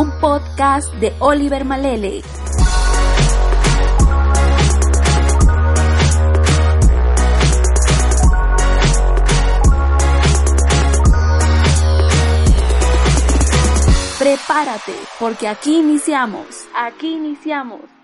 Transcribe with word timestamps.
Un 0.00 0.10
podcast 0.18 0.90
de 0.94 1.12
Oliver 1.18 1.62
Malele. 1.66 2.22
Prepárate, 14.18 14.94
porque 15.18 15.46
aquí 15.46 15.76
iniciamos. 15.76 16.46
Aquí 16.74 17.12
iniciamos. 17.12 17.99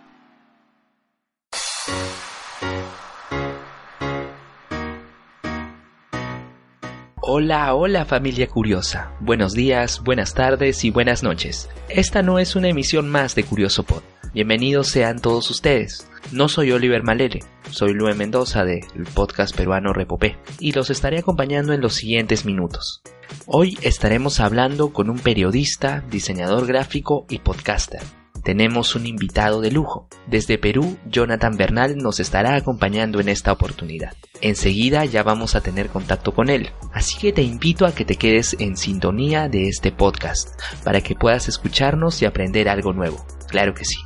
Hola, 7.28 7.74
hola 7.74 8.04
familia 8.04 8.46
curiosa. 8.46 9.10
Buenos 9.18 9.52
días, 9.52 10.00
buenas 10.04 10.32
tardes 10.32 10.84
y 10.84 10.90
buenas 10.90 11.24
noches. 11.24 11.68
Esta 11.88 12.22
no 12.22 12.38
es 12.38 12.54
una 12.54 12.68
emisión 12.68 13.08
más 13.08 13.34
de 13.34 13.42
Curioso 13.42 13.82
Pod. 13.82 14.04
Bienvenidos 14.32 14.86
sean 14.86 15.18
todos 15.18 15.50
ustedes. 15.50 16.08
No 16.30 16.48
soy 16.48 16.70
Oliver 16.70 17.02
Malele, 17.02 17.40
soy 17.68 17.94
Lue 17.94 18.14
Mendoza 18.14 18.64
del 18.64 18.84
podcast 19.12 19.56
peruano 19.56 19.92
Repopé 19.92 20.38
y 20.60 20.70
los 20.70 20.88
estaré 20.88 21.18
acompañando 21.18 21.72
en 21.72 21.80
los 21.80 21.94
siguientes 21.94 22.44
minutos. 22.44 23.02
Hoy 23.46 23.76
estaremos 23.82 24.38
hablando 24.38 24.92
con 24.92 25.10
un 25.10 25.18
periodista, 25.18 26.04
diseñador 26.08 26.64
gráfico 26.68 27.26
y 27.28 27.40
podcaster. 27.40 28.02
Tenemos 28.46 28.94
un 28.94 29.06
invitado 29.06 29.60
de 29.60 29.72
lujo. 29.72 30.06
Desde 30.28 30.56
Perú, 30.56 30.96
Jonathan 31.10 31.56
Bernal 31.56 31.96
nos 31.96 32.20
estará 32.20 32.54
acompañando 32.54 33.18
en 33.18 33.28
esta 33.28 33.50
oportunidad. 33.50 34.12
Enseguida 34.40 35.04
ya 35.04 35.24
vamos 35.24 35.56
a 35.56 35.62
tener 35.62 35.88
contacto 35.88 36.32
con 36.32 36.48
él, 36.48 36.70
así 36.92 37.18
que 37.18 37.32
te 37.32 37.42
invito 37.42 37.86
a 37.86 37.92
que 37.92 38.04
te 38.04 38.14
quedes 38.14 38.54
en 38.60 38.76
sintonía 38.76 39.48
de 39.48 39.66
este 39.66 39.90
podcast 39.90 40.50
para 40.84 41.00
que 41.00 41.16
puedas 41.16 41.48
escucharnos 41.48 42.22
y 42.22 42.24
aprender 42.24 42.68
algo 42.68 42.92
nuevo. 42.92 43.26
Claro 43.48 43.74
que 43.74 43.84
sí. 43.84 43.96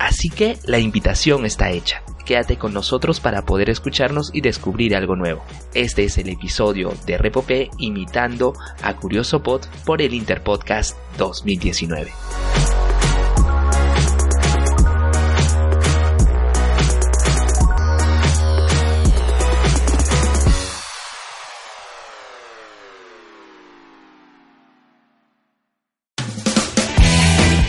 Así 0.00 0.28
que 0.28 0.58
la 0.64 0.80
invitación 0.80 1.46
está 1.46 1.70
hecha. 1.70 2.02
Quédate 2.24 2.56
con 2.56 2.72
nosotros 2.72 3.20
para 3.20 3.42
poder 3.42 3.70
escucharnos 3.70 4.30
y 4.32 4.40
descubrir 4.40 4.96
algo 4.96 5.16
nuevo. 5.16 5.44
Este 5.74 6.04
es 6.04 6.18
el 6.18 6.28
episodio 6.28 6.92
de 7.06 7.18
Repopé 7.18 7.70
imitando 7.78 8.54
a 8.82 8.96
Curioso 8.96 9.42
Pod 9.42 9.62
por 9.84 10.02
el 10.02 10.14
Interpodcast 10.14 10.96
2019. 11.18 12.12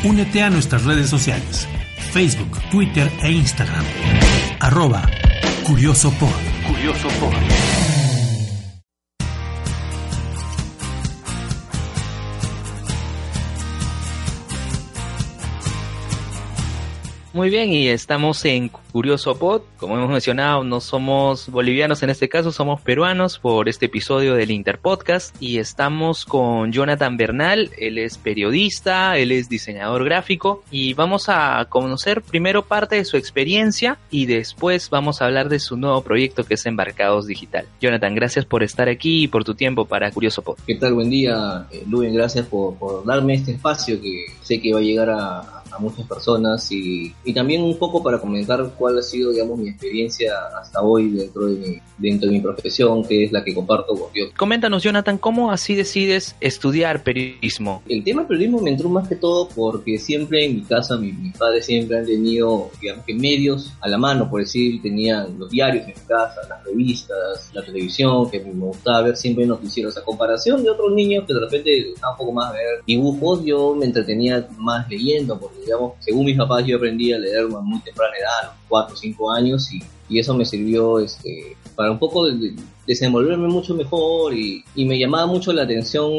Únete 0.03 0.43
a 0.43 0.49
nuestras 0.49 0.83
redes 0.83 1.09
sociales, 1.09 1.65
Facebook, 2.11 2.59
Twitter 2.69 3.09
e 3.23 3.31
Instagram. 3.31 4.22
Arroba 4.59 5.09
Curioso 5.64 6.12
Pod. 6.12 6.30
Curioso 6.68 7.08
Pod. 7.19 7.72
Muy 17.33 17.49
bien, 17.49 17.71
y 17.71 17.88
estamos 17.88 18.45
en 18.45 18.69
Curioso 18.69 19.39
Pod. 19.39 19.63
Como 19.77 19.97
hemos 19.97 20.11
mencionado, 20.11 20.63
no 20.63 20.79
somos 20.79 21.49
bolivianos 21.49 22.03
en 22.03 22.11
este 22.11 22.29
caso, 22.29 22.51
somos 22.51 22.79
peruanos 22.79 23.39
por 23.39 23.67
este 23.67 23.88
episodio 23.88 24.35
del 24.35 24.51
Interpodcast. 24.51 25.35
Y 25.39 25.57
estamos 25.57 26.25
con 26.25 26.72
Jonathan 26.72 27.17
Bernal, 27.17 27.72
él 27.79 27.97
es 27.97 28.19
periodista, 28.19 29.17
él 29.17 29.31
es 29.31 29.49
diseñador 29.49 30.05
gráfico. 30.05 30.63
Y 30.69 30.93
vamos 30.93 31.25
a 31.27 31.66
conocer 31.69 32.22
primero 32.22 32.66
parte 32.66 32.97
de 32.97 33.05
su 33.05 33.17
experiencia 33.17 33.97
y 34.11 34.27
después 34.27 34.91
vamos 34.91 35.19
a 35.19 35.25
hablar 35.25 35.49
de 35.49 35.57
su 35.57 35.75
nuevo 35.75 36.03
proyecto 36.03 36.43
que 36.43 36.53
es 36.53 36.66
Embarcados 36.67 37.25
Digital. 37.25 37.66
Jonathan, 37.81 38.13
gracias 38.13 38.45
por 38.45 38.61
estar 38.61 38.89
aquí 38.89 39.23
y 39.23 39.27
por 39.27 39.43
tu 39.43 39.55
tiempo 39.55 39.85
para 39.85 40.11
Curioso 40.11 40.43
Pod. 40.43 40.57
¿Qué 40.67 40.75
tal? 40.75 40.93
Buen 40.93 41.09
día, 41.09 41.66
eh, 41.72 41.83
Luen. 41.89 42.13
Gracias 42.13 42.45
por 42.45 43.03
darme 43.07 43.33
este 43.33 43.53
espacio 43.53 43.99
que 43.99 44.25
sé 44.43 44.61
que 44.61 44.72
va 44.72 44.77
a 44.77 44.83
llegar 44.83 45.09
a, 45.09 45.62
a 45.75 45.79
muchas 45.79 46.07
personas 46.07 46.72
y, 46.72 47.13
y, 47.23 47.34
también 47.34 47.63
un 47.63 47.78
poco 47.78 48.03
para 48.03 48.19
comentar 48.19 48.73
cuál 48.78 49.00
ha 49.00 49.01
sido, 49.01 49.31
digamos, 49.31 49.57
mi 49.57 49.69
experiencia 49.69 50.34
hasta 50.59 50.81
hoy 50.81 51.09
dentro 51.09 51.45
de 51.47 51.56
mi, 51.56 51.78
dentro 51.97 52.29
de 52.29 52.35
mi 52.35 52.41
profesión, 52.41 53.03
que 53.03 53.23
es 53.23 53.31
la 53.31 53.44
que 53.44 53.53
comparto 53.53 53.95
con 53.95 54.11
Dios. 54.13 54.31
Coméntanos, 54.38 54.84
Jonathan, 54.84 55.17
¿cómo 55.17 55.51
así 55.51 55.75
decides 55.75 56.35
estudiar 56.41 57.03
periodismo? 57.03 57.81
El 57.88 58.03
tema 58.03 58.22
del 58.22 58.28
periodismo 58.28 58.61
me 58.61 58.72
entró 58.72 58.89
más 58.89 59.07
que 59.07 59.16
todo 59.16 59.47
porque 59.50 59.97
siempre 59.97 60.45
en 60.45 60.56
mi 60.56 60.61
casa, 60.61 60.97
mi, 60.97 61.11
mis 61.11 61.35
padres 61.38 61.66
siempre 61.66 61.97
han 61.97 62.05
tenido, 62.05 62.69
digamos 62.79 63.05
que 63.05 63.13
medios 63.13 63.73
a 63.81 63.88
la 63.88 63.97
mano, 63.97 64.29
por 64.29 64.41
decir, 64.41 64.81
tenían 64.81 65.38
los 65.38 65.50
diarios 65.50 65.88
en 65.88 65.94
mi 65.94 66.07
casa, 66.07 66.41
las 66.47 66.63
revistas, 66.63 67.50
la 67.53 67.63
televisión, 67.63 68.29
que 68.29 68.40
me 68.40 68.51
gustaba 68.53 69.01
ver 69.01 69.17
siempre 69.17 69.45
noticieros. 69.45 69.97
A 69.97 70.03
comparación 70.03 70.63
de 70.63 70.69
otros 70.69 70.91
niños 70.94 71.25
que 71.25 71.34
de 71.34 71.40
repente 71.40 71.90
estaban 71.91 72.13
un 72.13 72.17
poco 72.17 72.31
más 72.31 72.51
a 72.51 72.53
ver 72.53 72.84
dibujos, 72.85 73.44
yo 73.44 73.75
me 73.75 73.85
entretenía 73.85 74.47
más 74.57 74.90
leyendo, 74.90 75.40
porque 75.40 75.62
digamos, 75.66 75.94
según 76.00 76.25
mis 76.25 76.38
papás 76.38 76.66
yo 76.66 76.78
aprendí 76.78 77.13
a 77.13 77.19
leer 77.19 77.46
a 77.46 77.62
muy 77.62 77.79
temprana 77.81 78.16
edad, 78.18 78.40
a 78.41 78.46
los 78.47 78.56
4 78.69 78.94
o 78.94 78.97
5 78.97 79.31
años, 79.31 79.74
y, 79.74 79.84
y, 80.09 80.19
eso 80.19 80.34
me 80.34 80.46
sirvió 80.46 81.00
este, 81.00 81.56
para 81.75 81.91
un 81.91 82.00
poco 82.00 82.28
de, 82.28 82.38
de 82.38 82.56
desenvolverme 82.85 83.47
mucho 83.47 83.73
mejor 83.75 84.34
y, 84.34 84.63
y, 84.75 84.85
me 84.85 85.00
llamaba 85.00 85.25
mucho 85.25 85.53
la 85.53 85.63
atención, 85.63 86.11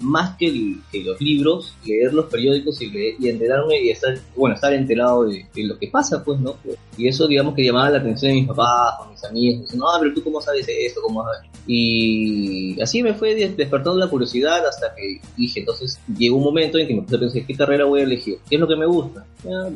más 0.00 0.36
que, 0.36 0.46
el, 0.46 0.80
que, 0.90 1.04
los 1.04 1.20
libros, 1.20 1.74
leer 1.84 2.12
los 2.12 2.26
periódicos 2.26 2.80
y, 2.82 2.90
leer, 2.90 3.14
y 3.18 3.28
enterarme 3.28 3.80
y 3.80 3.90
estar, 3.90 4.18
bueno, 4.34 4.56
estar 4.56 4.72
enterado 4.72 5.24
de, 5.24 5.46
lo 5.56 5.78
que 5.78 5.88
pasa, 5.88 6.24
pues, 6.24 6.40
¿no? 6.40 6.56
Y 6.96 7.06
eso, 7.06 7.28
digamos, 7.28 7.54
que 7.54 7.64
llamaba 7.64 7.90
la 7.90 7.98
atención 7.98 8.32
de 8.32 8.40
mis 8.40 8.48
papás, 8.48 8.98
con 8.98 9.10
mis 9.10 9.24
amigos, 9.24 9.60
diciendo, 9.60 9.86
no, 9.86 10.00
pero 10.00 10.14
tú 10.14 10.24
cómo 10.24 10.40
sabes 10.40 10.66
esto, 10.68 11.00
cómo 11.00 11.24
sabes. 11.24 11.48
Y 11.66 12.80
así 12.80 13.02
me 13.02 13.14
fue 13.14 13.34
despertando 13.34 13.96
la 13.96 14.08
curiosidad 14.08 14.66
hasta 14.66 14.92
que 14.96 15.20
dije, 15.36 15.60
entonces 15.60 16.00
llegó 16.18 16.38
un 16.38 16.44
momento 16.44 16.78
en 16.78 16.88
que 16.88 16.94
me 16.94 17.02
puse 17.02 17.16
a 17.16 17.20
pensar, 17.20 17.46
¿qué 17.46 17.54
carrera 17.54 17.84
voy 17.84 18.00
a 18.00 18.04
elegir? 18.04 18.38
¿Qué 18.48 18.56
es 18.56 18.60
lo 18.60 18.66
que 18.66 18.76
me 18.76 18.86
gusta? 18.86 19.24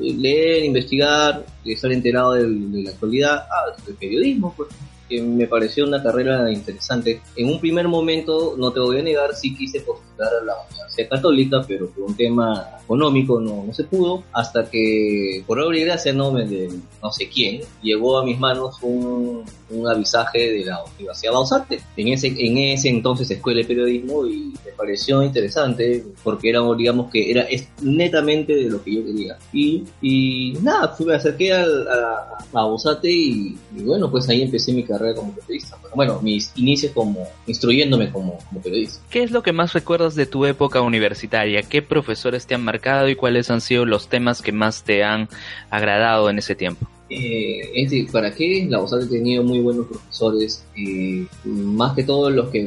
Leer, 0.00 0.64
investigar, 0.64 1.44
estar 1.64 1.92
enterado 1.92 2.32
de, 2.32 2.48
de 2.48 2.82
la 2.82 2.90
actualidad, 2.90 3.46
ah, 3.48 3.76
el 3.86 3.94
periodismo, 3.94 4.52
pues 4.56 4.70
me 5.20 5.46
pareció 5.46 5.86
una 5.86 6.02
carrera 6.02 6.50
interesante. 6.50 7.20
En 7.36 7.48
un 7.48 7.60
primer 7.60 7.88
momento, 7.88 8.54
no 8.56 8.72
te 8.72 8.80
voy 8.80 8.98
a 8.98 9.02
negar, 9.02 9.34
sí 9.34 9.54
quise 9.54 9.80
postular 9.80 10.32
a 10.40 10.44
la 10.44 10.54
Universidad 10.70 11.08
Católica, 11.08 11.64
pero 11.66 11.88
por 11.90 12.04
un 12.04 12.16
tema 12.16 12.78
económico 12.82 13.40
no, 13.40 13.64
no 13.64 13.72
se 13.72 13.84
pudo, 13.84 14.22
hasta 14.32 14.68
que 14.68 15.42
por 15.46 15.58
obra 15.58 15.78
y 15.78 15.84
gracia 15.84 16.12
no, 16.12 16.30
de 16.32 16.70
no 17.02 17.12
sé 17.12 17.28
quién, 17.28 17.62
llegó 17.82 18.18
a 18.18 18.24
mis 18.24 18.38
manos 18.38 18.76
un, 18.82 19.42
un 19.70 19.88
avisaje 19.88 20.52
de 20.52 20.64
la 20.64 20.82
Universidad 20.96 21.32
Bausate, 21.32 21.80
en 21.96 22.08
ese, 22.08 22.28
en 22.28 22.58
ese 22.58 22.88
entonces 22.88 23.30
Escuela 23.30 23.60
de 23.60 23.66
Periodismo, 23.66 24.26
y 24.26 24.54
me 24.64 24.72
pareció 24.76 25.22
interesante, 25.22 26.04
porque 26.22 26.50
era, 26.50 26.60
digamos 26.76 27.10
que 27.10 27.30
era 27.30 27.46
netamente 27.82 28.54
de 28.54 28.70
lo 28.70 28.82
que 28.82 28.94
yo 28.94 29.04
quería. 29.04 29.38
Y, 29.52 29.84
y 30.00 30.54
nada, 30.62 30.94
me 31.04 31.14
acerqué 31.14 31.52
a, 31.52 31.62
a, 31.62 32.60
a 32.60 33.00
y, 33.02 33.56
y 33.76 33.82
bueno, 33.82 34.10
pues 34.10 34.28
ahí 34.28 34.42
empecé 34.42 34.72
mi 34.72 34.84
carrera 34.84 35.03
como 35.12 35.34
periodista. 35.34 35.76
Bueno, 35.94 36.20
mis 36.22 36.52
inicios 36.56 36.92
como 36.92 37.26
instruyéndome 37.46 38.10
como, 38.10 38.38
como, 38.48 38.62
periodista. 38.62 39.02
¿Qué 39.10 39.22
es 39.22 39.30
lo 39.30 39.42
que 39.42 39.52
más 39.52 39.72
recuerdas 39.72 40.14
de 40.14 40.26
tu 40.26 40.46
época 40.46 40.80
universitaria? 40.80 41.62
¿Qué 41.62 41.82
profesores 41.82 42.46
te 42.46 42.54
han 42.54 42.64
marcado 42.64 43.08
y 43.08 43.16
cuáles 43.16 43.50
han 43.50 43.60
sido 43.60 43.84
los 43.84 44.08
temas 44.08 44.40
que 44.40 44.52
más 44.52 44.84
te 44.84 45.04
han 45.04 45.28
agradado 45.70 46.30
en 46.30 46.38
ese 46.38 46.54
tiempo? 46.54 46.86
Eh, 47.10 47.70
es 47.74 47.90
decir, 47.90 48.10
¿para 48.10 48.34
qué? 48.34 48.66
La 48.68 48.80
USAT 48.80 49.02
ha 49.02 49.08
tenido 49.08 49.42
muy 49.42 49.60
buenos 49.60 49.86
profesores, 49.86 50.64
eh, 50.76 51.26
más 51.44 51.94
que 51.94 52.02
todo 52.02 52.30
los 52.30 52.48
que... 52.48 52.66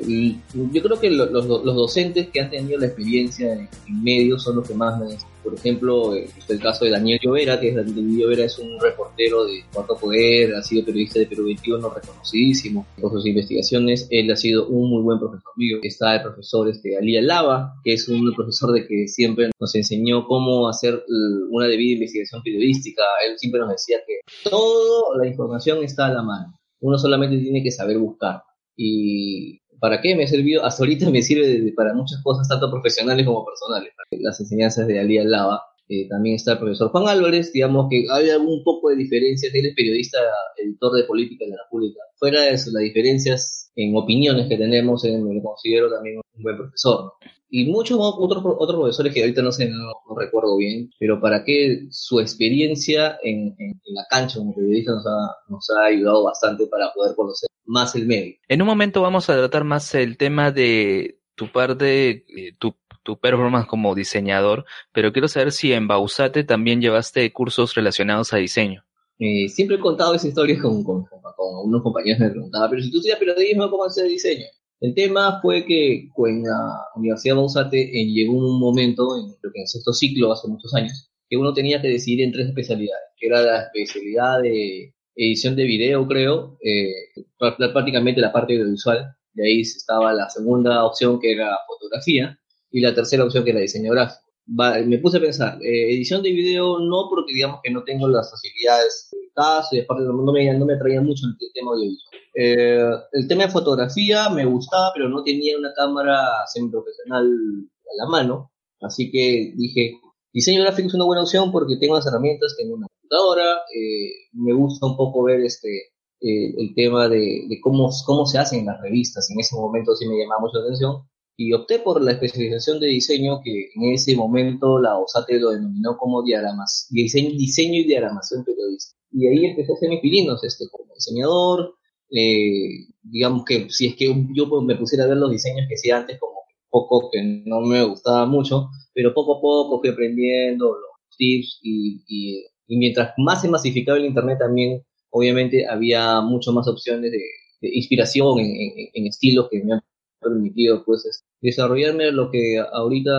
Yo 0.54 0.84
creo 0.84 1.00
que 1.00 1.10
los, 1.10 1.32
los, 1.32 1.46
los, 1.48 1.76
docentes 1.76 2.28
que 2.28 2.42
han 2.42 2.50
tenido 2.50 2.80
la 2.80 2.86
experiencia 2.86 3.54
en, 3.54 3.68
en 3.88 4.04
medios 4.04 4.44
son 4.44 4.58
los 4.58 4.68
que 4.68 4.76
más 4.76 5.00
me 5.00 5.06
han 5.06 5.12
Por 5.48 5.58
ejemplo, 5.58 6.14
eh, 6.14 6.28
el 6.50 6.60
caso 6.60 6.84
de 6.84 6.92
Daniel 6.92 7.20
Llovera, 7.24 7.58
que 7.58 7.70
es 7.70 7.76
Daniel 7.76 8.18
Llovera 8.18 8.44
es 8.44 8.60
un 8.60 8.78
reportero 8.82 9.46
de 9.46 9.64
Cuarto 9.74 9.96
Poder, 9.96 10.54
ha 10.54 10.62
sido 10.62 10.84
periodista 10.84 11.20
de 11.20 11.26
Perú 11.26 11.46
21, 11.46 11.90
reconocidísimo 11.90 12.86
por 13.00 13.14
sus 13.14 13.26
investigaciones. 13.26 14.10
Él 14.12 14.30
ha 14.30 14.36
sido 14.36 14.68
un 14.68 14.90
muy 14.90 15.02
buen 15.04 15.20
profesor 15.20 15.54
mío. 15.56 15.78
Está 15.82 16.18
el 16.18 16.24
profesor 16.24 16.68
este, 16.68 16.98
Alía 16.98 17.22
Lava, 17.22 17.76
que 17.82 17.94
es 17.94 18.10
un 18.10 18.34
profesor 18.36 18.74
de 18.74 18.86
que 18.86 19.08
siempre 19.08 19.50
nos 19.58 19.74
enseñó 19.74 20.26
cómo 20.28 20.68
hacer 20.68 21.02
una 21.50 21.68
debida 21.68 21.94
investigación 21.94 22.44
periodística. 22.44 23.04
Él 23.26 23.38
siempre 23.38 23.62
nos 23.62 23.70
decía 23.70 24.00
que 24.06 24.20
toda 24.50 25.18
la 25.18 25.28
información 25.28 25.82
está 25.82 26.08
a 26.08 26.14
la 26.14 26.24
mano. 26.24 26.60
Uno 26.82 26.98
solamente 26.98 27.38
tiene 27.38 27.64
que 27.64 27.72
saber 27.72 27.98
buscar. 28.00 28.44
Y 28.76 29.62
¿para 29.80 30.02
qué 30.02 30.16
me 30.16 30.24
ha 30.24 30.28
servido? 30.28 30.64
Hasta 30.66 30.84
ahorita 30.84 31.10
me 31.10 31.22
sirve 31.22 31.72
para 31.76 31.94
muchas 31.94 32.22
cosas, 32.24 32.48
tanto 32.48 32.72
profesionales 32.72 33.26
como 33.26 33.46
personales. 33.46 33.94
Las 34.12 34.40
enseñanzas 34.40 34.88
de 34.88 35.00
Alía 35.00 35.24
Lava. 35.24 35.62
Eh, 35.90 36.06
también 36.10 36.36
está 36.36 36.54
el 36.54 36.58
profesor 36.60 36.90
Juan 36.92 37.08
Álvarez, 37.08 37.54
digamos 37.54 37.88
que 37.90 38.06
hay 38.12 38.30
algún 38.30 38.62
poco 38.64 38.90
de 38.90 38.98
diferencias. 38.98 39.54
Él 39.54 39.68
es 39.68 39.76
periodista, 39.76 40.18
editor 40.58 40.94
de 40.94 41.04
política 41.06 41.46
de 41.46 41.52
la 41.52 41.64
República. 41.64 42.02
Fuera 42.18 42.42
de 42.42 42.50
eso, 42.50 42.72
las 42.74 42.84
diferencias 42.84 43.72
en 43.76 43.96
opiniones 43.96 44.50
que 44.50 44.58
tenemos, 44.58 45.06
en, 45.06 45.24
me 45.24 45.36
lo 45.36 45.42
considero 45.42 45.90
también 45.90 46.18
un 46.18 46.44
buen 46.44 46.58
profesor 46.58 47.14
y 47.50 47.72
muchos 47.72 47.98
otros, 48.00 48.44
otros 48.46 48.80
profesores 48.80 49.14
que 49.14 49.22
ahorita 49.22 49.42
no 49.42 49.52
sé, 49.52 49.70
no, 49.70 49.94
recuerdo 50.18 50.58
bien, 50.58 50.90
pero 51.00 51.20
para 51.22 51.44
que 51.44 51.88
su 51.92 52.20
experiencia 52.20 53.18
en, 53.24 53.56
en, 53.58 53.80
la 53.86 54.06
cancha 54.10 54.40
como 54.40 54.54
periodista 54.54 54.94
nos 54.94 55.06
ha, 55.06 55.36
nos 55.50 55.70
ha 55.70 55.86
ayudado 55.86 56.24
bastante 56.24 56.68
para 56.68 56.92
poder 56.94 57.16
conocer 57.16 57.50
más 57.66 57.96
el 57.96 58.06
medio. 58.06 58.36
En 58.48 58.62
un 58.62 58.68
momento 58.68 59.02
vamos 59.02 59.30
a 59.30 59.36
tratar 59.36 59.64
más 59.64 59.94
el 59.96 60.18
tema 60.18 60.52
de 60.52 61.20
tu 61.36 61.52
parte, 61.52 62.26
eh, 62.28 62.54
tu, 62.58 62.76
tu 63.04 63.18
performance 63.18 63.68
como 63.68 63.96
diseñador, 63.96 64.66
pero 64.92 65.14
quiero 65.14 65.28
saber 65.28 65.52
si 65.52 65.72
en 65.72 65.88
Bausate 65.88 66.44
también 66.44 66.82
llevaste 66.82 67.32
cursos 67.32 67.76
relacionados 67.76 68.34
a 68.34 68.38
diseño. 68.38 68.84
Eh, 69.20 69.48
siempre 69.50 69.78
he 69.78 69.80
contado 69.80 70.14
esa 70.14 70.28
historia 70.28 70.60
con, 70.62 70.84
con, 70.84 71.06
con, 71.06 71.22
unos 71.66 71.82
compañeros 71.82 72.20
me 72.20 72.30
preguntaban, 72.30 72.70
pero 72.70 72.82
si 72.82 72.92
tú 72.92 72.98
estudias 72.98 73.18
periodismo, 73.18 73.70
¿cómo 73.70 73.86
hacer 73.86 74.08
diseño? 74.08 74.46
El 74.80 74.94
tema 74.94 75.40
fue 75.42 75.66
que 75.66 76.10
en 76.16 76.44
la 76.44 76.86
Universidad 76.96 77.34
de 77.36 77.40
Bausate 77.40 77.82
eh, 77.82 78.06
llegó 78.06 78.34
un 78.34 78.60
momento, 78.60 79.18
en, 79.18 79.34
creo 79.40 79.52
que 79.52 79.60
en 79.60 79.64
el 79.64 79.68
sexto 79.68 79.92
ciclo, 79.92 80.32
hace 80.32 80.48
muchos 80.48 80.74
años, 80.76 81.10
que 81.30 81.38
uno 81.38 81.54
tenía 81.54 81.82
que 81.82 81.88
decidir 81.90 82.22
en 82.22 82.32
tres 82.32 82.48
especialidades, 82.48 83.06
que 83.18 83.28
era 83.28 83.42
la 83.42 83.62
especialidad 83.64 84.42
de 84.42 84.94
edición 85.16 85.56
de 85.56 85.64
video, 85.64 86.08
creo, 86.08 86.58
eh, 86.64 86.92
prácticamente 87.38 88.22
la 88.22 88.32
parte 88.32 88.54
audiovisual, 88.54 89.16
de 89.34 89.48
ahí 89.48 89.62
estaba 89.62 90.14
la 90.14 90.30
segunda 90.30 90.86
opción 90.86 91.20
que 91.20 91.32
era 91.34 91.58
fotografía, 91.68 92.40
y 92.72 92.82
la 92.82 92.94
tercera 92.94 93.24
opción 93.24 93.44
que 93.44 93.52
era 93.52 93.60
diseño 93.60 93.92
gráfico. 93.94 94.27
Me 94.48 94.98
puse 95.00 95.18
a 95.18 95.22
pensar, 95.22 95.60
eh, 95.62 95.94
edición 95.94 96.22
de 96.24 96.32
video 96.32 96.80
no 96.80 97.08
porque 97.10 97.34
digamos 97.34 97.60
que 97.62 97.72
no 97.72 97.84
tengo 97.84 98.08
las 98.08 98.32
facilidades 98.32 99.10
de 99.12 99.30
caso 99.34 99.76
y 99.76 99.80
aparte 99.80 100.04
no 100.04 100.32
me, 100.32 100.58
no 100.58 100.66
me 100.66 100.74
atraía 100.76 101.02
mucho 101.02 101.26
el 101.28 101.36
tema 101.54 101.72
audiovisual. 101.72 102.22
Eh, 102.34 102.92
el 103.12 103.28
tema 103.28 103.44
de 103.44 103.52
fotografía 103.52 104.30
me 104.30 104.46
gustaba, 104.46 104.92
pero 104.94 105.10
no 105.10 105.24
tenía 105.24 105.58
una 105.58 105.74
cámara 105.74 106.46
semi-profesional 106.54 107.26
a 107.26 108.04
la 108.04 108.10
mano. 108.10 108.52
Así 108.82 109.12
que 109.12 109.54
dije, 109.56 110.00
diseño 110.32 110.62
gráfico 110.62 110.88
es 110.88 110.94
una 110.94 111.06
buena 111.06 111.24
opción 111.24 111.52
porque 111.52 111.78
tengo 111.78 111.96
las 111.96 112.08
herramientas, 112.08 112.56
tengo 112.58 112.76
una 112.76 112.88
computadora, 112.88 113.62
eh, 113.76 114.30
me 114.34 114.54
gusta 114.54 114.86
un 114.86 114.96
poco 114.96 115.24
ver 115.24 115.42
este 115.42 115.92
eh, 116.20 116.54
el 116.58 116.74
tema 116.74 117.08
de, 117.08 117.48
cómo, 117.62 117.90
cómo 118.06 118.26
se 118.26 118.40
hacen 118.40 118.66
las 118.66 118.82
revistas. 118.82 119.30
En 119.30 119.40
ese 119.40 119.56
momento 119.56 119.96
sí 119.96 120.08
me 120.08 120.18
llamaba 120.18 120.42
mucho 120.42 120.60
la 120.60 120.66
atención. 120.66 121.08
Y 121.40 121.54
opté 121.54 121.80
por 121.80 122.02
la 122.02 122.14
especialización 122.14 122.80
de 122.80 122.88
diseño 122.88 123.42
que 123.44 123.70
en 123.76 123.94
ese 123.94 124.16
momento 124.16 124.80
la 124.80 124.98
OSATE 124.98 125.40
lo 125.40 125.52
denominó 125.52 125.96
como 125.98 126.24
diagramas, 126.24 126.88
diseño, 126.90 127.30
diseño 127.30 127.76
y 127.76 127.84
diagramación 127.84 128.44
periodística. 128.44 129.00
Y 129.12 129.28
ahí 129.28 129.46
empecé 129.46 129.72
a 129.72 129.76
hacer 129.76 129.90
mis 129.90 130.02
pininos, 130.02 130.44
este, 130.44 130.66
como 130.70 130.94
diseñador, 130.96 131.76
eh, 132.10 132.88
digamos 133.04 133.44
que 133.46 133.70
si 133.70 133.88
es 133.88 133.96
que 133.96 134.14
yo 134.34 134.62
me 134.62 134.76
pusiera 134.76 135.06
a 135.06 135.08
ver 135.08 135.18
los 135.18 135.32
diseños 135.32 135.66
que 135.68 135.76
hacía 135.76 135.98
antes, 135.98 136.20
como 136.20 136.38
poco 136.70 137.10
que 137.12 137.22
no 137.46 137.62
me 137.62 137.84
gustaba 137.84 138.26
mucho, 138.26 138.70
pero 138.94 139.14
poco 139.14 139.38
a 139.38 139.42
poco 139.42 139.80
fui 139.80 139.90
aprendiendo 139.90 140.68
los 140.68 141.18
tips 141.18 141.60
y, 141.64 142.04
y, 142.08 142.46
mientras 142.78 143.14
más 143.18 143.42
se 143.42 143.50
masificaba 143.50 143.98
el 143.98 144.06
Internet 144.06 144.40
también, 144.40 144.84
obviamente 145.10 145.68
había 145.68 146.22
mucho 146.22 146.52
más 146.52 146.68
opciones 146.68 147.12
de, 147.12 147.22
inspiración 147.62 148.40
en, 148.40 148.90
en, 148.94 149.08
estilos 149.08 149.48
que 149.50 149.64
me 149.64 149.74
han 149.74 149.82
permitido 150.20 150.84
pues 150.86 151.26
desarrollarme 151.42 152.12
lo 152.12 152.30
que 152.32 152.58
ahorita 152.72 153.12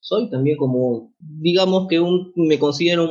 soy 0.00 0.30
también 0.30 0.56
como 0.56 1.12
digamos 1.18 1.86
que 1.88 2.00
un, 2.00 2.32
me 2.36 2.58
considero 2.58 3.04
un, 3.04 3.10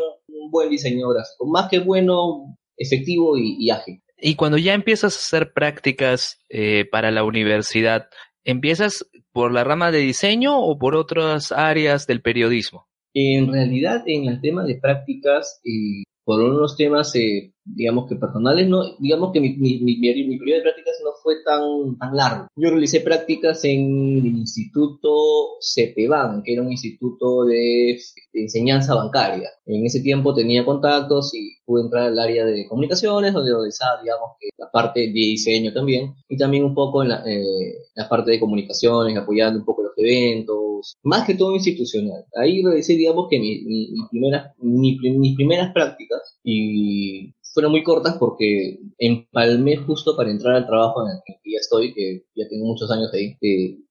buen 0.49 0.69
diseñador 0.69 1.15
gráfico, 1.15 1.45
más 1.45 1.67
que 1.69 1.79
bueno, 1.79 2.57
efectivo 2.77 3.37
y 3.37 3.69
ágil. 3.69 4.01
Y 4.19 4.35
cuando 4.35 4.57
ya 4.57 4.73
empiezas 4.73 5.15
a 5.15 5.19
hacer 5.19 5.53
prácticas 5.53 6.39
eh, 6.49 6.85
para 6.91 7.11
la 7.11 7.23
universidad, 7.23 8.07
¿empiezas 8.43 9.05
por 9.31 9.51
la 9.51 9.63
rama 9.63 9.91
de 9.91 9.99
diseño 9.99 10.59
o 10.59 10.79
por 10.79 10.95
otras 10.95 11.51
áreas 11.51 12.07
del 12.07 12.21
periodismo? 12.21 12.87
En 13.13 13.51
realidad, 13.51 14.03
en 14.07 14.25
el 14.25 14.41
tema 14.41 14.63
de 14.63 14.75
prácticas, 14.75 15.61
eh, 15.63 16.03
por 16.27 16.41
unos 16.41 16.75
temas, 16.75 17.15
eh, 17.15 17.53
digamos 17.63 18.09
que 18.09 18.17
personales, 18.17 18.67
no, 18.67 18.83
digamos 18.99 19.31
que 19.31 19.39
mi, 19.39 19.55
mi, 19.55 19.79
mi, 19.79 19.95
mi, 19.97 20.37
periodo 20.37 20.57
de 20.57 20.63
prácticas 20.63 20.95
no 21.01 21.11
fue 21.23 21.35
tan, 21.45 21.97
tan 21.97 22.17
largo. 22.17 22.47
Yo 22.57 22.69
realicé 22.69 22.99
prácticas 22.99 23.63
en 23.63 24.17
el 24.17 24.25
Instituto 24.25 25.55
CEPEBAN, 25.61 26.43
que 26.43 26.51
era 26.51 26.63
un 26.63 26.71
instituto 26.73 27.45
de, 27.45 27.97
enseñanza 28.33 28.93
bancaria. 28.93 29.47
En 29.65 29.85
ese 29.85 30.01
tiempo 30.01 30.35
tenía 30.35 30.65
contactos 30.65 31.33
y 31.33 31.55
pude 31.65 31.83
entrar 31.83 32.07
al 32.07 32.19
área 32.19 32.43
de 32.43 32.67
comunicaciones, 32.67 33.31
donde 33.31 33.53
realizaba, 33.53 34.01
digamos, 34.01 34.31
que 34.37 34.49
la 34.57 34.69
parte 34.69 34.99
de 34.99 35.13
diseño 35.13 35.71
también, 35.71 36.13
y 36.27 36.35
también 36.35 36.65
un 36.65 36.75
poco 36.75 37.03
en 37.03 37.09
la, 37.09 37.23
eh, 37.25 37.73
la 37.95 38.09
parte 38.09 38.31
de 38.31 38.39
comunicaciones, 38.41 39.17
apoyando 39.17 39.59
un 39.59 39.65
poco 39.65 39.83
los 39.83 39.93
eventos, 39.95 40.57
más 41.03 41.25
que 41.25 41.35
todo 41.35 41.53
institucional. 41.53 42.25
Ahí 42.35 42.63
realicé, 42.63 42.93
digamos, 42.93 43.27
que 43.29 43.39
mi, 43.39 43.63
mi, 43.63 44.07
primeras, 44.09 44.53
mis 44.59 45.35
primeras 45.35 45.73
prácticas 45.73 46.39
y 46.43 47.33
fueron 47.57 47.71
muy 47.71 47.83
cortas 47.83 48.17
porque 48.19 48.77
empalmé 48.99 49.77
justo 49.77 50.15
para 50.15 50.29
entrar 50.29 50.55
al 50.55 50.67
trabajo 50.67 51.03
en 51.03 51.15
el 51.15 51.21
que 51.25 51.51
ya 51.51 51.57
estoy, 51.59 51.91
que 51.93 52.25
ya 52.35 52.47
tengo 52.47 52.65
muchos 52.65 52.91
años 52.91 53.11
ahí. 53.13 53.35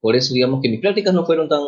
por 0.00 0.14
eso, 0.14 0.34
digamos 0.34 0.60
que 0.62 0.68
mis 0.68 0.80
prácticas 0.80 1.12
no 1.12 1.26
fueron 1.26 1.48
tan, 1.48 1.62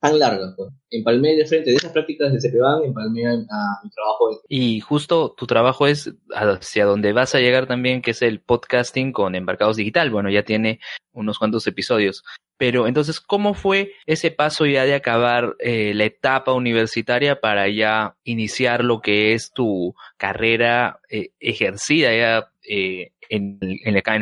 tan 0.00 0.18
largas. 0.18 0.52
Pues. 0.56 0.70
Empalmé 0.90 1.36
de 1.36 1.46
frente 1.46 1.70
de 1.70 1.76
esas 1.76 1.92
prácticas 1.92 2.32
de 2.32 2.40
CPBAN, 2.40 2.84
empalmé 2.84 3.26
a, 3.26 3.36
mi 3.36 3.90
trabajo. 3.90 4.40
Y 4.48 4.80
justo 4.80 5.32
tu 5.36 5.46
trabajo 5.46 5.86
es 5.86 6.12
hacia 6.34 6.86
donde 6.86 7.12
vas 7.12 7.34
a 7.34 7.40
llegar 7.40 7.66
también, 7.66 8.02
que 8.02 8.10
es 8.10 8.22
el 8.22 8.40
podcasting 8.40 9.12
con 9.12 9.34
Embarcados 9.34 9.76
Digital. 9.76 10.10
Bueno, 10.10 10.30
ya 10.30 10.42
tiene 10.42 10.80
unos 11.12 11.38
cuantos 11.38 11.66
episodios. 11.68 12.24
Pero 12.56 12.86
entonces, 12.86 13.20
¿cómo 13.20 13.54
fue 13.54 13.92
ese 14.06 14.30
paso 14.30 14.66
ya 14.66 14.84
de 14.84 14.94
acabar 14.94 15.56
eh, 15.58 15.92
la 15.94 16.04
etapa 16.04 16.52
universitaria 16.52 17.40
para 17.40 17.68
ya 17.68 18.16
iniciar 18.24 18.84
lo 18.84 19.00
que 19.00 19.34
es 19.34 19.52
tu 19.52 19.94
carrera 20.16 21.00
eh, 21.10 21.30
ejercida 21.40 22.14
ya 22.16 22.48
eh, 22.68 23.10
en, 23.30 23.58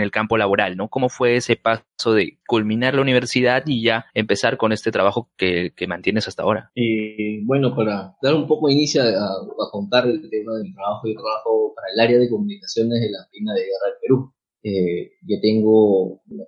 el, 0.01 0.11
campo 0.11 0.37
laboral, 0.37 0.77
¿no? 0.77 0.89
¿Cómo 0.89 1.09
fue 1.09 1.37
ese 1.37 1.57
paso 1.57 2.15
de 2.15 2.39
culminar 2.47 2.95
la 2.95 3.03
universidad 3.03 3.63
y 3.67 3.83
ya 3.83 4.07
empezar 4.15 4.57
con 4.57 4.73
este 4.73 4.91
trabajo 4.91 5.29
que, 5.37 5.73
mantienes 5.87 6.29
hasta 6.29 6.43
ahora? 6.43 6.71
Eh, 6.75 7.41
bueno, 7.45 7.75
para 7.75 8.15
dar 8.23 8.35
un 8.35 8.47
poco 8.47 8.69
de 8.69 8.75
inicio 8.75 9.03
a, 9.03 9.07
a, 9.07 9.71
contar 9.71 10.07
el 10.07 10.29
tema 10.31 10.55
del 10.55 10.73
trabajo, 10.75 11.07
yo 11.07 11.15
trabajo 11.15 11.73
para 11.75 11.89
el 11.95 12.01
área 12.01 12.19
de 12.19 12.31
comunicaciones 12.31 13.01
de 13.01 13.11
la 13.11 13.19
Marina 13.27 13.55
de 13.55 13.61
Guerra 13.61 13.87
del 13.87 13.99
Perú. 14.01 14.33
Eh, 14.65 15.13
tengo 15.41 16.21
un 16.29 16.39
de 16.39 16.47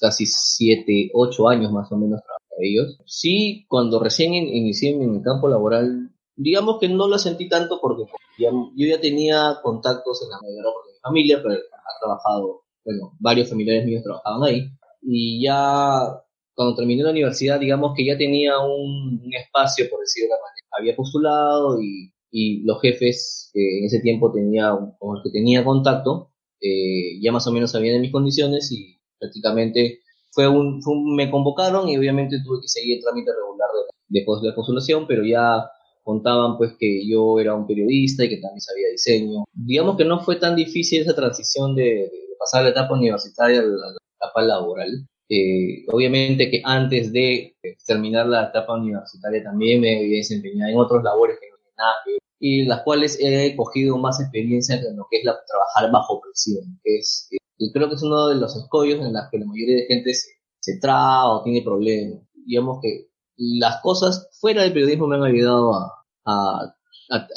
casi 0.00 0.26
7, 0.26 1.10
8 1.14 1.48
años 1.48 1.72
más 1.72 1.90
o 1.92 1.96
menos 1.96 2.20
trabajando 2.22 2.42
ellos. 2.60 2.98
Sí, 3.06 3.64
cuando 3.68 4.00
recién 4.00 4.34
inicié 4.34 4.90
en 4.90 5.16
el 5.16 5.22
campo 5.22 5.48
laboral, 5.48 6.10
digamos 6.36 6.78
que 6.80 6.88
no 6.88 7.08
lo 7.08 7.18
sentí 7.18 7.48
tanto 7.48 7.78
porque 7.80 8.04
yo 8.38 8.86
ya 8.86 9.00
tenía 9.00 9.58
contactos 9.62 10.22
en 10.22 10.30
la 10.30 10.36
de 10.36 10.92
mi 10.92 10.98
familia, 11.02 11.40
pero 11.42 11.54
ha 11.54 12.00
trabajado, 12.00 12.62
bueno, 12.84 13.12
varios 13.20 13.48
familiares 13.48 13.86
míos 13.86 14.02
trabajaban 14.02 14.42
ahí. 14.42 14.68
Y 15.02 15.44
ya 15.44 16.22
cuando 16.54 16.76
terminé 16.76 17.02
la 17.02 17.10
universidad, 17.10 17.60
digamos 17.60 17.92
que 17.96 18.04
ya 18.04 18.16
tenía 18.16 18.58
un, 18.60 19.20
espacio, 19.32 19.88
por 19.90 20.00
decirlo 20.00 20.26
de 20.26 20.30
la 20.30 20.42
manera. 20.42 20.66
Había 20.78 20.96
postulado 20.96 21.80
y, 21.80 22.12
y 22.30 22.62
los 22.64 22.80
jefes 22.80 23.50
que 23.52 23.78
en 23.78 23.84
ese 23.84 24.00
tiempo 24.00 24.32
tenía, 24.32 24.70
con 24.98 25.14
los 25.14 25.22
que 25.22 25.30
tenía 25.30 25.64
contacto, 25.64 26.31
eh, 26.62 27.18
ya 27.20 27.32
más 27.32 27.46
o 27.46 27.52
menos 27.52 27.72
sabían 27.72 27.96
de 27.96 28.00
mis 28.00 28.12
condiciones 28.12 28.70
y 28.72 28.98
prácticamente 29.18 30.00
fue 30.30 30.48
un, 30.48 30.80
me 31.14 31.30
convocaron 31.30 31.88
y 31.88 31.98
obviamente 31.98 32.38
tuve 32.44 32.60
que 32.62 32.68
seguir 32.68 32.98
el 32.98 33.04
trámite 33.04 33.30
regular 33.32 33.68
de, 34.08 34.20
de, 34.20 34.48
de 34.48 34.52
postulación, 34.54 35.06
pero 35.06 35.24
ya 35.24 35.64
contaban 36.02 36.56
pues 36.56 36.74
que 36.78 37.06
yo 37.06 37.38
era 37.38 37.54
un 37.54 37.66
periodista 37.66 38.24
y 38.24 38.28
que 38.28 38.38
también 38.38 38.60
sabía 38.60 38.88
diseño. 38.90 39.44
Digamos 39.52 39.96
que 39.96 40.04
no 40.04 40.20
fue 40.20 40.36
tan 40.36 40.56
difícil 40.56 41.02
esa 41.02 41.14
transición 41.14 41.74
de, 41.74 42.10
pasar 42.38 42.64
la 42.64 42.70
etapa 42.70 42.94
universitaria 42.94 43.60
a 43.60 43.62
la, 43.62 43.96
etapa 44.16 44.42
laboral. 44.42 45.06
Eh, 45.28 45.84
obviamente 45.90 46.50
que 46.50 46.60
antes 46.64 47.12
de 47.12 47.56
terminar 47.86 48.26
la 48.26 48.48
etapa 48.48 48.74
universitaria 48.74 49.42
también 49.42 49.80
me 49.80 49.96
había 49.96 50.18
desempeñado 50.18 50.70
en 50.70 50.78
otras 50.78 51.02
labores 51.02 51.38
que 51.40 51.48
no 51.48 51.56
tienen 51.56 51.74
nada 51.76 51.92
que 52.04 52.12
ver, 52.12 52.20
y 52.44 52.64
las 52.64 52.82
cuales 52.82 53.16
he 53.20 53.54
cogido 53.54 53.96
más 53.98 54.20
experiencia 54.20 54.74
en 54.74 54.96
lo 54.96 55.06
que 55.08 55.18
es 55.18 55.24
la, 55.24 55.38
trabajar 55.46 55.92
bajo 55.92 56.20
presión, 56.20 56.80
es, 56.82 57.28
que 57.30 57.38
creo 57.72 57.88
que 57.88 57.94
es 57.94 58.02
uno 58.02 58.26
de 58.26 58.34
los 58.34 58.56
escollos 58.56 58.98
en 58.98 59.12
los 59.12 59.22
que 59.30 59.38
la 59.38 59.46
mayoría 59.46 59.76
de 59.76 59.86
gente 59.86 60.12
se, 60.12 60.28
se 60.58 60.80
traba 60.80 61.36
o 61.36 61.44
tiene 61.44 61.62
problemas. 61.62 62.18
Digamos 62.44 62.80
que 62.82 63.10
las 63.36 63.80
cosas 63.80 64.28
fuera 64.40 64.62
del 64.62 64.72
periodismo 64.72 65.06
me 65.06 65.14
han 65.14 65.22
ayudado 65.22 65.72
a, 65.72 66.04
a, 66.26 66.74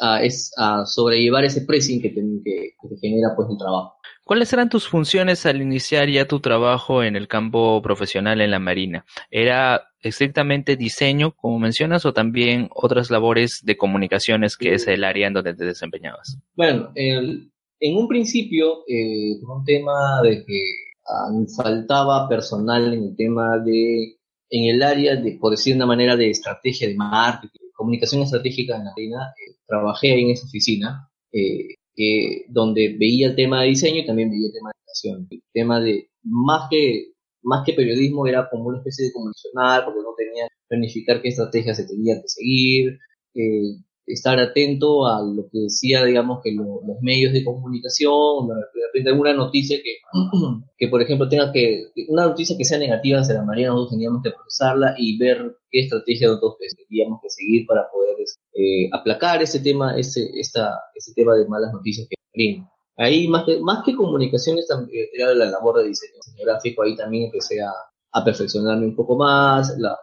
a, 0.02 0.22
a 0.58 0.86
sobrellevar 0.88 1.46
ese 1.46 1.62
pressing 1.62 2.02
que 2.02 2.10
te, 2.10 2.22
que 2.44 2.98
genera 3.00 3.36
pues 3.36 3.48
el 3.52 3.60
trabajo. 3.60 3.94
¿Cuáles 4.24 4.52
eran 4.54 4.70
tus 4.70 4.88
funciones 4.88 5.46
al 5.46 5.62
iniciar 5.62 6.10
ya 6.10 6.28
tu 6.28 6.40
trabajo 6.40 7.04
en 7.04 7.16
el 7.16 7.28
campo 7.28 7.80
profesional 7.84 8.42
en 8.42 8.50
la 8.50 8.58
Marina? 8.58 9.06
¿Era 9.30 9.88
estrictamente 10.10 10.76
diseño, 10.76 11.32
como 11.36 11.60
mencionas, 11.60 12.06
o 12.06 12.14
también 12.14 12.70
otras 12.74 13.10
labores 13.10 13.62
de 13.64 13.78
comunicaciones 13.78 14.58
que 14.58 14.74
es 14.74 14.88
el 14.88 15.04
área 15.04 15.28
en 15.28 15.34
donde 15.34 15.54
te 15.54 15.66
desempeñabas? 15.66 16.38
Bueno, 16.56 16.92
el, 16.96 17.52
en 17.80 17.98
un 17.98 18.08
principio, 18.08 18.84
eh, 18.88 19.40
por 19.42 19.58
un 19.58 19.66
tema 19.66 20.22
de 20.24 20.46
que 20.46 20.62
uh, 21.08 21.48
faltaba 21.56 22.28
personal 22.30 22.94
en 22.94 23.04
el 23.04 23.16
tema 23.16 23.58
de, 23.60 24.18
en 24.50 24.76
el 24.76 24.84
área 24.84 25.16
de, 25.16 25.38
por 25.40 25.52
decir 25.52 25.74
de 25.74 25.78
una 25.78 25.88
manera, 25.88 26.16
de 26.16 26.30
estrategia 26.30 26.88
de 26.88 26.96
marketing, 26.96 27.60
comunicación 27.74 28.22
estratégica 28.22 28.78
en 28.78 28.86
la 28.86 28.92
Marina, 28.92 29.34
eh, 29.36 29.56
trabajé 29.68 30.20
en 30.20 30.30
esa 30.30 30.46
oficina. 30.46 31.10
Eh, 31.32 31.76
que 31.96 32.46
donde 32.50 32.96
veía 33.00 33.28
el 33.28 33.36
tema 33.36 33.62
de 33.62 33.70
diseño 33.70 34.02
y 34.02 34.06
también 34.06 34.30
veía 34.30 34.48
el 34.48 34.54
tema 34.54 34.70
de 34.70 34.80
educación. 34.80 35.28
El 35.32 35.44
tema 35.54 35.80
de, 35.80 36.10
más 36.24 36.68
que, 36.70 37.14
más 37.46 37.64
que 37.66 37.74
periodismo, 37.74 38.28
era 38.28 38.50
como 38.50 38.66
una 38.66 38.80
especie 38.80 39.06
de 39.06 39.14
comunicacional, 39.14 39.86
porque 39.86 40.02
no 40.02 40.14
tenía 40.18 40.48
planificar 40.68 41.22
qué 41.22 41.30
estrategias 41.30 41.78
se 41.78 41.88
tenían 41.88 42.22
que 42.22 42.28
seguir, 42.28 42.98
eh, 43.36 43.78
estar 44.08 44.40
atento 44.40 45.08
a 45.08 45.22
lo 45.22 45.48
que 45.52 45.60
decía, 45.62 46.04
digamos, 46.04 46.40
que 46.44 46.52
los 46.54 47.02
medios 47.02 47.34
de 47.34 47.44
comunicación, 47.44 48.48
de 48.94 49.10
alguna 49.10 49.34
noticia 49.34 49.78
que, 49.78 49.98
que, 50.78 50.88
por 50.88 51.02
ejemplo, 51.02 51.28
tenga 51.28 51.52
que, 51.52 51.92
una 52.08 52.28
noticia 52.28 52.56
que 52.58 52.66
sea 52.66 52.78
negativa 52.78 53.20
hacia 53.20 53.36
la 53.36 53.44
Marina, 53.46 53.70
nosotros 53.70 53.92
teníamos 53.92 54.22
que 54.24 54.32
procesarla 54.32 54.96
y 54.98 55.18
ver 55.18 55.58
qué 55.70 55.82
estrategia 55.82 56.28
nosotros 56.28 56.58
teníamos 56.88 57.20
que 57.22 57.30
seguir 57.30 57.66
para 57.66 57.88
poder 57.92 58.16
eh, 58.54 58.90
aplacar 58.92 59.42
ese 59.42 59.60
tema, 59.60 59.98
ese, 59.98 60.30
esta, 60.40 60.72
ese 60.96 61.14
tema 61.14 61.36
de 61.36 61.48
malas 61.48 61.74
noticias 61.74 62.08
que 62.10 62.16
Marina. 62.34 62.70
Ahí, 62.98 63.28
más 63.28 63.44
que, 63.46 63.60
más 63.60 63.84
que 63.84 63.96
comunicaciones, 63.96 64.68
era 65.14 65.34
la 65.34 65.46
labor 65.46 65.80
de 65.80 65.88
diseño, 65.90 66.14
gráfico, 66.44 66.84
ahí 66.84 66.96
también 66.96 67.26
empecé 67.26 67.62
a, 67.62 67.72
a 68.12 68.24
perfeccionarme 68.24 68.86
un 68.86 68.96
poco 68.96 69.18
más, 69.18 69.78
la, 69.78 69.98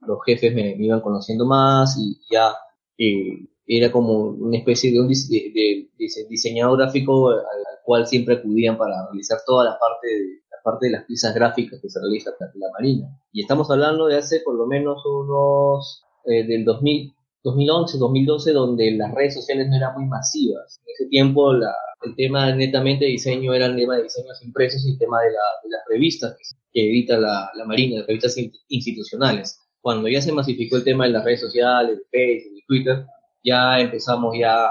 los 0.00 0.18
jefes 0.24 0.54
me, 0.54 0.76
iban 0.78 1.00
conociendo 1.00 1.46
más 1.46 1.96
y 1.98 2.20
ya 2.30 2.54
eh, 2.98 3.48
era 3.66 3.92
como 3.92 4.30
una 4.30 4.58
especie 4.58 4.90
de 4.90 5.00
un 5.00 5.08
de, 5.08 5.88
diseñador 6.28 6.78
gráfico 6.78 7.30
al, 7.30 7.44
cual 7.84 8.06
siempre 8.06 8.36
acudían 8.36 8.76
para 8.76 9.06
realizar 9.06 9.38
toda 9.46 9.64
la 9.64 9.78
parte 9.78 10.06
de, 10.06 10.42
la 10.50 10.62
parte 10.62 10.86
de 10.86 10.92
las 10.92 11.04
piezas 11.04 11.34
gráficas 11.34 11.80
que 11.80 11.88
se 11.88 11.98
realizan 11.98 12.34
en 12.40 12.60
la 12.60 12.70
Marina. 12.72 13.08
Y 13.32 13.40
estamos 13.40 13.70
hablando 13.70 14.06
de 14.06 14.16
hace 14.16 14.40
por 14.44 14.54
lo 14.54 14.66
menos 14.66 15.04
unos 15.06 16.04
eh, 16.24 16.46
del 16.46 16.64
2000, 16.64 17.14
2011, 17.42 17.98
2012, 17.98 18.52
donde 18.52 18.90
las 18.92 19.14
redes 19.14 19.34
sociales 19.34 19.68
no 19.68 19.76
eran 19.76 19.94
muy 19.94 20.06
masivas. 20.06 20.80
En 20.86 20.92
ese 20.94 21.06
tiempo 21.08 21.52
la, 21.52 21.74
el 22.02 22.14
tema 22.16 22.54
netamente 22.54 23.04
de 23.04 23.12
diseño 23.12 23.54
era 23.54 23.66
el 23.66 23.76
tema 23.76 23.96
de 23.96 24.04
diseños 24.04 24.42
impresos 24.42 24.84
y 24.86 24.92
el 24.92 24.98
tema 24.98 25.20
de, 25.22 25.30
la, 25.30 25.38
las 25.70 25.82
revistas 25.88 26.36
que, 26.72 26.90
edita 26.90 27.18
la, 27.18 27.50
Marina, 27.66 27.98
las 27.98 28.06
revistas 28.06 28.36
institucionales 28.68 29.60
cuando 29.80 30.08
ya 30.08 30.20
se 30.20 30.32
masificó 30.32 30.76
el 30.76 30.84
tema 30.84 31.06
de 31.06 31.12
las 31.12 31.24
redes 31.24 31.40
sociales, 31.40 31.98
de 31.98 32.04
Facebook, 32.10 32.54
de 32.54 32.62
Twitter, 32.66 33.06
ya 33.42 33.80
empezamos 33.80 34.36
ya 34.38 34.66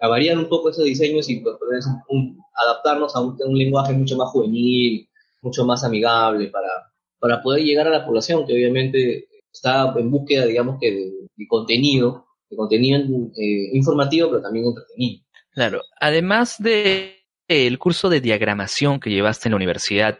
a 0.00 0.08
variar 0.08 0.38
un 0.38 0.48
poco 0.48 0.70
esos 0.70 0.84
diseños 0.84 1.28
y 1.28 1.40
pues, 1.40 1.56
adaptarnos 2.54 3.16
a 3.16 3.20
un, 3.20 3.58
lenguaje 3.58 3.92
mucho 3.92 4.16
más 4.16 4.28
juvenil, 4.30 5.08
mucho 5.42 5.64
más 5.64 5.82
amigable 5.84 6.48
para, 6.48 6.68
para 7.18 7.42
poder 7.42 7.64
llegar 7.64 7.88
a 7.88 7.90
la 7.90 8.06
población 8.06 8.46
que 8.46 8.52
obviamente 8.52 9.26
está 9.54 9.94
en 9.96 10.10
búsqueda, 10.10 10.46
digamos 10.46 10.78
que 10.80 10.90
de, 10.90 11.46
contenido, 11.48 12.26
de 12.50 12.56
contenido 12.56 12.98
eh, 12.98 13.70
informativo, 13.72 14.30
pero 14.30 14.42
también 14.42 14.66
entretenido. 14.66 15.24
Claro, 15.52 15.80
además 16.00 16.56
de 16.58 17.16
el 17.48 17.78
curso 17.78 18.08
de 18.08 18.20
diagramación 18.20 19.00
que 19.00 19.10
llevaste 19.10 19.48
en 19.48 19.52
la 19.52 19.56
universidad, 19.56 20.18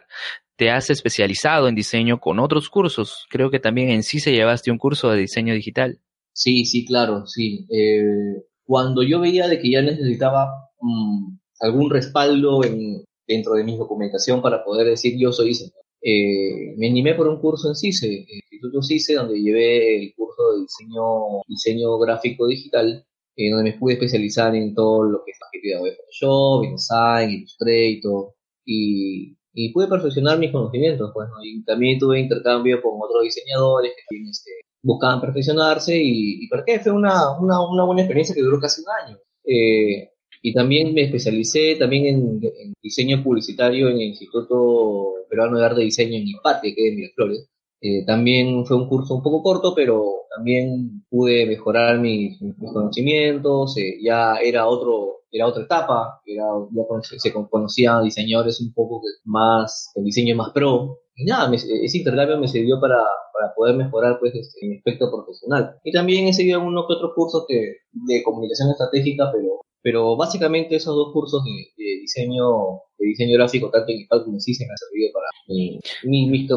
te 0.55 0.71
has 0.71 0.89
especializado 0.89 1.67
en 1.67 1.75
diseño 1.75 2.19
con 2.19 2.39
otros 2.39 2.69
cursos. 2.69 3.25
Creo 3.29 3.51
que 3.51 3.59
también 3.59 3.89
en 3.89 4.03
sí 4.03 4.19
se 4.19 4.31
llevaste 4.31 4.71
un 4.71 4.77
curso 4.77 5.09
de 5.11 5.19
diseño 5.19 5.53
digital. 5.53 5.99
Sí, 6.31 6.65
sí, 6.65 6.85
claro, 6.85 7.25
sí. 7.27 7.65
Eh, 7.69 8.43
cuando 8.63 9.03
yo 9.03 9.19
veía 9.19 9.47
de 9.47 9.59
que 9.59 9.71
ya 9.71 9.81
necesitaba 9.81 10.49
mm, 10.79 11.37
algún 11.59 11.89
respaldo 11.89 12.63
en, 12.63 13.03
dentro 13.27 13.53
de 13.53 13.63
mi 13.63 13.77
documentación 13.77 14.41
para 14.41 14.63
poder 14.63 14.87
decir 14.87 15.15
yo 15.19 15.31
soy 15.31 15.49
diseñador, 15.49 15.84
eh, 16.05 16.75
me 16.77 16.89
animé 16.89 17.15
por 17.15 17.27
un 17.27 17.39
curso 17.39 17.69
en 17.69 17.75
CICE, 17.75 18.07
el 18.07 18.35
Instituto 18.51 18.81
CICE, 18.83 19.15
donde 19.15 19.41
llevé 19.41 20.03
el 20.03 20.13
curso 20.15 20.51
de 20.53 20.61
diseño, 20.61 21.41
diseño 21.47 21.97
gráfico 21.97 22.47
digital, 22.47 23.05
eh, 23.35 23.49
donde 23.51 23.71
me 23.71 23.77
pude 23.77 23.93
especializar 23.93 24.55
en 24.55 24.75
todo 24.75 25.03
lo 25.03 25.23
que 25.25 25.31
es 25.31 25.37
la 25.41 25.81
de 25.83 25.95
Photoshop, 25.95 26.63
InDesign, 26.65 27.29
Illustrator, 27.31 28.33
y 28.65 29.35
y 29.55 29.71
pude 29.71 29.87
perfeccionar 29.87 30.37
mis 30.37 30.51
conocimientos, 30.51 31.11
pues, 31.13 31.29
Y 31.43 31.63
también 31.63 31.97
tuve 31.97 32.19
intercambio 32.19 32.81
con 32.81 32.95
otros 33.01 33.23
diseñadores 33.23 33.93
que 34.09 34.17
este, 34.29 34.51
buscaban 34.83 35.21
perfeccionarse 35.21 35.97
y, 35.97 36.43
y 36.43 36.49
qué? 36.65 36.79
fue 36.79 36.91
una, 36.91 37.39
buena 37.39 38.01
experiencia 38.01 38.35
que 38.35 38.41
duró 38.41 38.59
casi 38.59 38.81
un 38.81 38.87
año. 39.07 39.17
Eh, 39.45 40.11
y 40.45 40.53
también 40.53 40.93
me 40.93 41.01
especialicé 41.01 41.75
también 41.75 42.05
en, 42.05 42.73
diseño 42.79 43.23
publicitario 43.23 43.89
en 43.89 43.95
el 43.95 44.09
Instituto 44.09 45.25
Peruano 45.27 45.57
de 45.57 45.65
Arte 45.65 45.81
y 45.81 45.85
Diseño 45.85 46.17
en 46.17 46.27
IPATE, 46.27 46.75
que 46.75 46.85
es 46.85 46.91
en 46.91 46.95
Miraflores. 46.97 47.49
Eh, 47.81 48.05
también 48.05 48.63
fue 48.63 48.77
un 48.77 48.87
curso 48.87 49.15
un 49.15 49.23
poco 49.23 49.41
corto, 49.41 49.73
pero 49.73 50.03
también 50.35 51.03
pude 51.09 51.47
mejorar 51.47 51.99
mis, 51.99 52.37
conocimientos, 52.59 53.75
eh, 53.77 53.97
ya 54.03 54.35
era 54.35 54.67
otro, 54.67 55.23
era 55.31 55.47
otra 55.47 55.63
etapa, 55.63 56.21
era, 56.23 56.45
ya 56.71 56.83
se 57.17 57.33
conocían 57.33 58.03
diseñadores 58.03 58.61
un 58.61 58.71
poco 58.71 59.01
más, 59.23 59.91
el 59.95 60.03
diseño 60.03 60.35
más 60.35 60.51
pro, 60.51 60.99
y 61.15 61.25
nada, 61.25 61.51
ese 61.55 61.97
intercambio 61.97 62.37
me 62.37 62.47
sirvió 62.47 62.79
para, 62.79 63.01
para 63.33 63.51
poder 63.55 63.77
mejorar 63.77 64.19
pues 64.19 64.35
este, 64.35 64.67
mi 64.67 64.77
aspecto 64.77 65.09
profesional. 65.11 65.79
Y 65.83 65.91
también 65.91 66.27
he 66.27 66.33
seguido 66.33 66.59
algunos 66.59 66.85
que 66.85 66.93
otros 66.93 67.13
cursos 67.15 67.45
que, 67.47 67.77
de 67.93 68.21
comunicación 68.21 68.69
estratégica, 68.69 69.31
pero 69.33 69.65
pero 69.85 70.17
básicamente 70.17 70.75
esos 70.75 70.95
dos 70.95 71.13
cursos 71.13 71.43
de, 71.43 71.85
diseño 72.01 72.81
de 72.97 73.05
diseño 73.05 73.37
gráfico, 73.37 73.69
tanto 73.69 73.91
en 73.91 73.99
IPAD 73.99 74.23
como 74.23 74.37
en 74.37 74.41
me 74.57 74.71
han 74.71 74.77
servido 74.77 75.11
para 75.13 75.27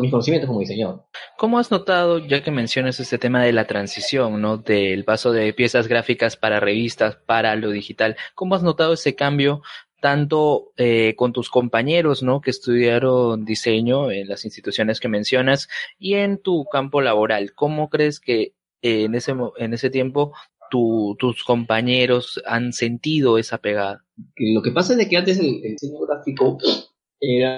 mis, 0.01 0.11
conocimientos 0.11 0.49
como 0.49 0.61
diseñador. 0.61 1.05
¿Cómo 1.37 1.59
has 1.59 1.71
notado, 1.71 2.21
ya 2.21 2.43
que 2.43 2.51
mencionas 2.51 3.01
este 3.01 3.19
tema 3.19 3.45
de 3.45 3.53
la 3.53 3.67
transición, 3.67 4.41
¿no? 4.41 4.57
del 4.57 5.05
paso 5.05 5.31
de 5.31 5.53
piezas 5.53 5.89
gráficas 5.89 6.39
para 6.39 6.59
revistas, 6.59 7.17
para 7.17 7.55
lo 7.55 7.69
digital, 7.69 8.17
cómo 8.35 8.55
has 8.55 8.63
notado 8.63 8.95
ese 8.95 9.15
cambio 9.15 9.61
tanto 10.01 10.73
eh, 10.79 11.15
con 11.15 11.35
tus 11.35 11.51
compañeros, 11.51 12.23
¿no? 12.23 12.41
Que 12.41 12.51
estudiaron 12.51 13.45
diseño 13.45 14.11
en 14.11 14.29
las 14.29 14.47
instituciones 14.47 15.01
que 15.01 15.09
mencionas 15.09 15.69
y 15.99 16.15
en 16.15 16.39
tu 16.39 16.65
campo 16.65 17.03
laboral. 17.03 17.53
¿Cómo 17.55 17.91
crees 17.91 18.21
que 18.21 18.55
eh, 18.81 19.03
en 19.05 19.17
ese 19.17 19.35
en 19.59 19.75
ese 19.75 19.91
tiempo 19.91 20.33
tus 20.71 21.45
compañeros 21.45 22.41
han 22.47 22.73
sentido 22.73 23.39
esa 23.39 23.59
pegada? 23.59 24.05
Lo 24.37 24.63
que 24.63 24.73
pasa 24.73 25.01
es 25.01 25.09
que 25.09 25.17
antes 25.17 25.39
el, 25.39 25.61
diseño 25.63 26.01
gráfico 26.01 26.59
era 27.21 27.57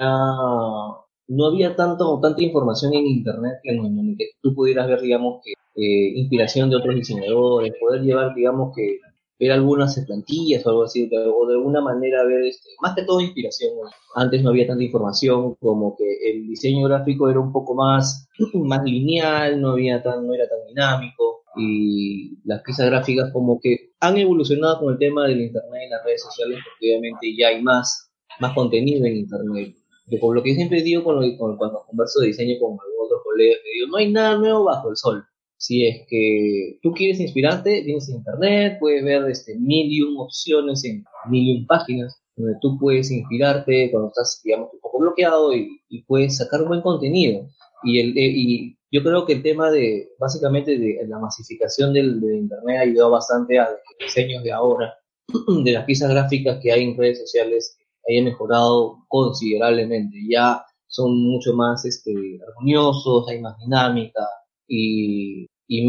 no 1.27 1.45
había 1.45 1.75
tanto 1.75 2.19
tanta 2.21 2.43
información 2.43 2.93
en 2.93 3.07
internet 3.07 3.53
que, 3.63 3.71
que 4.17 4.25
tú 4.41 4.53
pudieras 4.53 4.87
ver 4.87 5.01
digamos 5.01 5.41
que 5.43 5.53
eh, 5.75 6.19
inspiración 6.19 6.69
de 6.69 6.75
otros 6.75 6.95
diseñadores 6.95 7.73
poder 7.79 8.01
llevar 8.01 8.35
digamos 8.35 8.75
que 8.75 8.99
ver 9.39 9.51
algunas 9.53 9.99
plantillas 10.05 10.65
o 10.65 10.69
algo 10.69 10.83
así 10.83 11.09
o 11.13 11.47
de 11.47 11.53
alguna 11.55 11.81
manera 11.81 12.23
ver 12.25 12.43
este, 12.43 12.69
más 12.81 12.93
que 12.95 13.03
todo 13.03 13.21
inspiración 13.21 13.71
antes 14.15 14.43
no 14.43 14.49
había 14.49 14.67
tanta 14.67 14.83
información 14.83 15.55
como 15.55 15.95
que 15.95 16.31
el 16.31 16.47
diseño 16.47 16.87
gráfico 16.87 17.29
era 17.29 17.39
un 17.39 17.51
poco 17.51 17.73
más 17.73 18.27
más 18.53 18.83
lineal 18.83 19.59
no 19.61 19.71
había 19.71 20.03
tan 20.03 20.27
no 20.27 20.33
era 20.33 20.47
tan 20.47 20.67
dinámico 20.67 21.40
y 21.55 22.37
las 22.45 22.61
piezas 22.61 22.87
gráficas 22.87 23.31
como 23.31 23.59
que 23.59 23.91
han 23.99 24.17
evolucionado 24.17 24.79
con 24.79 24.93
el 24.93 24.99
tema 24.99 25.27
del 25.27 25.41
internet 25.41 25.83
y 25.85 25.89
las 25.89 26.03
redes 26.03 26.23
sociales 26.23 26.59
porque 26.63 26.91
obviamente 26.91 27.35
ya 27.37 27.49
hay 27.49 27.61
más, 27.61 28.11
más 28.39 28.53
contenido 28.53 29.05
en 29.05 29.17
internet. 29.17 29.75
Que 30.09 30.17
por 30.17 30.35
lo 30.35 30.43
que 30.43 30.55
siempre 30.55 30.81
digo 30.81 31.03
cuando 31.03 31.85
converso 31.87 32.19
de 32.21 32.27
diseño 32.27 32.59
con 32.59 32.71
algunos 32.71 33.05
otros 33.05 33.21
colegas, 33.23 33.59
digo, 33.73 33.87
no 33.87 33.97
hay 33.97 34.11
nada 34.11 34.37
nuevo 34.37 34.65
bajo 34.65 34.89
el 34.89 34.97
sol. 34.97 35.23
Si 35.57 35.85
es 35.85 36.07
que 36.09 36.79
tú 36.81 36.91
quieres 36.91 37.19
inspirarte, 37.19 37.83
tienes 37.83 38.09
internet, 38.09 38.77
puedes 38.79 39.03
ver 39.03 39.29
este, 39.29 39.57
mil 39.59 39.91
y 39.91 40.01
un 40.01 40.17
opciones 40.17 40.83
en 40.85 41.05
mil 41.29 41.47
y 41.47 41.59
un 41.59 41.67
páginas. 41.67 42.19
donde 42.35 42.57
tú 42.61 42.79
puedes 42.79 43.11
inspirarte 43.11 43.91
cuando 43.91 44.07
estás, 44.09 44.41
digamos, 44.43 44.69
un 44.73 44.79
poco 44.79 44.99
bloqueado 44.99 45.53
y, 45.53 45.79
puedes 46.07 46.37
sacar 46.37 46.65
buen 46.65 46.81
contenido. 46.81 47.47
Y, 47.83 47.99
el, 47.99 48.17
eh, 48.17 48.33
y 48.35 48.77
yo 48.91 49.03
creo 49.03 49.25
que 49.25 49.33
el 49.33 49.43
tema 49.43 49.71
de, 49.71 50.09
básicamente, 50.19 50.77
de 50.77 50.99
la 51.07 51.17
masificación 51.17 51.93
del, 51.93 52.19
de 52.19 52.37
Internet 52.37 52.77
ha 52.77 52.81
ayudado 52.81 53.11
bastante 53.11 53.57
a 53.57 53.69
los 53.69 53.79
diseños 53.99 54.43
de 54.43 54.51
ahora, 54.51 54.93
de 55.63 55.71
las 55.71 55.85
piezas 55.85 56.09
gráficas 56.09 56.59
que 56.61 56.71
hay 56.71 56.83
en 56.83 56.97
redes 56.97 57.19
sociales, 57.19 57.77
haya 58.07 58.23
mejorado 58.23 59.05
considerablemente. 59.07 60.17
Ya 60.29 60.65
son 60.87 61.23
mucho 61.23 61.53
más 61.53 61.85
este, 61.85 62.11
armoniosos, 62.45 63.29
hay 63.29 63.39
más 63.39 63.57
dinámica 63.59 64.27
y, 64.67 65.43
y, 65.67 65.87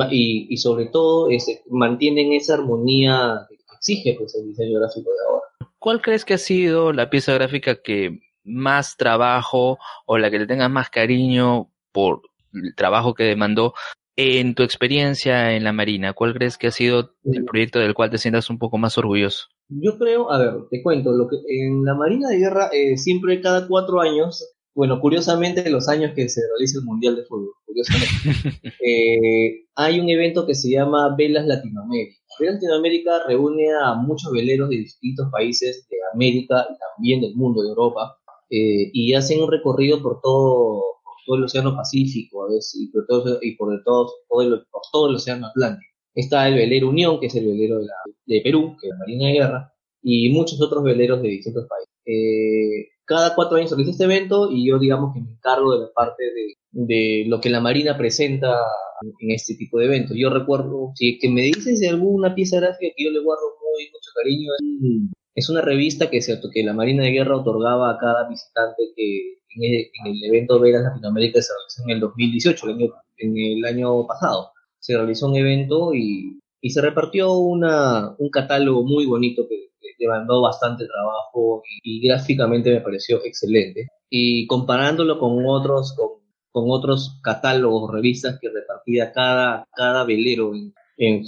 y, 0.49 0.57
sobre 0.59 0.87
todo 0.87 1.29
este, 1.29 1.63
mantienen 1.71 2.33
esa 2.33 2.55
armonía 2.55 3.47
que 3.49 3.57
exige 3.75 4.15
pues, 4.17 4.37
el 4.37 4.47
diseño 4.47 4.79
gráfico 4.79 5.11
de 5.11 5.17
ahora. 5.29 5.73
¿Cuál 5.81 6.01
crees 6.01 6.25
que 6.25 6.35
ha 6.35 6.39
sido 6.39 6.93
la 6.93 7.11
pieza 7.11 7.35
gráfica 7.35 7.83
que 7.83 8.21
más 8.45 8.97
trabajo 8.97 9.79
o 10.07 10.19
la 10.19 10.31
que 10.31 10.39
le 10.39 10.47
tengas 10.47 10.71
más 10.71 10.89
cariño 10.89 11.73
por 11.91 12.23
el 12.53 12.75
trabajo 12.75 13.15
que 13.15 13.25
demandó 13.25 13.75
en 14.17 14.55
tu 14.55 14.63
experiencia 14.63 15.55
en 15.55 15.65
la 15.65 15.73
Marina? 15.73 16.13
¿Cuál 16.13 16.35
crees 16.35 16.59
que 16.59 16.69
ha 16.69 16.73
sido 16.73 17.15
el 17.25 17.45
proyecto 17.45 17.79
del 17.79 17.95
cual 17.95 18.11
te 18.11 18.19
sientas 18.19 18.51
un 18.51 18.59
poco 18.59 18.79
más 18.79 18.99
orgulloso? 18.99 19.47
Yo 19.69 19.99
creo, 19.99 20.31
a 20.31 20.39
ver, 20.39 20.55
te 20.71 20.83
cuento, 20.83 21.13
lo 21.13 21.29
que 21.29 21.37
en 21.49 21.85
la 21.85 21.95
Marina 21.95 22.29
de 22.29 22.39
Guerra 22.39 22.69
eh, 22.73 22.97
siempre 22.99 23.41
cada 23.41 23.67
cuatro 23.67 24.01
años 24.01 24.53
bueno, 24.75 25.01
curiosamente, 25.01 25.69
los 25.69 25.89
años 25.89 26.13
que 26.15 26.29
se 26.31 26.41
realiza 26.49 26.79
el 26.79 26.85
Mundial 26.85 27.17
de 27.17 27.25
Fútbol, 27.25 27.53
curiosamente, 27.67 28.73
eh, 28.81 29.67
hay 29.75 30.01
un 30.01 30.09
evento 30.09 30.47
que 30.47 30.55
se 30.55 30.71
llama 30.71 31.15
Velas 31.17 31.47
Latinoamérica. 31.47 32.17
Velas 32.41 32.55
Latinoamérica 32.55 33.27
reúne 33.27 33.67
a 33.85 33.95
muchos 33.95 34.33
veleros 34.33 34.71
de 34.71 34.77
distintos 34.77 35.29
países 35.31 35.87
de 35.91 35.97
América 36.15 36.67
y 36.71 36.79
también 36.79 37.21
del 37.21 37.35
mundo, 37.37 37.63
de 37.63 37.69
Europa, 37.69 38.17
eh, 38.49 38.91
y 38.93 39.13
hacen 39.13 39.43
un 39.43 39.51
recorrido 39.51 40.03
por 40.03 40.21
todo, 40.23 40.83
todo 41.25 41.37
el 41.37 41.45
Océano 41.45 41.77
Pacífico, 41.77 42.45
a 42.45 42.49
veces, 42.49 42.81
y 42.81 42.89
por 42.91 43.07
todo, 43.07 43.39
y 43.41 43.57
por, 43.57 43.83
todo, 43.85 44.13
el, 44.41 44.51
por 44.71 44.83
todo 44.93 45.09
el 45.09 45.17
Océano 45.17 45.47
Atlántico. 45.47 45.93
Está 46.15 46.49
el 46.49 46.55
velero 46.55 46.89
Unión, 46.89 47.19
que 47.21 47.27
es 47.27 47.35
el 47.35 47.47
velero 47.47 47.79
de, 47.79 47.87
la, 47.87 47.95
de 48.27 48.41
Perú, 48.43 48.77
que 48.81 48.89
es 48.89 48.93
la 48.93 48.99
Marina 48.99 49.27
de 49.27 49.33
Guerra, 49.33 49.73
y 50.03 50.31
muchos 50.31 50.61
otros 50.61 50.83
veleros 50.83 51.23
de 51.23 51.29
distintos 51.29 51.67
países. 51.69 51.95
Eh, 52.05 52.89
cada 53.05 53.35
cuatro 53.35 53.57
años 53.57 53.71
se 53.71 53.77
realiza 53.77 53.93
este 53.93 54.05
evento 54.05 54.51
y 54.51 54.67
yo 54.67 54.79
digamos 54.79 55.13
que 55.13 55.21
me 55.21 55.33
encargo 55.33 55.73
de 55.75 55.81
la 55.81 55.93
parte 55.93 56.25
de, 56.25 56.55
de 56.73 57.25
lo 57.29 57.41
que 57.41 57.51
la 57.51 57.61
Marina 57.61 57.97
presenta 57.97 58.57
en 59.03 59.31
este 59.31 59.55
tipo 59.55 59.79
de 59.79 59.87
eventos. 59.87 60.17
Yo 60.17 60.31
recuerdo, 60.31 60.93
si 60.95 61.19
que 61.19 61.29
me 61.29 61.43
dices 61.43 61.81
de 61.81 61.89
alguna 61.89 62.35
pieza 62.35 62.61
gráfica 62.61 62.93
que 62.97 63.05
yo 63.05 63.11
le 63.11 63.21
guardo 63.21 63.43
muy 63.61 63.85
mucho 63.87 64.11
cariño, 64.15 64.51
es, 65.35 65.49
una 65.49 65.61
revista 65.61 66.11
que, 66.11 66.21
cierto, 66.21 66.49
que 66.53 66.63
la 66.63 66.73
Marina 66.73 67.05
de 67.05 67.13
Guerra 67.13 67.37
otorgaba 67.37 67.91
a 67.91 67.99
cada 67.99 68.29
visitante 68.29 68.83
que 68.97 69.39
en 69.57 69.91
el, 70.07 70.25
evento 70.25 70.61
Vegas 70.61 70.83
Latinoamérica 70.83 71.41
se 71.41 71.53
realizó 71.53 71.83
en 71.85 71.91
el 71.91 72.01
2018, 72.01 72.67
el 72.67 72.75
año, 72.75 72.93
en 73.19 73.37
el 73.37 73.65
año 73.65 74.07
pasado. 74.07 74.51
Se 74.79 74.97
realizó 74.97 75.29
un 75.29 75.37
evento 75.37 75.95
y, 75.95 76.41
y 76.61 76.71
se 76.71 76.81
repartió 76.81 77.33
una, 77.33 78.15
un 78.19 78.31
catálogo 78.31 78.85
muy 78.85 79.07
bonito 79.07 79.47
que 79.49 79.73
demandó 80.03 80.43
bastante 80.43 80.87
trabajo 80.87 81.63
y, 81.83 82.07
gráficamente 82.07 82.71
me 82.71 82.81
pareció 82.81 83.25
excelente. 83.25 83.89
Y 84.11 84.47
comparándolo 84.47 85.19
con 85.19 85.45
otros, 85.47 85.95
con, 85.97 86.23
con 86.51 86.65
otros 86.71 87.21
catálogos, 87.23 87.93
revistas 87.93 88.39
que 88.41 88.49
repartía 88.51 89.13
cada, 89.13 89.67
cada 89.75 90.05
velero 90.05 90.53
en, 90.97 91.25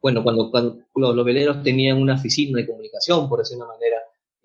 bueno, 0.00 0.22
cuando, 0.22 0.50
cuando 0.50 0.78
los, 0.94 1.24
veleros 1.24 1.62
tenían 1.62 2.00
una 2.00 2.14
oficina 2.14 2.58
de 2.58 2.66
comunicación, 2.66 3.28
por 3.28 3.40
decir 3.40 3.56
una 3.56 3.66
manera, 3.66 3.96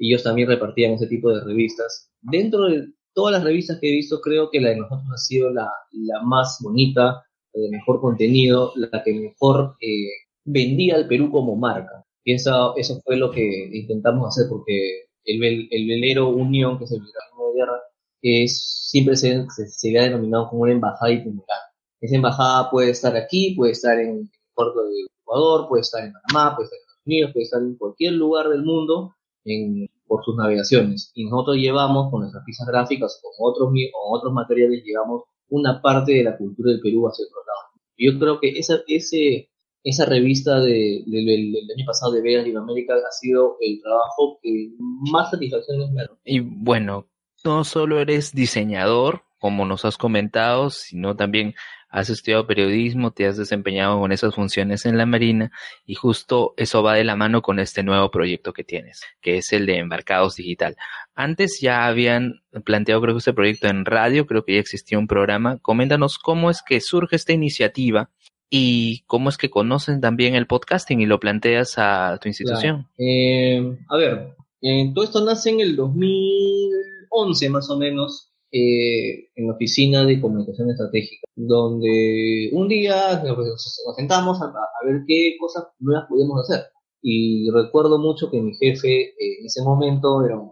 ellos 0.07 0.23
también 0.23 0.47
repartían 0.47 0.93
ese 0.93 1.07
tipo 1.07 1.31
de 1.31 1.43
revistas. 1.43 2.11
Dentro 2.21 2.65
de 2.65 2.93
todas 3.13 3.33
las 3.33 3.43
revistas 3.43 3.79
que 3.79 3.89
he 3.89 3.95
visto, 3.95 4.21
creo 4.21 4.49
que 4.49 4.59
la 4.59 4.69
de 4.69 4.77
nosotros 4.77 5.07
ha 5.13 5.17
sido 5.17 5.51
la, 5.51 5.69
la 5.91 6.21
más 6.23 6.57
bonita, 6.61 7.23
la 7.53 7.61
de 7.61 7.69
mejor 7.69 8.01
contenido, 8.01 8.73
la 8.75 9.03
que 9.03 9.13
mejor 9.13 9.75
eh, 9.79 10.09
vendía 10.43 10.95
al 10.95 11.07
Perú 11.07 11.31
como 11.31 11.55
marca. 11.55 12.03
Y 12.23 12.33
eso, 12.33 12.75
eso 12.77 13.01
fue 13.03 13.17
lo 13.17 13.31
que 13.31 13.69
intentamos 13.73 14.27
hacer 14.27 14.49
porque 14.49 15.05
el, 15.25 15.67
el 15.69 15.87
velero 15.87 16.29
Unión, 16.29 16.77
que 16.77 16.85
es 16.85 16.91
el 16.91 16.99
velero 16.99 17.53
de 17.53 17.59
guerra, 17.59 17.79
es, 18.21 18.87
siempre 18.89 19.15
se, 19.15 19.45
se, 19.49 19.99
ha 19.99 20.03
denominado 20.03 20.49
como 20.49 20.63
una 20.63 20.71
embajada 20.71 21.11
itinerante. 21.11 21.53
Esa 22.01 22.15
embajada 22.15 22.69
puede 22.69 22.89
estar 22.91 23.15
aquí, 23.15 23.53
puede 23.55 23.73
estar 23.73 23.99
en 23.99 24.09
el 24.17 24.29
puerto 24.53 24.83
de 24.83 24.91
Ecuador, 25.21 25.67
puede 25.69 25.81
estar 25.81 26.03
en 26.03 26.13
Panamá, 26.13 26.55
puede 26.55 26.65
estar 26.65 26.77
en 26.77 26.81
Estados 26.81 27.05
Unidos, 27.05 27.31
puede 27.33 27.43
estar 27.43 27.61
en 27.61 27.75
cualquier 27.75 28.13
lugar 28.13 28.49
del 28.49 28.63
mundo 28.63 29.15
en, 29.45 29.87
por 30.13 30.23
sus 30.23 30.35
navegaciones. 30.35 31.11
Y 31.15 31.25
nosotros 31.25 31.57
llevamos 31.57 32.11
con 32.11 32.21
nuestras 32.21 32.43
piezas 32.45 32.67
gráficas 32.67 33.19
con 33.19 33.31
otros, 33.39 33.69
con 33.69 34.19
otros 34.19 34.31
materiales, 34.31 34.83
llevamos 34.83 35.23
una 35.49 35.81
parte 35.81 36.11
de 36.11 36.23
la 36.23 36.37
cultura 36.37 36.71
del 36.71 36.81
Perú 36.81 37.07
hacia 37.07 37.25
otro 37.25 37.39
lado. 37.39 37.81
Yo 37.97 38.19
creo 38.19 38.39
que 38.39 38.59
esa, 38.59 38.75
ese, 38.87 39.49
esa 39.83 40.05
revista 40.05 40.59
de, 40.59 41.03
del 41.07 41.55
año 41.75 41.85
pasado 41.87 42.11
de 42.11 42.21
Vega 42.21 42.39
Latinoamérica 42.41 42.93
ha 42.93 43.11
sido 43.11 43.57
el 43.59 43.81
trabajo 43.81 44.37
que 44.43 44.73
más 45.11 45.31
satisfacción 45.31 45.81
ha 45.81 45.93
dado. 45.95 46.19
Y 46.23 46.41
bueno, 46.41 47.07
no 47.43 47.63
solo 47.63 47.99
eres 47.99 48.33
diseñador, 48.33 49.23
como 49.39 49.65
nos 49.65 49.83
has 49.83 49.97
comentado, 49.97 50.69
sino 50.69 51.15
también 51.15 51.55
has 51.93 52.09
estudiado 52.09 52.47
periodismo, 52.47 53.11
te 53.11 53.27
has 53.27 53.37
desempeñado 53.37 53.99
con 53.99 54.11
esas 54.11 54.33
funciones 54.33 54.87
en 54.87 54.97
la 54.97 55.05
Marina 55.05 55.51
y 55.85 55.93
justo 55.93 56.55
eso 56.57 56.81
va 56.81 56.95
de 56.95 57.03
la 57.03 57.15
mano 57.15 57.43
con 57.43 57.59
este 57.59 57.83
nuevo 57.83 58.09
proyecto 58.09 58.51
que 58.51 58.63
tienes, 58.63 59.03
que 59.21 59.37
es 59.37 59.53
el 59.53 59.67
de 59.67 59.77
Embarcados 59.77 60.35
Digital. 60.35 60.75
Antes 61.13 61.59
ya 61.61 61.85
habían 61.85 62.41
planteado 62.65 62.99
creo 62.99 63.13
que 63.13 63.19
este 63.19 63.33
proyecto 63.33 63.67
en 63.67 63.85
radio, 63.85 64.25
creo 64.25 64.43
que 64.43 64.55
ya 64.55 64.59
existía 64.59 64.97
un 64.97 65.05
programa. 65.05 65.59
Coméntanos 65.59 66.17
cómo 66.17 66.49
es 66.49 66.63
que 66.67 66.81
surge 66.81 67.15
esta 67.15 67.31
iniciativa 67.31 68.09
y 68.49 69.03
cómo 69.05 69.29
es 69.29 69.37
que 69.37 69.51
conocen 69.51 70.01
también 70.01 70.33
el 70.33 70.47
podcasting 70.47 70.99
y 70.99 71.05
lo 71.05 71.19
planteas 71.19 71.75
a 71.77 72.17
tu 72.19 72.27
institución. 72.27 72.87
Eh, 72.97 73.77
a 73.87 73.97
ver, 73.97 74.35
eh, 74.63 74.91
todo 74.95 75.05
esto 75.05 75.23
nace 75.23 75.51
en 75.51 75.59
el 75.59 75.75
2011 75.75 77.49
más 77.51 77.69
o 77.69 77.77
menos, 77.77 78.32
eh, 78.53 79.29
en 79.35 79.47
la 79.47 79.53
oficina 79.53 80.05
de 80.05 80.21
comunicación 80.21 80.69
estratégica, 80.69 81.27
donde 81.35 82.49
un 82.53 82.67
día 82.67 83.21
nos, 83.23 83.83
sentamos 83.97 84.41
a, 84.41 84.53
ver 84.85 85.01
qué 85.07 85.35
cosas 85.39 85.65
nuevas 85.79 86.05
podíamos 86.07 86.41
hacer. 86.41 86.65
Y 87.01 87.49
recuerdo 87.51 87.97
mucho 87.97 88.31
que 88.31 88.41
mi 88.41 88.53
jefe 88.55 89.13
en 89.19 89.45
ese 89.45 89.61
momento 89.63 90.23
era 90.23 90.39
un 90.39 90.51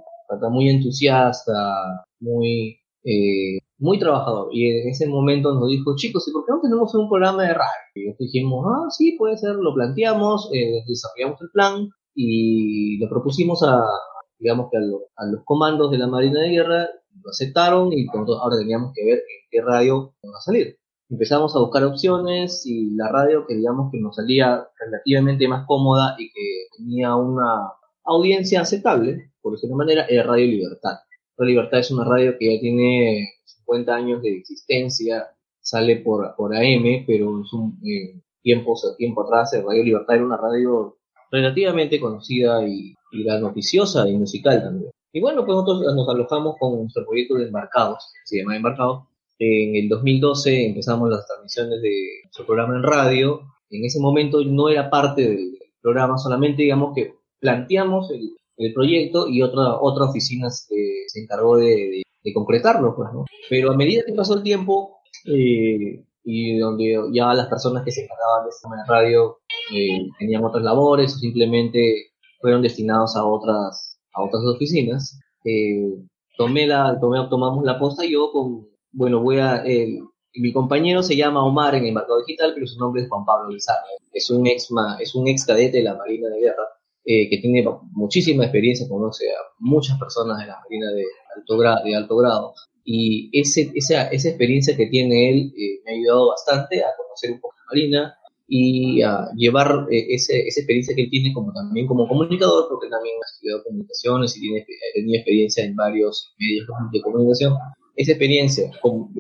muy 0.51 0.69
entusiasta, 0.69 2.05
muy 2.19 2.77
muy 3.81 3.97
trabajador. 3.99 4.49
Y 4.51 4.69
en 4.69 4.89
ese 4.89 5.07
momento 5.07 5.53
nos 5.53 5.67
dijo, 5.67 5.95
chicos, 5.95 6.27
¿y 6.27 6.31
por 6.31 6.45
qué 6.45 6.53
no 6.53 6.61
tenemos 6.61 6.93
un 6.95 7.09
programa 7.09 7.43
de 7.43 7.53
radio? 7.53 8.15
Y 8.17 8.23
dijimos, 8.23 8.65
ah, 8.69 8.87
sí, 8.89 9.15
puede 9.17 9.37
ser, 9.37 9.55
lo 9.55 9.73
planteamos, 9.73 10.49
eh, 10.53 10.83
desarrollamos 10.87 11.41
el 11.41 11.49
plan 11.51 11.89
y 12.15 12.99
lo 12.99 13.09
propusimos 13.09 13.63
a, 13.63 13.81
digamos 14.41 14.69
que 14.71 14.77
a, 14.77 15.25
los 15.25 15.43
comandos 15.45 15.91
de 15.91 15.99
la 15.99 16.07
Marina 16.07 16.41
de 16.41 16.49
Guerra, 16.49 16.89
lo 17.23 17.29
aceptaron 17.29 17.93
y 17.93 18.07
ahora 18.09 18.57
teníamos 18.57 18.93
que 18.95 19.05
ver 19.05 19.17
en 19.19 19.47
qué 19.49 19.61
radio 19.61 20.13
iba 20.23 20.37
a 20.37 20.41
salir. 20.41 20.77
Empezamos 21.09 21.55
a 21.55 21.59
buscar 21.59 21.83
opciones 21.83 22.65
y 22.65 22.95
la 22.95 23.09
radio 23.09 23.45
que 23.45 23.55
digamos 23.55 23.91
que 23.91 23.99
nos 23.99 24.15
salía 24.15 24.65
relativamente 24.79 25.47
más 25.47 25.65
cómoda 25.67 26.15
y 26.17 26.31
que 26.31 26.67
tenía 26.77 27.15
una 27.15 27.71
audiencia 28.03 28.61
aceptable, 28.61 29.31
por 29.41 29.53
decirlo 29.53 29.75
de 29.75 29.85
manera, 29.85 30.05
era 30.09 30.23
Radio 30.23 30.47
Libertad. 30.47 30.97
Radio 31.37 31.51
Libertad 31.51 31.79
es 31.79 31.91
una 31.91 32.05
radio 32.05 32.37
que 32.39 32.55
ya 32.55 32.61
tiene 32.61 33.27
años 33.87 34.21
de 34.21 34.37
existencia, 34.37 35.27
sale 35.61 35.97
por, 35.97 36.35
por 36.35 36.55
AM, 36.55 37.05
pero 37.07 37.41
eh, 37.83 38.19
tiempo, 38.41 38.75
tiempo 38.97 39.21
atrás 39.23 39.51
Radio 39.53 39.83
Libertad 39.83 40.15
era 40.15 40.25
una 40.25 40.37
radio 40.37 40.97
relativamente 41.31 41.99
conocida 41.99 42.67
y, 42.67 42.93
y 43.11 43.23
la 43.23 43.39
noticiosa 43.39 44.07
y 44.07 44.17
musical 44.17 44.61
también. 44.61 44.91
Y 45.13 45.19
bueno, 45.19 45.45
pues 45.45 45.55
nosotros 45.55 45.95
nos 45.95 46.07
alojamos 46.07 46.55
con 46.59 46.79
nuestro 46.79 47.05
proyecto 47.05 47.35
de 47.35 47.45
Embarcados, 47.45 48.11
se 48.25 48.39
llama 48.39 48.55
Embarcados. 48.55 49.03
En 49.39 49.75
el 49.75 49.89
2012 49.89 50.67
empezamos 50.67 51.09
las 51.09 51.25
transmisiones 51.25 51.81
de 51.81 52.21
nuestro 52.23 52.45
programa 52.45 52.75
en 52.75 52.83
radio. 52.83 53.41
En 53.69 53.83
ese 53.85 53.99
momento 53.99 54.43
no 54.45 54.69
era 54.69 54.89
parte 54.89 55.23
del 55.23 55.57
programa, 55.81 56.17
solamente 56.17 56.61
digamos 56.61 56.93
que 56.95 57.15
planteamos 57.39 58.11
el, 58.11 58.35
el 58.57 58.73
proyecto 58.73 59.27
y 59.27 59.41
otra, 59.41 59.79
otra 59.81 60.05
oficina 60.05 60.49
se, 60.49 60.75
se 61.07 61.21
encargó 61.21 61.57
de, 61.57 62.03
de 62.23 62.33
concretarlo, 62.33 62.95
pues, 62.95 63.11
¿no? 63.13 63.25
Pero 63.49 63.71
a 63.71 63.75
medida 63.75 64.03
que 64.05 64.13
pasó 64.13 64.35
el 64.35 64.43
tiempo 64.43 64.99
eh, 65.25 66.03
y 66.23 66.57
donde 66.59 66.97
ya 67.11 67.33
las 67.33 67.47
personas 67.47 67.83
que 67.83 67.91
se 67.91 68.03
encargaban 68.03 68.45
de 68.45 68.49
esta 68.49 68.69
radio 68.87 69.39
eh, 69.73 70.09
tenían 70.19 70.43
otras 70.43 70.63
labores 70.63 71.15
o 71.15 71.17
simplemente 71.17 72.11
fueron 72.39 72.61
destinados 72.61 73.15
a 73.15 73.25
otras 73.25 73.99
a 74.13 74.23
otras 74.23 74.43
oficinas, 74.43 75.19
eh, 75.45 75.95
tomé 76.37 76.67
la 76.67 76.99
tomé, 76.99 77.25
tomamos 77.29 77.63
la 77.63 77.79
posta 77.79 78.05
yo 78.05 78.31
con 78.31 78.67
bueno 78.91 79.21
voy 79.21 79.39
a 79.39 79.63
mi 80.33 80.53
compañero 80.53 81.03
se 81.03 81.15
llama 81.15 81.45
Omar 81.45 81.75
en 81.75 81.85
el 81.85 81.93
mercado 81.93 82.19
digital 82.25 82.51
pero 82.53 82.67
su 82.67 82.79
nombre 82.79 83.03
es 83.03 83.09
Juan 83.09 83.25
Pablo 83.25 83.49
Lizarra 83.49 83.83
es 84.11 84.29
un 84.29 84.47
ex 84.47 84.69
es 84.99 85.15
un 85.15 85.27
ex 85.27 85.45
cadete 85.45 85.77
de 85.77 85.83
la 85.83 85.95
Marina 85.95 86.29
de 86.29 86.39
Guerra 86.39 86.63
eh, 87.03 87.29
que 87.31 87.39
tiene 87.39 87.65
muchísima 87.93 88.43
experiencia, 88.43 88.87
conoce 88.87 89.25
a 89.31 89.39
muchas 89.57 89.97
personas 89.97 90.37
de 90.37 90.45
la 90.45 90.59
Marina 90.59 90.91
de 90.91 91.03
alto, 91.35 91.57
grado, 91.57 91.83
de 91.83 91.95
alto 91.95 92.15
grado. 92.15 92.53
Y 92.83 93.29
ese, 93.33 93.71
esa, 93.73 94.07
esa 94.09 94.29
experiencia 94.29 94.77
que 94.77 94.85
tiene 94.85 95.31
él 95.31 95.53
eh, 95.57 95.81
me 95.83 95.91
ha 95.91 95.95
ayudado 95.95 96.29
bastante 96.29 96.83
a 96.83 96.89
conocer 96.95 97.31
un 97.31 97.41
poco 97.41 97.55
la 97.57 97.65
Marina 97.73 98.15
y 98.53 99.01
a 99.01 99.29
llevar 99.37 99.87
eh, 99.89 100.07
ese, 100.09 100.45
esa 100.45 100.59
experiencia 100.59 100.93
que 100.93 101.03
él 101.03 101.09
tiene 101.09 101.31
como 101.33 101.53
también 101.53 101.87
como 101.87 102.05
comunicador, 102.05 102.67
porque 102.69 102.89
también 102.89 103.15
ha 103.15 103.31
estudiado 103.33 103.63
comunicaciones 103.63 104.35
y 104.35 104.41
tiene, 104.41 104.65
tenido 104.93 105.15
experiencia 105.15 105.63
en 105.63 105.75
varios 105.75 106.35
medios 106.37 106.67
de 106.91 107.01
comunicación. 107.01 107.53
Esa 107.95 108.11
experiencia, 108.11 108.69
con, 108.81 109.13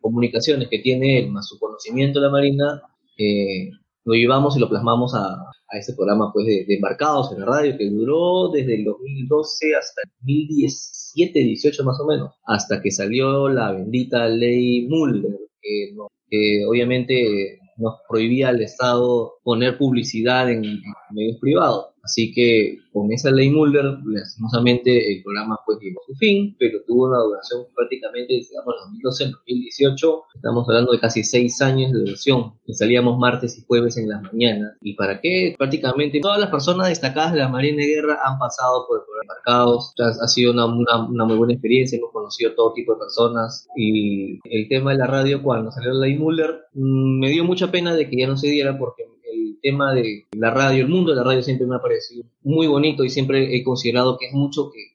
comunicaciones 0.00 0.68
que 0.68 0.80
tiene 0.80 1.20
él, 1.20 1.30
más 1.30 1.46
su 1.46 1.60
conocimiento 1.60 2.18
de 2.18 2.26
la 2.26 2.32
Marina, 2.32 2.82
eh, 3.16 3.70
lo 4.04 4.14
llevamos 4.14 4.56
y 4.56 4.60
lo 4.60 4.68
plasmamos 4.68 5.14
a, 5.14 5.36
a 5.70 5.78
ese 5.78 5.94
programa 5.94 6.32
pues 6.32 6.46
de, 6.46 6.66
Embarcados 6.68 7.32
en 7.32 7.40
la 7.40 7.46
radio 7.46 7.78
que 7.78 7.88
duró 7.88 8.48
desde 8.48 8.74
el 8.74 8.84
2012 8.84 9.76
hasta 9.76 10.02
el 10.04 10.10
2017, 10.20 11.38
18 11.38 11.84
más 11.84 12.00
o 12.00 12.06
menos, 12.06 12.34
hasta 12.46 12.82
que 12.82 12.90
salió 12.90 13.48
la 13.48 13.72
bendita 13.72 14.26
ley 14.26 14.88
Muller, 14.88 15.38
que, 15.62 16.64
obviamente 16.66 17.60
nos 17.80 18.00
prohibía 18.08 18.50
al 18.50 18.60
Estado 18.60 19.34
poner 19.42 19.78
publicidad 19.78 20.50
en 20.50 20.62
medios 21.10 21.38
privados. 21.40 21.86
Así 22.02 22.32
que 22.32 22.78
con 22.92 23.12
esa 23.12 23.30
ley 23.30 23.50
Mulder, 23.50 23.98
lastimosamente 24.04 25.12
el 25.12 25.22
programa 25.22 25.58
fue 25.64 25.76
llegó 25.80 26.00
a 26.00 26.06
su 26.06 26.14
fin, 26.14 26.56
pero 26.58 26.80
tuvo 26.86 27.06
una 27.08 27.18
duración 27.18 27.66
prácticamente 27.74 28.34
desde 28.34 28.56
2012 28.56 29.24
al 29.24 29.30
2018. 29.32 30.22
Estamos 30.34 30.68
hablando 30.68 30.92
de 30.92 31.00
casi 31.00 31.22
seis 31.24 31.60
años 31.60 31.92
de 31.92 32.00
duración 32.00 32.54
y 32.66 32.74
salíamos 32.74 33.18
martes 33.18 33.58
y 33.58 33.64
jueves 33.66 33.96
en 33.96 34.08
las 34.08 34.22
mañanas. 34.22 34.76
¿Y 34.80 34.94
para 34.94 35.20
qué? 35.20 35.54
Prácticamente 35.58 36.20
todas 36.20 36.40
las 36.40 36.50
personas 36.50 36.88
destacadas 36.88 37.32
de 37.32 37.40
la 37.40 37.48
Marina 37.48 37.82
de 37.82 37.88
Guerra 37.88 38.18
han 38.24 38.38
pasado 38.38 38.86
por 38.86 39.00
el 39.00 39.04
programa 39.04 39.34
Marcados. 39.34 39.94
Ha 39.98 40.28
sido 40.28 40.52
una, 40.52 40.66
una, 40.66 41.08
una 41.08 41.24
muy 41.24 41.36
buena 41.36 41.52
experiencia, 41.52 41.98
hemos 41.98 42.12
conocido 42.12 42.54
todo 42.54 42.72
tipo 42.72 42.94
de 42.94 43.00
personas 43.00 43.68
y 43.76 44.40
el 44.44 44.68
tema 44.68 44.92
de 44.92 44.98
la 44.98 45.06
radio 45.06 45.42
cuando 45.42 45.70
salió 45.70 45.92
la 45.92 46.06
ley 46.06 46.18
Muller 46.18 46.64
mm, 46.74 47.20
me 47.20 47.30
dio 47.30 47.44
mucha 47.44 47.70
pena 47.70 47.94
de 47.94 48.08
que 48.08 48.18
ya 48.18 48.26
no 48.26 48.36
se 48.36 48.48
diera 48.48 48.78
porque 48.78 49.09
el 49.32 49.58
tema 49.62 49.94
de 49.94 50.26
la 50.32 50.50
radio, 50.50 50.84
el 50.84 50.90
mundo 50.90 51.12
de 51.12 51.16
la 51.16 51.24
radio 51.24 51.42
siempre 51.42 51.66
me 51.66 51.76
ha 51.76 51.80
parecido 51.80 52.24
muy 52.42 52.66
bonito 52.66 53.04
y 53.04 53.10
siempre 53.10 53.56
he 53.56 53.62
considerado 53.62 54.18
que 54.18 54.26
es 54.26 54.32
mucho 54.32 54.70
que, 54.70 54.90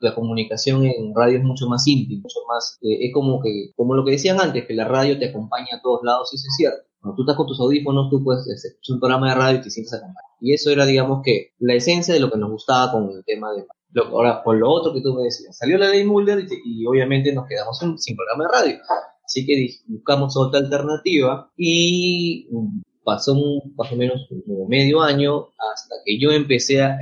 la 0.00 0.14
comunicación 0.14 0.84
en 0.84 1.14
radio 1.14 1.38
es 1.38 1.44
mucho 1.44 1.68
más 1.68 1.86
íntima, 1.86 2.22
mucho 2.22 2.40
más, 2.48 2.78
eh, 2.82 3.06
es 3.06 3.12
como 3.12 3.40
que, 3.40 3.72
como 3.76 3.94
lo 3.94 4.04
que 4.04 4.12
decían 4.12 4.40
antes, 4.40 4.66
que 4.66 4.74
la 4.74 4.86
radio 4.86 5.18
te 5.18 5.28
acompaña 5.28 5.76
a 5.76 5.82
todos 5.82 6.00
lados, 6.02 6.30
y 6.32 6.36
eso 6.36 6.46
es 6.48 6.56
cierto. 6.56 6.82
Cuando 7.00 7.16
tú 7.16 7.22
estás 7.22 7.36
con 7.36 7.46
tus 7.46 7.60
audífonos, 7.60 8.08
tú 8.08 8.22
puedes 8.22 8.48
hacer 8.48 8.72
un 8.88 9.00
programa 9.00 9.30
de 9.30 9.34
radio 9.34 9.58
y 9.58 9.62
te 9.62 9.70
sientes 9.70 9.92
acompañado. 9.94 10.36
Y 10.40 10.54
eso 10.54 10.70
era, 10.70 10.86
digamos 10.86 11.22
que, 11.24 11.52
la 11.58 11.74
esencia 11.74 12.14
de 12.14 12.20
lo 12.20 12.30
que 12.30 12.38
nos 12.38 12.50
gustaba 12.50 12.92
con 12.92 13.10
el 13.10 13.24
tema 13.24 13.52
de 13.52 13.66
lo, 13.92 14.06
ahora, 14.06 14.42
por 14.42 14.56
lo 14.56 14.70
otro 14.70 14.92
que 14.92 15.00
tú 15.00 15.14
me 15.14 15.24
decías, 15.24 15.56
salió 15.56 15.78
la 15.78 15.88
ley 15.88 16.04
Mulder 16.04 16.46
y, 16.64 16.86
obviamente 16.86 17.32
nos 17.32 17.46
quedamos 17.46 17.78
sin 17.78 18.16
programa 18.16 18.44
de 18.44 18.50
radio. 18.52 18.82
Así 19.24 19.46
que 19.46 19.68
buscamos 19.86 20.36
otra 20.36 20.60
alternativa 20.60 21.50
y 21.56 22.48
pasó 23.04 23.34
un, 23.34 23.74
más 23.76 23.92
o 23.92 23.96
menos 23.96 24.26
como 24.28 24.66
medio 24.68 25.02
año 25.02 25.48
hasta 25.72 25.96
que 26.04 26.18
yo 26.18 26.30
empecé 26.30 26.82
a, 26.82 26.98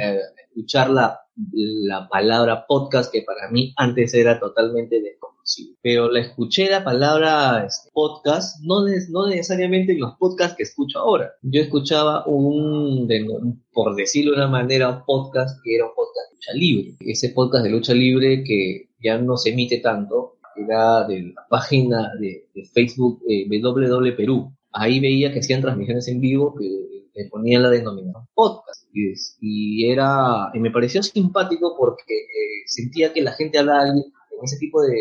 escuchar 0.50 0.90
la, 0.90 1.20
la, 1.52 2.08
palabra 2.08 2.66
podcast 2.66 3.12
que 3.12 3.22
para 3.22 3.50
mí 3.50 3.72
antes 3.76 4.12
era 4.14 4.40
totalmente 4.40 5.00
desconocido. 5.00 5.76
Pero 5.80 6.10
la 6.10 6.20
escuché 6.20 6.68
la 6.68 6.84
palabra 6.84 7.64
este, 7.64 7.88
podcast 7.92 8.60
no, 8.62 8.84
no 9.10 9.28
necesariamente 9.28 9.92
en 9.92 10.00
los 10.00 10.16
podcasts 10.18 10.56
que 10.56 10.64
escucho 10.64 10.98
ahora. 10.98 11.32
Yo 11.42 11.62
escuchaba 11.62 12.26
un, 12.26 13.08
por 13.72 13.94
decirlo 13.94 14.32
de 14.32 14.38
una 14.38 14.48
manera, 14.48 15.04
podcast 15.04 15.60
que 15.62 15.76
era 15.76 15.86
un 15.86 15.92
podcast 15.94 16.30
de 16.30 16.36
lucha 16.36 16.52
libre. 16.54 16.96
Ese 17.00 17.30
podcast 17.30 17.64
de 17.64 17.70
lucha 17.70 17.94
libre 17.94 18.42
que 18.44 18.90
ya 19.02 19.18
no 19.18 19.36
se 19.36 19.50
emite 19.50 19.78
tanto, 19.78 20.36
era 20.56 21.04
de 21.06 21.32
la 21.34 21.46
página 21.48 22.12
de, 22.18 22.48
Facebook 22.74 23.22
eh, 23.28 23.46
WW 23.48 24.16
Perú 24.16 24.52
ahí 24.72 25.00
veía 25.00 25.33
que 25.33 25.40
hacían 25.40 25.61
transmisiones 25.61 26.09
en 26.09 26.20
vivo 26.20 26.54
que 26.56 27.28
ponían 27.30 27.62
la 27.62 27.70
denominación 27.70 28.26
podcast. 28.35 28.88
Y, 28.92 29.90
era, 29.90 30.50
y 30.54 30.59
me 30.59 30.70
pareció 30.70 31.02
simpático 31.02 31.76
porque 31.78 32.14
eh, 32.14 32.62
sentía 32.66 33.12
que 33.12 33.22
la 33.22 33.33
gente 33.33 33.59
hablaba 33.59 33.88
en 33.88 34.02
ese 34.42 34.56
tipo 34.59 34.83
de, 34.83 34.96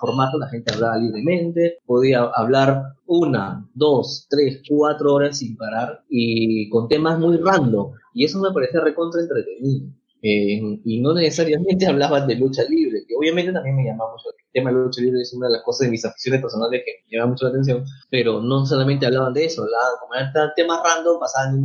formato, 0.00 0.38
la 0.38 0.48
gente 0.48 0.72
hablaba 0.72 0.98
libremente, 0.98 1.78
podía 1.84 2.20
hablar 2.36 2.94
una, 3.06 3.68
dos, 3.74 4.28
tres, 4.30 4.62
cuatro 4.68 5.14
horas 5.14 5.38
sin 5.38 5.56
parar 5.56 6.04
y 6.08 6.68
con 6.68 6.86
temas 6.86 7.18
muy 7.18 7.38
random. 7.38 7.92
Y 8.14 8.24
eso 8.24 8.40
me 8.40 8.52
parecía 8.52 8.80
recontra 8.80 9.20
entretenido. 9.20 9.88
Eh, 10.22 10.80
y 10.84 11.00
no 11.00 11.14
necesariamente 11.14 11.86
hablaban 11.88 12.26
de 12.26 12.34
lucha 12.34 12.62
libre, 12.68 13.04
que 13.06 13.14
obviamente 13.16 13.52
también 13.52 13.76
me 13.76 13.84
llamaba 13.84 14.12
mucho. 14.12 14.30
El 14.30 14.52
tema 14.52 14.70
de 14.70 14.76
lucha 14.76 15.00
libre 15.00 15.20
es 15.22 15.32
una 15.32 15.46
de 15.46 15.54
las 15.54 15.62
cosas 15.62 15.86
de 15.86 15.90
mis 15.92 16.04
aficiones 16.04 16.40
personales 16.40 16.82
que 16.84 17.04
me 17.06 17.18
llama 17.18 17.30
mucho 17.30 17.44
la 17.46 17.50
atención, 17.50 17.84
pero 18.10 18.40
no 18.42 18.66
solamente 18.66 19.06
hablaban 19.06 19.32
de 19.32 19.44
eso, 19.44 19.62
hablaban 19.62 19.92
como 20.00 20.14
eran 20.14 20.52
temas 20.56 20.80
random, 20.84 21.20
pasaban 21.20 21.64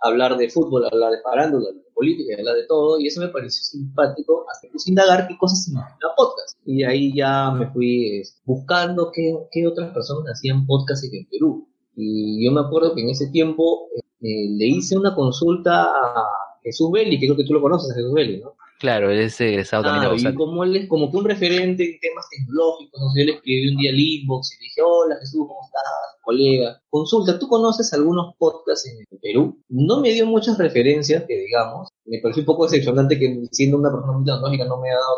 a 0.00 0.08
hablar 0.08 0.36
de 0.36 0.48
fútbol, 0.48 0.86
hablar 0.90 1.12
de 1.12 1.20
farándula, 1.22 1.72
de 1.72 1.82
política, 1.92 2.36
hablar 2.38 2.56
de 2.56 2.66
todo, 2.66 3.00
y 3.00 3.08
eso 3.08 3.20
me 3.20 3.28
pareció 3.28 3.62
simpático, 3.62 4.46
hasta 4.50 4.68
que 4.68 4.74
indagar 4.86 5.28
qué 5.28 5.36
cosas 5.36 5.68
la 5.74 6.14
podcast. 6.16 6.56
Y 6.64 6.84
ahí 6.84 7.14
ya 7.14 7.50
me 7.50 7.70
fui 7.70 8.22
buscando 8.44 9.10
qué, 9.12 9.34
qué 9.50 9.66
otras 9.66 9.92
personas 9.92 10.32
hacían 10.32 10.66
podcast 10.66 11.04
en 11.04 11.26
Perú. 11.26 11.68
Y 11.96 12.46
yo 12.46 12.52
me 12.52 12.60
acuerdo 12.60 12.94
que 12.94 13.02
en 13.02 13.10
ese 13.10 13.26
tiempo 13.28 13.88
eh, 14.22 14.48
le 14.50 14.66
hice 14.66 14.96
una 14.96 15.14
consulta 15.14 15.84
a 15.84 16.39
Jesús 16.62 16.90
Belli, 16.92 17.18
que 17.18 17.26
creo 17.26 17.36
que 17.36 17.44
tú 17.44 17.54
lo 17.54 17.60
conoces, 17.60 17.92
a 17.92 17.94
Jesús 17.94 18.12
Belli, 18.12 18.40
¿no? 18.40 18.54
Claro, 18.80 19.10
él 19.10 19.20
es 19.20 19.38
egresado 19.42 19.82
también 19.82 20.16
de 20.16 20.30
Y 20.30 20.34
como 20.34 20.64
él 20.64 20.74
es 20.74 20.88
como 20.88 21.10
que 21.10 21.18
un 21.18 21.26
referente 21.26 21.84
en 21.84 22.00
temas 22.00 22.24
tecnológicos, 22.30 23.02
o 23.02 23.10
sea, 23.10 23.22
él 23.22 23.28
escribió 23.28 23.72
un 23.72 23.76
día 23.76 23.90
el 23.90 24.00
inbox 24.00 24.52
y 24.52 24.56
le 24.56 24.64
dije, 24.64 24.80
hola 24.82 25.16
Jesús, 25.20 25.46
¿cómo 25.46 25.60
estás? 25.62 25.82
Colega, 26.22 26.80
consulta, 26.88 27.38
¿tú 27.38 27.46
conoces 27.46 27.92
algunos 27.92 28.34
podcasts 28.38 28.88
en 28.88 29.18
Perú? 29.20 29.62
No 29.68 30.00
me 30.00 30.14
dio 30.14 30.24
muchas 30.24 30.56
referencias, 30.56 31.24
que 31.28 31.36
digamos, 31.36 31.90
me 32.06 32.20
pareció 32.22 32.40
un 32.40 32.46
poco 32.46 32.64
decepcionante 32.64 33.18
que 33.18 33.42
siendo 33.52 33.76
una 33.76 33.90
persona 33.90 34.12
muy 34.12 34.24
tecnológica 34.24 34.64
no 34.64 34.80
me 34.80 34.90
ha 34.90 34.94
dado 34.94 35.16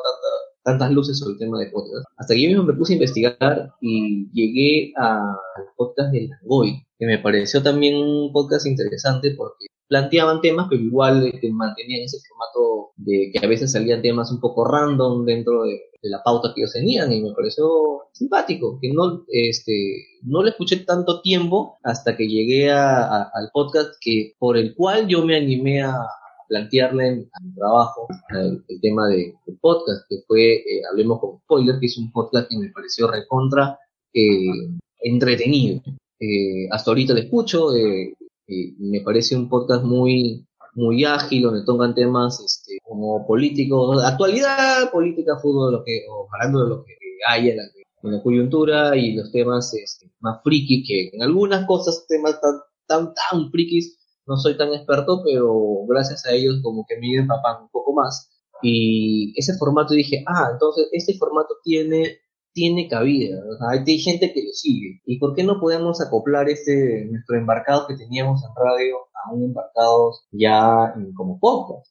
tantas 0.65 0.91
luces 0.91 1.19
sobre 1.21 1.35
el 1.35 1.39
tema 1.39 1.59
de 1.61 1.71
podcast. 1.71 2.05
Hasta 2.17 2.35
que 2.35 2.43
yo 2.43 2.49
mismo 2.49 2.65
me 2.65 2.75
puse 2.75 2.95
a 2.95 2.97
investigar 2.97 3.71
y 3.81 4.29
llegué 4.33 4.93
al 4.97 5.37
podcast 5.77 6.13
de 6.13 6.29
Langoy, 6.29 6.85
que 6.99 7.07
me 7.07 7.19
pareció 7.19 7.63
también 7.63 7.97
un 7.97 8.33
podcast 8.33 8.67
interesante 8.67 9.35
porque 9.37 9.67
planteaban 9.93 10.41
temas, 10.41 10.69
pero 10.71 10.81
igual 10.81 11.27
este, 11.27 11.53
mantenían 11.53 12.01
ese 12.01 12.17
formato 12.27 12.93
de 12.97 13.31
que 13.31 13.45
a 13.45 13.47
veces 13.47 13.73
salían 13.73 14.01
temas 14.01 14.33
un 14.33 14.41
poco 14.41 14.65
random 14.65 15.27
dentro 15.27 15.65
de, 15.65 15.83
la 16.05 16.23
pauta 16.25 16.53
que 16.53 16.63
ellos 16.63 16.73
tenían 16.73 17.13
y 17.13 17.21
me 17.21 17.33
pareció 17.33 18.09
simpático, 18.13 18.79
que 18.81 18.91
no, 18.91 19.23
este, 19.29 20.03
no 20.23 20.43
le 20.43 20.51
escuché 20.51 20.79
tanto 20.79 21.21
tiempo 21.21 21.79
hasta 21.85 22.17
que 22.17 22.27
llegué 22.27 22.73
al 22.73 23.51
podcast 23.53 23.91
que 24.01 24.33
por 24.39 24.57
el 24.57 24.75
cual 24.75 25.07
yo 25.07 25.25
me 25.27 25.37
animé 25.37 25.83
a 25.83 25.95
plantearle 26.49 27.29
a 27.31 27.41
mi 27.45 27.55
trabajo 27.55 28.09
el, 28.31 28.81
tema 28.81 29.09
de, 29.09 29.35
del 29.47 29.59
podcast, 29.61 30.07
que 30.09 30.17
fue 30.27 30.55
eh, 30.55 30.83
Hablemos 30.91 31.21
con 31.21 31.39
Spoiler, 31.41 31.79
que 31.79 31.87
es 31.87 31.99
un 31.99 32.11
podcast 32.11 32.49
que 32.49 32.59
me 32.59 32.71
pareció 32.71 33.09
recontra 33.09 33.79
eh, 34.15 34.71
entretenido. 35.03 35.83
Eh, 36.19 36.67
hasta 36.71 36.91
ahorita 36.91 37.13
lo 37.13 37.21
escucho, 37.21 37.69
me 38.79 39.01
parece 39.01 39.37
un 39.37 39.49
podcast 39.49 39.85
muy, 39.85 40.47
muy 40.75 41.05
ágil, 41.05 41.43
donde 41.43 41.65
tocan 41.65 41.95
temas 41.95 42.41
este, 42.41 42.79
como 42.83 43.27
políticos, 43.27 44.03
actualidad, 44.05 44.91
política, 44.91 45.39
fútbol, 45.41 45.73
lo 45.73 45.85
que, 45.85 46.05
hablando 46.33 46.65
de 46.65 46.69
lo 46.71 46.85
que 46.85 46.97
hay 47.29 47.51
en 47.51 47.57
la, 47.59 47.65
coyuntura 48.23 48.97
y 48.97 49.15
los 49.15 49.31
temas 49.31 49.73
este, 49.75 50.11
más 50.21 50.43
frikis, 50.43 50.87
que 50.89 51.11
en 51.13 51.23
algunas 51.23 51.67
cosas, 51.67 52.05
temas 52.09 52.41
tan, 52.41 52.61
tan, 52.87 53.15
tan 53.15 53.51
frikis, 53.51 53.97
no 54.27 54.37
soy 54.37 54.57
tan 54.57 54.73
experto, 54.73 55.23
pero 55.25 55.85
gracias 55.87 56.27
a 56.27 56.33
ellos 56.33 56.61
como 56.63 56.85
que 56.89 56.99
me 56.99 57.15
empapan 57.15 57.63
un 57.63 57.69
poco 57.71 57.93
más. 57.93 58.29
Y 58.63 59.33
ese 59.37 59.57
formato 59.59 59.95
dije, 59.95 60.25
ah, 60.27 60.49
entonces 60.53 60.89
este 60.93 61.15
formato 61.19 61.57
tiene 61.65 62.19
tiene 62.53 62.89
cabida, 62.89 63.41
hay 63.71 63.99
gente 63.99 64.33
que 64.33 64.43
lo 64.43 64.53
sigue. 64.53 65.01
¿Y 65.07 65.19
por 65.19 65.35
qué 65.35 65.43
no 65.43 65.61
podemos 65.61 66.01
acoplar 66.01 66.49
este 66.49 67.07
nuestro 67.11 67.37
embarcado 67.37 67.87
que 67.87 67.97
teníamos 67.97 68.43
en 68.45 68.51
radio 68.55 68.97
a 69.25 69.33
un 69.33 69.45
embarcado 69.45 70.13
ya 70.31 70.95
como 71.15 71.39
podcast? 71.39 71.87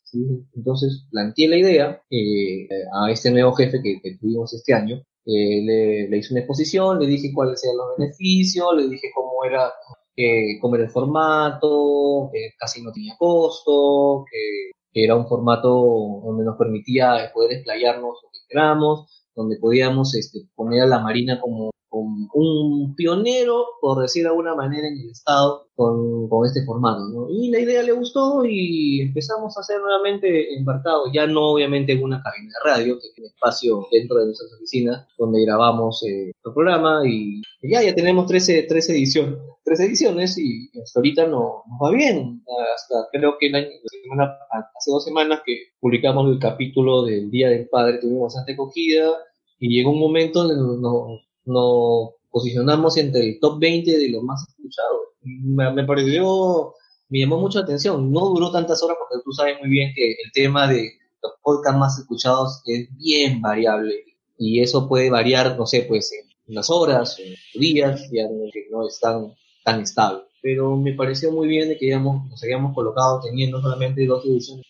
Entonces 0.56 1.08
planteé 1.12 1.48
la 1.48 1.58
idea 1.58 2.02
eh, 2.10 2.68
a 2.94 3.12
este 3.12 3.32
nuevo 3.32 3.54
jefe 3.54 3.82
que, 3.82 4.18
tuvimos 4.20 4.54
este 4.54 4.74
año. 4.74 4.98
Eh, 5.26 5.62
le, 5.64 6.10
le, 6.10 6.18
hice 6.18 6.34
una 6.34 6.42
exposición, 6.42 7.00
le 7.00 7.06
dije 7.06 7.32
cuáles 7.34 7.64
eran 7.64 7.78
los 7.78 7.98
beneficios, 7.98 8.76
le 8.76 8.88
dije 8.88 9.10
cómo 9.14 9.44
era, 9.46 9.72
eh, 10.16 10.60
cómo 10.60 10.76
era 10.76 10.86
el 10.86 10.90
formato, 10.90 12.30
que 12.34 12.52
casi 12.58 12.82
no 12.82 12.92
tenía 12.92 13.16
costo, 13.18 14.26
que 14.32 14.72
era 14.94 15.16
un 15.16 15.28
formato 15.28 15.70
donde 16.24 16.44
nos 16.44 16.58
permitía 16.58 17.32
poder 17.34 17.54
explayarnos 17.54 18.18
lo 18.24 18.30
que 18.30 18.40
queramos 18.50 19.21
donde 19.42 19.58
podíamos 19.58 20.16
este, 20.16 20.40
poner 20.56 20.82
a 20.82 20.88
la 20.88 21.00
Marina 21.00 21.40
como, 21.40 21.72
un 21.92 22.96
pionero, 22.96 23.66
por 23.82 24.02
decir 24.02 24.24
de 24.24 24.30
alguna 24.30 24.56
manera, 24.56 24.88
en 24.88 24.98
el 24.98 25.10
estado 25.10 25.68
con, 25.76 26.46
este 26.46 26.64
formato, 26.66 27.08
¿no? 27.10 27.30
Y 27.30 27.52
la 27.52 27.60
idea 27.60 27.84
le 27.84 27.92
gustó 27.92 28.44
y 28.46 29.02
empezamos 29.02 29.56
a 29.58 29.62
hacer 29.62 29.80
nuevamente 29.80 30.56
embarcado, 30.56 31.12
ya 31.14 31.28
no 31.28 31.52
obviamente 31.52 31.92
en 31.92 32.04
una 32.04 32.22
cabina 32.24 32.52
de 32.64 32.72
radio, 32.72 33.00
que 33.00 33.08
es 33.08 33.14
un 33.18 33.26
espacio 33.26 33.88
dentro 33.92 34.18
de 34.18 34.26
nuestras 34.26 34.54
oficinas 34.54 35.08
donde 35.18 35.46
grabamos 35.46 36.04
eh, 36.04 36.32
el 36.44 36.54
programa 36.54 37.02
y 37.06 37.42
ya, 37.62 37.84
ya 37.84 37.94
tenemos 37.94 38.26
13, 38.26 38.64
13 38.64 38.94
ediciones, 38.94 39.40
tres 39.64 39.80
ediciones 39.82 40.38
y 40.38 40.70
hasta 40.82 41.00
ahorita 41.00 41.28
no, 41.28 41.64
nos 41.68 41.80
va 41.84 41.92
bien, 41.92 42.44
hasta 42.76 43.08
creo 43.12 43.36
que 43.40 43.48
el 43.48 43.56
año, 43.56 43.68
hace 44.76 44.92
dos 44.92 45.04
semanas 45.04 45.42
que 45.46 45.74
publicamos 45.80 46.32
el 46.32 46.40
capítulo 46.40 47.04
del 47.04 47.30
Día 47.30 47.50
del 47.50 47.70
Padre, 47.70 48.00
tuvimos 48.00 48.34
bastante 48.34 48.54
acogida 48.54 49.12
y 49.62 49.70
llegó 49.70 49.92
un 49.92 50.00
momento 50.00 50.44
nos, 50.44 51.22
nos 51.46 52.10
posicionamos 52.32 52.98
entre 52.98 53.22
el 53.22 53.40
top 53.40 53.60
20 53.60 53.96
de 53.96 54.10
los 54.10 54.24
más 54.24 54.44
escuchados. 54.50 55.02
Me, 55.22 55.72
me, 55.72 55.86
pareció, 55.86 56.74
me 57.10 57.20
llamó 57.20 57.40
mucho 57.40 57.60
la 57.60 57.66
atención. 57.66 58.12
No 58.12 58.22
duró 58.30 58.52
tantas 58.52 58.82
horas 58.82 58.98
porque 59.00 59.24
tú 59.24 59.32
sabes 59.32 59.60
muy 59.60 59.70
bien 59.70 59.94
que 59.96 60.14
el 60.14 60.32
tema 60.34 60.68
de 60.68 60.94
los 61.22 61.34
podcasts 61.44 61.80
más 61.80 62.00
escuchados 62.00 62.64
es 62.66 62.90
bien 62.98 63.40
variable 63.40 64.04
y 64.36 64.62
eso 64.62 64.90
puede 64.90 65.12
variar, 65.12 65.56
no 65.56 65.68
sé, 65.68 65.84
pues 65.84 66.12
en 66.12 66.28
unas 66.48 66.72
horas, 66.72 67.20
en 67.20 67.36
días, 67.62 68.10
ya 68.12 68.24
no 68.72 68.88
es 68.88 69.00
tan, 69.00 69.36
tan 69.64 69.82
estable. 69.82 70.24
Pero 70.42 70.76
me 70.76 70.94
pareció 70.94 71.32
muy 71.32 71.48
bien 71.48 71.70
de 71.70 71.78
que 71.78 71.86
digamos, 71.86 72.28
nos 72.28 72.42
habíamos 72.42 72.74
colocado 72.74 73.22
teniendo 73.22 73.62
solamente 73.62 74.08
dos 74.08 74.26
ediciones 74.26 74.66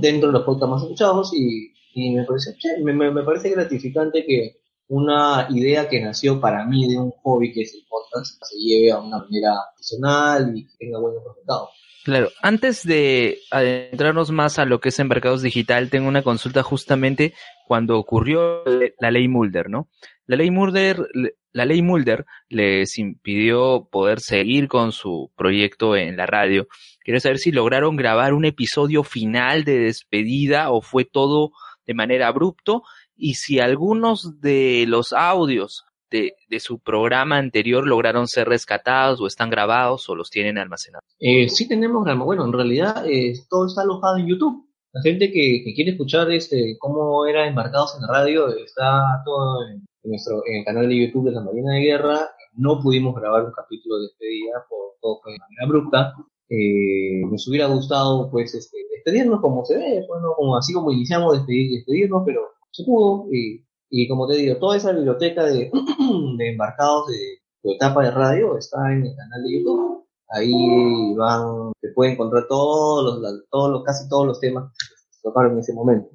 dentro 0.00 0.28
de 0.28 0.34
los 0.34 0.44
podcasts 0.44 0.70
más 0.70 0.82
escuchados 0.84 1.34
y, 1.34 1.72
y 1.94 2.14
me, 2.14 2.24
pareció, 2.24 2.52
me, 2.82 2.92
me 2.92 3.22
parece 3.22 3.50
gratificante 3.50 4.24
que 4.24 4.56
una 4.88 5.46
idea 5.50 5.88
que 5.88 6.00
nació 6.00 6.40
para 6.40 6.64
mí 6.64 6.88
de 6.88 6.98
un 6.98 7.10
hobby 7.22 7.52
que 7.52 7.62
es 7.62 7.74
el 7.74 7.82
podcast 7.88 8.42
se 8.42 8.56
lleve 8.58 8.90
a 8.90 8.98
una 8.98 9.18
manera 9.18 9.54
profesional 9.74 10.52
y 10.56 10.66
tenga 10.78 10.98
buenos 10.98 11.22
resultados. 11.24 11.70
Claro, 12.04 12.30
antes 12.40 12.86
de 12.86 13.38
adentrarnos 13.50 14.30
más 14.30 14.58
a 14.58 14.64
lo 14.64 14.80
que 14.80 14.88
es 14.88 14.98
embarcados 14.98 15.42
digital, 15.42 15.90
tengo 15.90 16.08
una 16.08 16.22
consulta 16.22 16.62
justamente 16.62 17.34
cuando 17.66 17.98
ocurrió 17.98 18.64
la 18.98 19.10
ley 19.10 19.28
Mulder, 19.28 19.68
¿no? 19.68 19.90
La 20.24 20.36
ley 20.36 20.50
Mulder, 20.50 21.06
la 21.52 21.64
ley 21.66 21.82
Mulder 21.82 22.24
les 22.48 22.98
impidió 22.98 23.88
poder 23.90 24.20
seguir 24.20 24.68
con 24.68 24.92
su 24.92 25.30
proyecto 25.36 25.96
en 25.96 26.16
la 26.16 26.24
radio. 26.24 26.66
Quiero 27.04 27.20
saber 27.20 27.38
si 27.38 27.52
lograron 27.52 27.96
grabar 27.96 28.32
un 28.32 28.46
episodio 28.46 29.02
final 29.02 29.64
de 29.64 29.78
despedida 29.78 30.70
o 30.70 30.80
fue 30.80 31.04
todo 31.04 31.52
de 31.88 31.94
manera 31.94 32.28
abrupto 32.28 32.82
y 33.16 33.34
si 33.34 33.58
algunos 33.58 34.40
de 34.40 34.84
los 34.86 35.12
audios 35.14 35.86
de, 36.10 36.34
de, 36.48 36.60
su 36.60 36.78
programa 36.78 37.38
anterior 37.38 37.86
lograron 37.86 38.28
ser 38.28 38.48
rescatados 38.48 39.20
o 39.20 39.26
están 39.26 39.50
grabados 39.50 40.08
o 40.08 40.14
los 40.14 40.30
tienen 40.30 40.58
almacenados. 40.58 41.04
Eh, 41.18 41.48
sí 41.48 41.66
tenemos, 41.66 42.04
bueno, 42.24 42.44
en 42.44 42.52
realidad 42.52 43.04
eh, 43.06 43.34
todo 43.50 43.66
está 43.66 43.82
alojado 43.82 44.18
en 44.18 44.26
YouTube. 44.26 44.68
La 44.92 45.02
gente 45.02 45.30
que, 45.30 45.62
que, 45.64 45.74
quiere 45.74 45.92
escuchar 45.92 46.30
este 46.30 46.76
cómo 46.78 47.26
era 47.26 47.46
embarcados 47.46 47.94
en 47.96 48.02
la 48.02 48.08
radio 48.08 48.48
está 48.48 49.22
todo 49.24 49.66
en, 49.68 49.84
nuestro 50.04 50.42
en 50.46 50.60
el 50.60 50.64
canal 50.64 50.88
de 50.88 51.06
YouTube 51.06 51.26
de 51.26 51.32
la 51.32 51.42
Marina 51.42 51.74
de 51.74 51.80
Guerra. 51.80 52.30
No 52.54 52.80
pudimos 52.80 53.14
grabar 53.14 53.44
un 53.44 53.52
capítulo 53.52 53.96
de 53.96 54.04
despedida 54.04 54.64
por 54.68 54.96
todo 55.00 55.20
fue 55.22 55.32
de 55.32 55.38
manera 55.38 55.64
abrupta. 55.64 56.14
Eh, 56.50 57.22
nos 57.30 57.46
hubiera 57.46 57.66
gustado 57.66 58.30
pues 58.30 58.54
este, 58.54 58.78
despedirnos 58.96 59.40
como 59.40 59.64
se 59.64 59.76
ve, 59.76 60.04
bueno, 60.08 60.32
como 60.36 60.56
así 60.56 60.72
como 60.72 60.90
iniciamos 60.90 61.34
despedir, 61.34 61.72
despedirnos, 61.72 62.22
pero 62.24 62.40
se 62.70 62.84
pudo. 62.84 63.26
Y, 63.32 63.64
y, 63.90 64.08
como 64.08 64.26
te 64.26 64.36
digo, 64.36 64.56
toda 64.58 64.76
esa 64.76 64.92
biblioteca 64.92 65.44
de, 65.44 65.70
de 66.38 66.50
embarcados 66.50 67.08
de 67.08 67.18
tu 67.62 67.72
etapa 67.72 68.04
de 68.04 68.10
radio 68.10 68.56
está 68.56 68.92
en 68.92 69.04
el 69.04 69.16
canal 69.16 69.42
de 69.42 69.58
YouTube. 69.58 70.04
Ahí 70.30 71.14
van, 71.16 71.72
se 71.80 71.88
puede 71.94 72.12
encontrar 72.12 72.46
todos 72.48 73.20
los, 73.20 73.44
todos 73.50 73.70
los, 73.70 73.84
casi 73.84 74.08
todos 74.08 74.26
los 74.26 74.40
temas 74.40 74.70
que 74.72 75.16
se 75.16 75.22
tocaron 75.22 75.52
en 75.52 75.58
ese 75.60 75.72
momento. 75.72 76.10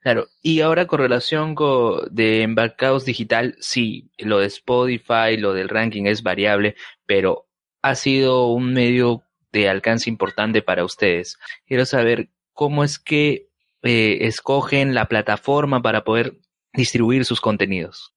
Claro, 0.00 0.26
y 0.40 0.60
ahora 0.60 0.86
con 0.86 1.00
relación 1.00 1.54
con, 1.54 2.14
de 2.14 2.42
embarcados 2.42 3.04
digital, 3.04 3.56
sí, 3.58 4.10
lo 4.18 4.38
de 4.38 4.46
Spotify, 4.46 5.36
lo 5.36 5.52
del 5.52 5.68
ranking 5.68 6.04
es 6.04 6.22
variable, 6.22 6.76
pero 7.06 7.46
ha 7.82 7.94
sido 7.96 8.52
un 8.52 8.72
medio 8.72 9.25
de 9.56 9.68
alcance 9.68 10.10
importante 10.10 10.62
para 10.62 10.84
ustedes. 10.84 11.38
Quiero 11.66 11.86
saber 11.86 12.30
cómo 12.52 12.84
es 12.84 12.98
que 12.98 13.48
eh, 13.82 14.26
escogen 14.26 14.94
la 14.94 15.06
plataforma 15.06 15.80
para 15.80 16.02
poder 16.02 16.40
distribuir 16.74 17.24
sus 17.24 17.40
contenidos? 17.40 18.12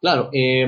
Claro, 0.00 0.30
eh, 0.32 0.66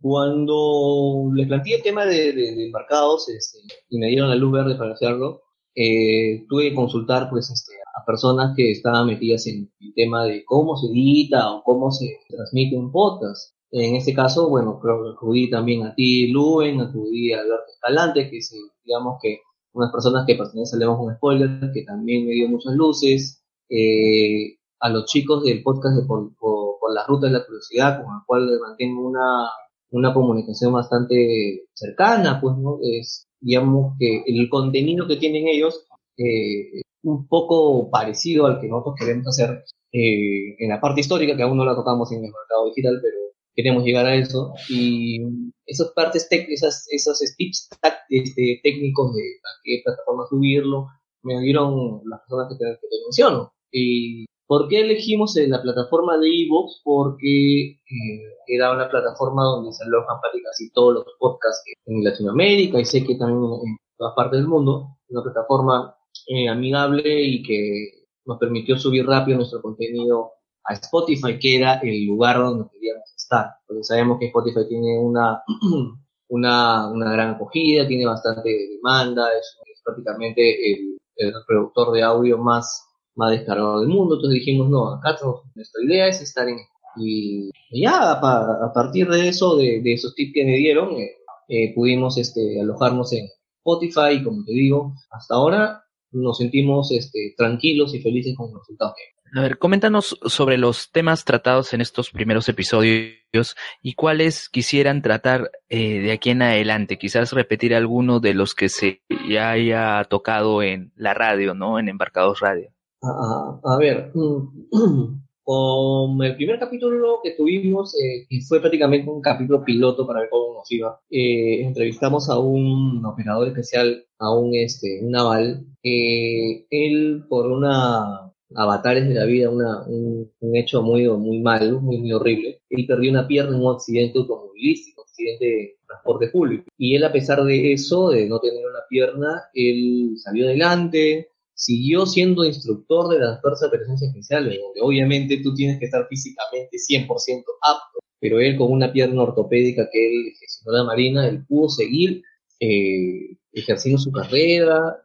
cuando 0.00 1.30
les 1.34 1.48
planteé 1.48 1.76
el 1.76 1.82
tema 1.82 2.04
de, 2.06 2.32
de, 2.32 2.66
embarcados 2.66 3.28
este, 3.28 3.58
y 3.88 3.98
me 3.98 4.08
dieron 4.08 4.28
la 4.28 4.36
luz 4.36 4.52
verde 4.52 4.76
para 4.76 4.92
hacerlo, 4.92 5.42
eh, 5.74 6.44
tuve 6.48 6.70
que 6.70 6.74
consultar 6.74 7.30
pues 7.30 7.50
este, 7.50 7.72
a 7.94 8.04
personas 8.04 8.54
que 8.56 8.70
estaban 8.70 9.06
metidas 9.06 9.46
en 9.46 9.70
el 9.80 9.94
tema 9.94 10.24
de 10.24 10.44
cómo 10.44 10.76
se 10.76 10.86
edita 10.88 11.50
o 11.50 11.62
cómo 11.62 11.90
se 11.90 12.18
transmite 12.28 12.76
un 12.76 12.92
podcast. 12.92 13.54
En 13.72 13.94
este 13.96 14.14
caso, 14.14 14.48
bueno, 14.48 14.80
acudí 15.16 15.48
también 15.48 15.84
a 15.84 15.94
ti, 15.94 16.28
Luen, 16.28 16.80
acudí 16.80 17.32
a 17.32 17.40
Alberto 17.40 17.72
Escalante, 17.72 18.28
que 18.28 18.38
es, 18.38 18.52
digamos 18.84 19.18
que 19.22 19.40
unas 19.72 19.92
personas 19.92 20.24
que 20.26 20.34
pertenecen 20.34 20.82
a 20.82 20.90
un 20.90 21.14
Spoiler, 21.14 21.70
que 21.72 21.84
también 21.84 22.26
me 22.26 22.32
dio 22.32 22.48
muchas 22.48 22.74
luces, 22.74 23.44
eh, 23.68 24.56
a 24.80 24.88
los 24.88 25.04
chicos 25.06 25.44
del 25.44 25.62
podcast 25.62 25.96
de 26.00 26.06
por, 26.06 26.34
por, 26.36 26.78
por, 26.80 26.94
la 26.94 27.06
ruta 27.06 27.26
de 27.26 27.34
la 27.34 27.46
curiosidad, 27.46 28.02
con 28.02 28.14
el 28.14 28.20
cual 28.26 28.58
mantengo 28.60 29.06
una, 29.06 29.48
una 29.90 30.14
comunicación 30.14 30.72
bastante 30.72 31.66
cercana, 31.74 32.40
pues, 32.40 32.56
¿no? 32.56 32.78
Es, 32.82 33.28
digamos 33.40 33.94
que 33.98 34.22
el 34.26 34.48
contenido 34.48 35.06
que 35.06 35.16
tienen 35.16 35.48
ellos 35.48 35.86
eh, 36.16 36.82
un 37.02 37.26
poco 37.28 37.90
parecido 37.90 38.46
al 38.46 38.60
que 38.60 38.68
nosotros 38.68 38.96
queremos 38.98 39.28
hacer 39.28 39.64
eh, 39.92 40.56
en 40.58 40.68
la 40.68 40.80
parte 40.80 41.00
histórica, 41.00 41.36
que 41.36 41.42
aún 41.42 41.56
no 41.56 41.64
la 41.64 41.74
tocamos 41.74 42.10
en 42.12 42.18
el 42.18 42.32
mercado 42.32 42.66
digital, 42.66 42.98
pero 43.02 43.16
queremos 43.54 43.84
llegar 43.84 44.06
a 44.06 44.14
eso. 44.14 44.54
Y 44.68 45.20
esas 45.66 45.92
partes, 45.92 46.26
esas, 46.30 46.86
esos 46.90 47.18
tips 47.36 47.68
este, 48.08 48.60
técnicos 48.62 49.14
de 49.14 49.22
a 49.22 49.50
qué 49.62 49.82
plataforma 49.84 50.26
subirlo, 50.28 50.88
me 51.22 51.40
dieron 51.40 52.00
las 52.06 52.20
personas 52.20 52.48
que 52.48 52.56
te, 52.56 52.64
que 52.80 52.88
te 52.88 52.96
menciono. 53.04 53.52
¿Y 53.72 54.26
por 54.46 54.68
qué 54.68 54.80
elegimos 54.80 55.36
la 55.36 55.62
plataforma 55.62 56.18
de 56.18 56.28
Evox? 56.28 56.80
Porque 56.82 57.70
eh, 57.70 58.22
era 58.48 58.72
una 58.72 58.88
plataforma 58.88 59.44
donde 59.44 59.72
se 59.72 59.84
alojan 59.84 60.16
casi 60.44 60.72
todos 60.72 60.94
los 60.94 61.04
podcasts 61.18 61.62
en 61.86 62.02
Latinoamérica 62.02 62.80
y 62.80 62.84
sé 62.84 63.04
que 63.04 63.14
también 63.14 63.38
en 63.38 63.76
todas 63.96 64.14
partes 64.16 64.40
del 64.40 64.48
mundo. 64.48 64.96
Una 65.08 65.22
plataforma 65.22 65.94
eh, 66.26 66.48
amigable 66.48 67.22
y 67.22 67.42
que 67.42 68.06
nos 68.26 68.38
permitió 68.38 68.76
subir 68.76 69.06
rápido 69.06 69.38
nuestro 69.38 69.62
contenido 69.62 70.32
a 70.64 70.74
Spotify, 70.74 71.38
que 71.38 71.56
era 71.56 71.74
el 71.82 72.06
lugar 72.06 72.38
donde 72.38 72.68
queríamos 72.70 73.12
estar. 73.16 73.54
Porque 73.66 73.84
sabemos 73.84 74.18
que 74.18 74.26
Spotify 74.26 74.68
tiene 74.68 74.98
una, 74.98 75.42
una, 76.28 76.88
una 76.88 77.12
gran 77.12 77.34
acogida, 77.34 77.86
tiene 77.86 78.06
bastante 78.06 78.50
demanda, 78.76 79.28
es, 79.38 79.56
es 79.72 79.80
prácticamente 79.84 80.72
el, 80.72 80.98
el 81.16 81.34
reproductor 81.34 81.92
de 81.92 82.02
audio 82.02 82.38
más 82.38 82.86
más 83.20 83.30
descargado 83.32 83.80
del 83.80 83.88
mundo. 83.88 84.16
Entonces 84.16 84.40
dijimos, 84.40 84.68
no, 84.68 84.94
acá 84.94 85.16
nuestra 85.54 85.82
idea 85.84 86.08
es 86.08 86.20
estar 86.20 86.48
en... 86.48 86.58
Y, 86.96 87.50
ya 87.70 88.12
a, 88.12 88.72
partir 88.72 89.08
de 89.08 89.28
eso, 89.28 89.56
de, 89.56 89.80
esos 89.84 90.14
tips 90.14 90.32
que 90.34 90.44
me 90.44 90.56
dieron, 90.56 90.90
eh, 90.96 91.12
eh, 91.48 91.72
pudimos 91.74 92.18
este, 92.18 92.60
alojarnos 92.60 93.12
en 93.12 93.28
Spotify 93.58 94.24
como 94.24 94.44
te 94.44 94.52
digo, 94.52 94.94
hasta 95.10 95.34
ahora 95.34 95.84
nos 96.12 96.38
sentimos 96.38 96.90
este, 96.92 97.34
tranquilos 97.36 97.94
y 97.94 98.00
felices 98.00 98.34
con 98.36 98.52
los 98.52 98.60
resultados 98.62 98.94
A 99.34 99.42
ver, 99.42 99.58
coméntanos 99.58 100.18
sobre 100.24 100.58
los 100.58 100.90
temas 100.90 101.24
tratados 101.24 101.72
en 101.72 101.80
estos 101.80 102.10
primeros 102.10 102.48
episodios 102.48 103.56
y 103.82 103.94
cuáles 103.94 104.48
quisieran 104.48 105.02
tratar 105.02 105.50
eh, 105.68 106.00
de 106.00 106.12
aquí 106.12 106.30
en 106.30 106.42
adelante. 106.42 106.98
Quizás 106.98 107.32
repetir 107.32 107.74
alguno 107.74 108.20
de 108.20 108.34
los 108.34 108.54
que 108.54 108.68
se 108.68 109.02
ya 109.28 109.50
haya 109.50 110.04
tocado 110.04 110.62
en 110.62 110.92
la 110.96 111.14
radio, 111.14 111.54
¿no? 111.54 111.78
En 111.78 111.88
Embarcados 111.88 112.40
Radio. 112.40 112.70
A, 113.02 113.60
a, 113.64 113.78
ver, 113.78 114.12
con 115.44 116.22
el 116.22 116.36
primer 116.36 116.58
capítulo 116.58 117.20
que 117.22 117.32
tuvimos, 117.32 117.94
eh, 118.00 118.26
que 118.28 118.40
fue 118.42 118.60
prácticamente 118.60 119.10
un 119.10 119.20
capítulo 119.20 119.64
piloto 119.64 120.06
para 120.06 120.20
ver 120.20 120.30
cómo 120.30 120.54
nos 120.54 120.70
iba, 120.70 121.00
eh, 121.10 121.62
entrevistamos 121.62 122.28
a 122.28 122.38
un 122.38 123.04
operador 123.04 123.48
especial, 123.48 124.04
a 124.18 124.34
un, 124.34 124.54
este, 124.54 125.00
naval, 125.02 125.64
eh, 125.82 126.66
él 126.70 127.24
por 127.28 127.50
una 127.50 128.30
avatares 128.54 129.08
de 129.08 129.14
la 129.14 129.24
vida, 129.26 129.48
una, 129.48 129.86
un, 129.86 130.30
un, 130.40 130.56
hecho 130.56 130.82
muy, 130.82 131.08
muy 131.08 131.40
malo, 131.40 131.80
muy, 131.80 131.98
muy 131.98 132.12
horrible, 132.12 132.62
él 132.68 132.86
perdió 132.86 133.10
una 133.10 133.26
pierna 133.26 133.56
en 133.56 133.62
un 133.62 133.74
accidente 133.74 134.18
automovilístico, 134.18 135.02
un 135.02 135.08
accidente 135.08 135.44
de 135.44 135.76
transporte 135.86 136.28
público, 136.28 136.64
y 136.76 136.96
él 136.96 137.04
a 137.04 137.12
pesar 137.12 137.42
de 137.44 137.72
eso, 137.72 138.10
de 138.10 138.28
no 138.28 138.40
tener 138.40 138.66
una 138.66 138.80
pierna, 138.88 139.44
él 139.54 140.14
salió 140.16 140.46
adelante, 140.46 141.30
siguió 141.60 142.06
siendo 142.06 142.44
instructor 142.46 143.08
de 143.08 143.18
las 143.18 143.40
fuerzas 143.42 143.70
de 143.70 143.76
presencia 143.76 144.08
especiales, 144.08 144.58
donde 144.58 144.80
obviamente 144.80 145.40
tú 145.42 145.54
tienes 145.54 145.78
que 145.78 145.84
estar 145.84 146.06
físicamente 146.08 146.78
100% 146.78 147.06
apto, 147.06 147.98
pero 148.18 148.40
él 148.40 148.56
con 148.56 148.72
una 148.72 148.90
pierna 148.90 149.22
ortopédica 149.22 149.86
que 149.92 150.06
él 150.06 150.32
gestionó 150.40 150.78
la 150.78 150.84
Marina, 150.84 151.28
él 151.28 151.44
pudo 151.46 151.68
seguir 151.68 152.22
eh, 152.60 153.36
ejerciendo 153.52 154.00
su 154.00 154.10
carrera. 154.10 155.02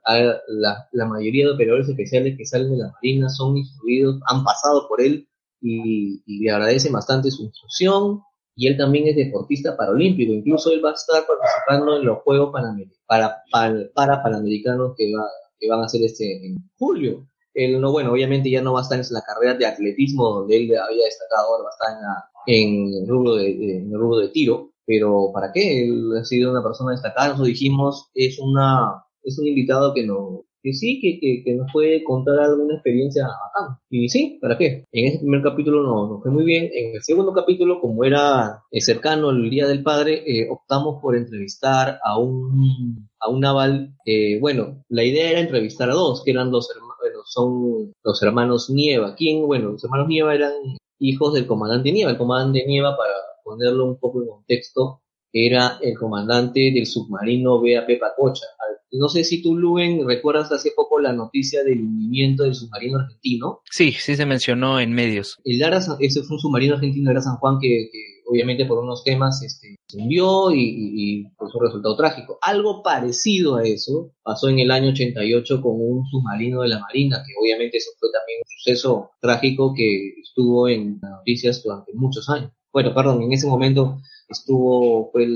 La, 0.47 0.87
la, 0.93 1.05
mayoría 1.05 1.45
de 1.45 1.51
operadores 1.51 1.89
especiales 1.89 2.37
que 2.37 2.45
salen 2.45 2.71
de 2.71 2.77
la 2.77 2.91
Marina 2.91 3.27
son 3.27 3.57
instruidos, 3.57 4.21
han 4.27 4.45
pasado 4.45 4.87
por 4.87 5.01
él 5.01 5.27
y, 5.59 6.23
le 6.25 6.51
agradece 6.51 6.89
bastante 6.89 7.31
su 7.31 7.43
instrucción. 7.43 8.21
Y 8.55 8.67
él 8.67 8.77
también 8.77 9.07
es 9.07 9.17
deportista 9.17 9.75
paralímpico, 9.75 10.31
incluso 10.31 10.71
él 10.71 10.81
va 10.83 10.91
a 10.91 10.93
estar 10.93 11.25
participando 11.27 11.97
en 11.97 12.05
los 12.05 12.19
Juegos 12.19 12.53
Panamericanos, 12.53 13.03
para, 13.05 13.91
para, 13.93 14.23
Panamericanos 14.23 14.93
que, 14.97 15.11
va, 15.13 15.25
que 15.59 15.69
van 15.69 15.81
a 15.81 15.85
hacer 15.85 16.01
este 16.03 16.45
en 16.47 16.57
julio. 16.77 17.27
Él 17.53 17.79
no, 17.79 17.91
bueno, 17.91 18.11
obviamente 18.11 18.49
ya 18.49 18.61
no 18.61 18.73
va 18.73 18.79
a 18.79 18.83
estar 18.83 18.99
en 18.99 19.05
la 19.11 19.21
carrera 19.21 19.53
de 19.53 19.65
atletismo 19.65 20.29
donde 20.29 20.57
él 20.57 20.63
había 20.77 21.05
destacado, 21.05 21.47
ahora 21.47 21.63
va 21.63 21.69
a 21.69 21.91
estar 21.93 22.23
en, 22.47 22.93
el 22.93 23.07
rubro 23.07 23.35
de, 23.35 23.77
en 23.77 23.91
el 23.91 23.97
rubro 23.97 24.17
de 24.19 24.29
tiro, 24.29 24.71
pero 24.85 25.31
¿para 25.33 25.51
qué? 25.53 25.83
Él 25.83 26.11
ha 26.19 26.25
sido 26.25 26.51
una 26.51 26.61
persona 26.61 26.91
destacada, 26.91 27.29
nosotros 27.29 27.47
dijimos, 27.47 28.09
es 28.13 28.39
una, 28.39 29.05
es 29.23 29.39
un 29.39 29.47
invitado 29.47 29.93
que 29.93 30.05
no, 30.05 30.44
que 30.65 30.73
sí, 30.73 30.99
que, 30.99 31.43
que, 31.43 31.53
nos 31.53 31.71
puede 31.71 32.03
contar 32.03 32.39
alguna 32.39 32.73
experiencia 32.73 33.25
acá. 33.25 33.79
Y 33.87 34.09
sí, 34.09 34.39
¿para 34.41 34.57
qué? 34.57 34.83
En 34.91 35.05
ese 35.05 35.19
primer 35.19 35.43
capítulo 35.43 35.83
no 35.83 36.19
fue 36.21 36.31
muy 36.31 36.43
bien. 36.43 36.71
En 36.73 36.95
el 36.95 37.03
segundo 37.03 37.33
capítulo, 37.33 37.79
como 37.79 38.03
era 38.03 38.63
eh, 38.71 38.81
cercano 38.81 39.29
el 39.29 39.47
Día 39.51 39.67
del 39.67 39.83
Padre, 39.83 40.23
eh, 40.25 40.47
optamos 40.49 40.99
por 41.03 41.15
entrevistar 41.15 41.99
a 42.03 42.17
un, 42.17 43.07
a 43.19 43.29
un 43.29 43.41
naval. 43.41 43.93
Eh, 44.07 44.39
bueno, 44.39 44.83
la 44.89 45.03
idea 45.03 45.29
era 45.29 45.39
entrevistar 45.39 45.91
a 45.91 45.93
dos, 45.93 46.23
que 46.23 46.31
eran 46.31 46.49
dos 46.49 46.67
hermanos, 46.75 46.95
bueno, 46.99 47.19
son 47.25 47.93
los 48.03 48.23
hermanos 48.23 48.71
Nieva. 48.71 49.13
¿Quién? 49.15 49.45
Bueno, 49.45 49.73
los 49.73 49.83
hermanos 49.83 50.07
Nieva 50.07 50.33
eran 50.33 50.53
hijos 50.97 51.35
del 51.35 51.45
comandante 51.45 51.91
Nieva. 51.91 52.09
El 52.09 52.17
comandante 52.17 52.65
Nieva, 52.65 52.97
para 52.97 53.13
ponerlo 53.43 53.85
un 53.85 53.99
poco 53.99 54.23
en 54.23 54.29
contexto, 54.29 55.01
era 55.37 55.77
el 55.81 55.97
comandante 55.97 56.71
del 56.73 56.85
submarino 56.85 57.61
BAP 57.61 57.99
Pacocha. 57.99 58.45
No 58.91 59.09
sé 59.09 59.25
si 59.25 59.41
tú, 59.41 59.53
Luen, 59.57 60.07
recuerdas 60.07 60.49
hace 60.53 60.71
poco 60.73 61.01
la 61.01 61.11
noticia 61.11 61.61
del 61.65 61.81
hundimiento 61.81 62.43
del 62.43 62.55
submarino 62.55 62.99
argentino. 62.99 63.59
Sí, 63.69 63.91
sí 63.91 64.15
se 64.15 64.25
mencionó 64.25 64.79
en 64.79 64.93
medios. 64.93 65.37
El 65.43 65.59
Lara, 65.59 65.81
ese 65.99 66.23
fue 66.23 66.35
un 66.35 66.39
submarino 66.39 66.75
argentino, 66.75 67.11
era 67.11 67.19
San 67.19 67.35
Juan, 67.35 67.57
que, 67.59 67.89
obviamente 68.25 68.65
por 68.65 68.81
unos 68.81 69.03
temas 69.03 69.43
este, 69.43 69.75
se 69.89 69.97
hundió 69.97 70.51
y, 70.53 70.61
y, 70.61 71.23
pues 71.37 71.53
un 71.53 71.65
resultado 71.65 71.97
trágico. 71.97 72.37
Algo 72.41 72.81
parecido 72.81 73.57
a 73.57 73.63
eso 73.63 74.13
pasó 74.23 74.47
en 74.47 74.59
el 74.59 74.71
año 74.71 74.91
88 74.91 75.61
con 75.61 75.73
un 75.75 76.05
submarino 76.05 76.61
de 76.61 76.69
la 76.69 76.79
Marina, 76.79 77.21
que 77.27 77.33
obviamente 77.37 77.77
eso 77.77 77.91
fue 77.99 78.09
también 78.13 78.39
un 78.39 78.63
suceso 78.63 79.11
trágico 79.19 79.73
que 79.75 80.13
estuvo 80.21 80.69
en 80.69 80.99
las 81.01 81.11
noticias 81.11 81.61
durante 81.61 81.91
muchos 81.93 82.29
años. 82.29 82.51
Bueno, 82.75 82.93
perdón, 82.93 83.23
en 83.23 83.31
ese 83.31 83.47
momento 83.47 84.01
estuvo, 84.27 85.09
fue 85.13 85.29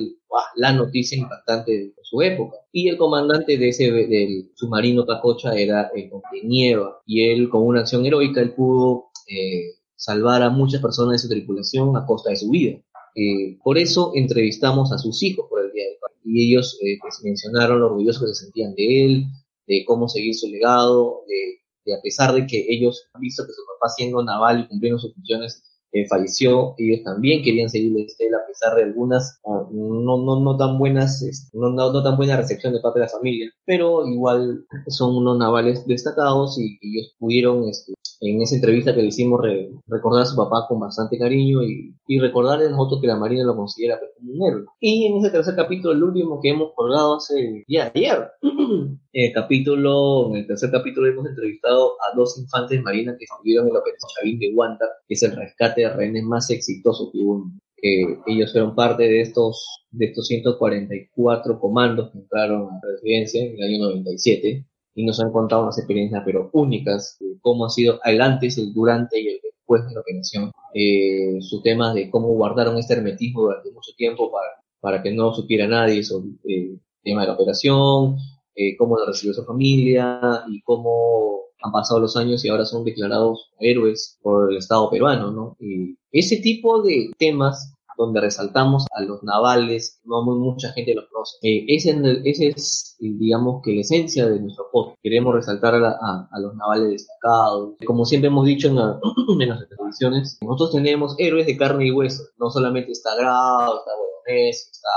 la 0.57 0.73
noticia 0.73 1.17
impactante 1.17 1.71
de 1.71 1.93
su 2.01 2.21
época. 2.21 2.57
Y 2.73 2.89
el 2.89 2.97
comandante 2.97 3.57
de 3.57 3.69
ese, 3.69 3.89
del 3.89 4.51
submarino 4.55 5.05
Pacocha 5.05 5.53
era 5.53 5.89
el 5.95 6.09
de 6.09 6.41
Nieva, 6.43 7.01
y 7.05 7.29
él 7.31 7.47
con 7.47 7.65
una 7.65 7.79
acción 7.79 8.05
heroica, 8.05 8.41
él 8.41 8.53
pudo 8.53 9.05
eh, 9.29 9.75
salvar 9.95 10.43
a 10.43 10.49
muchas 10.49 10.81
personas 10.81 11.13
de 11.13 11.19
su 11.19 11.29
tripulación 11.29 11.95
a 11.95 12.05
costa 12.05 12.29
de 12.29 12.35
su 12.35 12.49
vida. 12.49 12.77
Eh, 13.15 13.57
por 13.63 13.77
eso 13.77 14.11
entrevistamos 14.15 14.91
a 14.91 14.97
sus 14.97 15.23
hijos 15.23 15.45
por 15.49 15.63
el 15.63 15.71
Día 15.71 15.85
del 15.85 15.95
Padre, 16.01 16.17
y 16.25 16.51
ellos 16.51 16.77
eh, 16.81 16.97
pues, 16.99 17.21
mencionaron 17.23 17.79
lo 17.79 17.85
orgullosos 17.85 18.21
que 18.21 18.35
se 18.35 18.43
sentían 18.43 18.75
de 18.75 19.05
él, 19.05 19.23
de 19.65 19.85
cómo 19.85 20.09
seguir 20.09 20.35
su 20.35 20.49
legado, 20.49 21.21
de, 21.25 21.59
de 21.85 21.95
a 21.97 22.01
pesar 22.01 22.33
de 22.33 22.45
que 22.45 22.65
ellos 22.67 23.07
han 23.13 23.21
visto 23.21 23.45
que 23.45 23.53
su 23.53 23.61
papá 23.65 23.93
siendo 23.95 24.21
naval 24.25 24.59
y 24.59 24.67
cumpliendo 24.67 24.99
sus 24.99 25.13
funciones 25.13 25.68
eh, 25.91 26.07
falleció, 26.07 26.75
ellos 26.77 27.03
también 27.03 27.43
querían 27.43 27.69
seguir 27.69 27.93
la 27.93 28.03
estela 28.03 28.37
a 28.37 28.47
pesar 28.47 28.75
de 28.75 28.83
algunas 28.83 29.39
ah, 29.45 29.67
no, 29.71 30.17
no, 30.17 30.39
no 30.39 30.57
tan 30.57 30.77
buenas, 30.77 31.21
este, 31.23 31.57
no, 31.57 31.71
no, 31.71 32.03
tan 32.03 32.15
buena 32.15 32.37
recepción 32.37 32.73
de 32.73 32.79
parte 32.79 32.99
de 32.99 33.05
la 33.05 33.11
familia, 33.11 33.51
pero 33.65 34.05
igual 34.07 34.65
son 34.87 35.17
unos 35.17 35.37
navales 35.37 35.85
destacados 35.87 36.59
y, 36.59 36.77
ellos 36.81 37.15
pudieron 37.19 37.67
este, 37.67 37.93
en 38.21 38.41
esa 38.41 38.55
entrevista 38.55 38.93
que 38.93 39.01
le 39.01 39.07
hicimos 39.07 39.41
recordar 39.87 40.23
a 40.23 40.25
su 40.25 40.35
papá 40.35 40.65
con 40.67 40.79
bastante 40.79 41.17
cariño 41.17 41.63
y, 41.63 41.95
y 42.07 42.19
recordarle 42.19 42.67
a 42.67 42.69
nosotros 42.69 43.01
que 43.01 43.07
la 43.07 43.15
Marina 43.15 43.43
lo 43.43 43.55
considera 43.55 43.99
pues, 43.99 44.11
como 44.17 44.33
un 44.33 44.47
héroe. 44.47 44.65
Y 44.79 45.05
en 45.05 45.17
ese 45.17 45.29
tercer 45.29 45.55
capítulo, 45.55 45.93
el 45.93 46.03
último 46.03 46.39
que 46.41 46.49
hemos 46.49 46.73
colgado 46.75 47.17
hace 47.17 47.63
día 47.67 47.91
ayer, 47.93 48.29
el 49.13 49.33
capítulo, 49.33 50.29
en 50.29 50.37
el 50.37 50.47
tercer 50.47 50.71
capítulo 50.71 51.07
hemos 51.07 51.27
entrevistado 51.27 51.93
a 52.01 52.15
dos 52.15 52.37
infantes 52.37 52.81
marinas 52.81 53.15
que 53.17 53.25
estuvieron 53.25 53.67
en 53.67 53.73
la 53.73 53.79
operación 53.79 54.09
Chavín 54.19 54.39
de 54.39 54.53
Guanta, 54.53 54.85
que 55.07 55.13
es 55.13 55.23
el 55.23 55.35
rescate 55.35 55.78
de 55.81 55.93
rehenes 55.93 56.23
más 56.23 56.49
exitoso 56.49 57.11
que 57.11 57.19
hubo 57.19 57.51
que 57.81 58.17
ellos 58.27 58.51
fueron 58.51 58.75
parte 58.75 59.03
de 59.03 59.21
estos 59.21 59.85
de 59.91 60.07
estos 60.07 60.27
144 60.27 61.59
comandos 61.59 62.11
que 62.11 62.19
entraron 62.19 62.63
a 62.69 62.75
la 62.75 62.91
residencia 62.93 63.43
en 63.43 63.55
el 63.55 63.63
año 63.63 63.79
97 63.85 64.65
y 64.95 65.05
nos 65.05 65.19
han 65.19 65.31
contado 65.31 65.63
unas 65.63 65.77
experiencias 65.77 66.21
pero 66.25 66.49
únicas 66.53 67.17
de 67.19 67.37
cómo 67.41 67.65
ha 67.65 67.69
sido 67.69 67.99
el 68.03 68.21
antes, 68.21 68.57
el 68.57 68.73
durante 68.73 69.19
y 69.19 69.27
el 69.27 69.39
después 69.41 69.87
de 69.87 69.93
la 69.93 70.01
operación. 70.01 70.51
Eh, 70.73 71.37
su 71.41 71.61
tema 71.61 71.93
de 71.93 72.09
cómo 72.09 72.29
guardaron 72.29 72.77
este 72.77 72.95
hermetismo 72.95 73.43
durante 73.43 73.71
mucho 73.71 73.91
tiempo 73.95 74.31
para, 74.31 74.49
para 74.79 75.01
que 75.01 75.11
no 75.11 75.33
supiera 75.33 75.67
nadie 75.67 76.03
sobre 76.03 76.29
eh, 76.47 76.71
el 76.73 76.81
tema 77.03 77.21
de 77.21 77.27
la 77.27 77.33
operación, 77.33 78.17
eh, 78.55 78.75
cómo 78.77 78.97
lo 78.97 79.05
recibió 79.05 79.33
su 79.33 79.45
familia 79.45 80.43
y 80.49 80.61
cómo 80.61 81.48
han 81.61 81.71
pasado 81.71 81.99
los 81.99 82.15
años 82.15 82.43
y 82.43 82.49
ahora 82.49 82.65
son 82.65 82.83
declarados 82.83 83.51
héroes 83.59 84.17
por 84.21 84.51
el 84.51 84.57
Estado 84.57 84.89
peruano, 84.89 85.31
¿no? 85.31 85.57
Y 85.59 85.97
ese 86.11 86.37
tipo 86.37 86.81
de 86.81 87.11
temas 87.17 87.73
donde 87.99 88.21
resaltamos 88.21 88.85
a 88.91 89.01
los 89.01 89.21
navales, 89.23 89.99
no 90.05 90.23
muy, 90.23 90.39
mucha 90.39 90.71
gente 90.71 90.95
los 90.95 91.05
conoce. 91.11 91.37
Eh, 91.43 91.65
ese, 91.67 91.99
ese, 92.23 92.47
es, 92.47 92.95
digamos, 92.97 93.61
que 93.61 93.73
la 93.73 93.81
esencia 93.81 94.25
de 94.25 94.39
nuestro 94.39 94.67
podcast. 94.71 94.97
Queremos 95.03 95.35
resaltar 95.35 95.75
a, 95.75 96.39
los 96.39 96.55
navales 96.55 96.91
destacados. 96.91 97.75
Como 97.85 98.05
siempre 98.05 98.29
hemos 98.29 98.45
dicho 98.45 98.69
en, 98.69 98.77
en 99.41 99.49
las 99.49 99.67
televisiones, 99.67 100.37
nosotros 100.41 100.71
tenemos 100.71 101.15
héroes 101.17 101.45
de 101.45 101.57
carne 101.57 101.87
y 101.87 101.91
hueso. 101.91 102.23
No 102.37 102.49
solamente 102.49 102.93
está 102.93 103.15
Grado, 103.15 103.79
está 103.79 103.91
Bolognesi, 103.91 104.71
está 104.71 104.89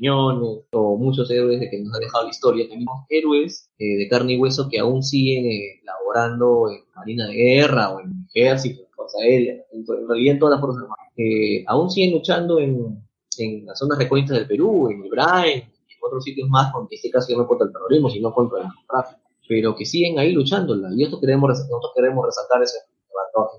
Quiñones, 0.00 0.64
o 0.72 0.96
muchos 0.96 1.30
héroes 1.30 1.60
de 1.60 1.68
que 1.68 1.78
nos 1.80 1.94
ha 1.94 1.98
dejado 1.98 2.24
la 2.24 2.30
historia. 2.30 2.68
Tenemos 2.68 3.04
héroes 3.08 3.70
eh, 3.78 3.98
de 3.98 4.08
carne 4.08 4.32
y 4.32 4.38
hueso 4.38 4.68
que 4.70 4.78
aún 4.78 5.02
siguen 5.02 5.44
eh, 5.46 5.80
laborando 5.84 6.70
en 6.70 6.80
Marina 6.96 7.26
de 7.26 7.34
Guerra 7.34 7.90
o 7.90 8.00
en 8.00 8.26
Ejército, 8.32 8.82
en 8.82 8.90
Fuerza 8.92 9.18
Aérea, 9.22 9.54
en, 9.72 9.84
realidad 10.08 10.34
en 10.34 10.38
todas 10.38 10.52
las 10.52 10.60
Fuerzas 10.60 10.82
Armadas 10.82 11.00
aún 11.66 11.90
siguen 11.90 12.12
luchando 12.12 12.58
en, 12.58 13.04
en 13.36 13.66
las 13.66 13.78
zonas 13.78 13.98
recónditas 13.98 14.38
del 14.38 14.46
Perú, 14.46 14.88
en 14.90 15.04
Ibrahim, 15.04 15.58
y 15.58 15.92
en 15.92 15.98
otros 16.02 16.24
sitios 16.24 16.48
más, 16.48 16.72
en 16.74 16.86
este 16.90 17.10
caso 17.10 17.36
no 17.36 17.46
contra 17.46 17.66
el 17.66 17.72
terrorismo, 17.72 18.08
sino 18.08 18.32
contra 18.32 18.62
el 18.62 18.68
tráfico, 18.88 19.20
pero 19.46 19.76
que 19.76 19.84
siguen 19.84 20.18
ahí 20.18 20.32
luchándola. 20.32 20.88
Y 20.96 21.04
esto 21.04 21.20
queremos, 21.20 21.50
nosotros 21.50 21.92
queremos 21.94 22.24
resaltar 22.24 22.62
eso 22.62 22.78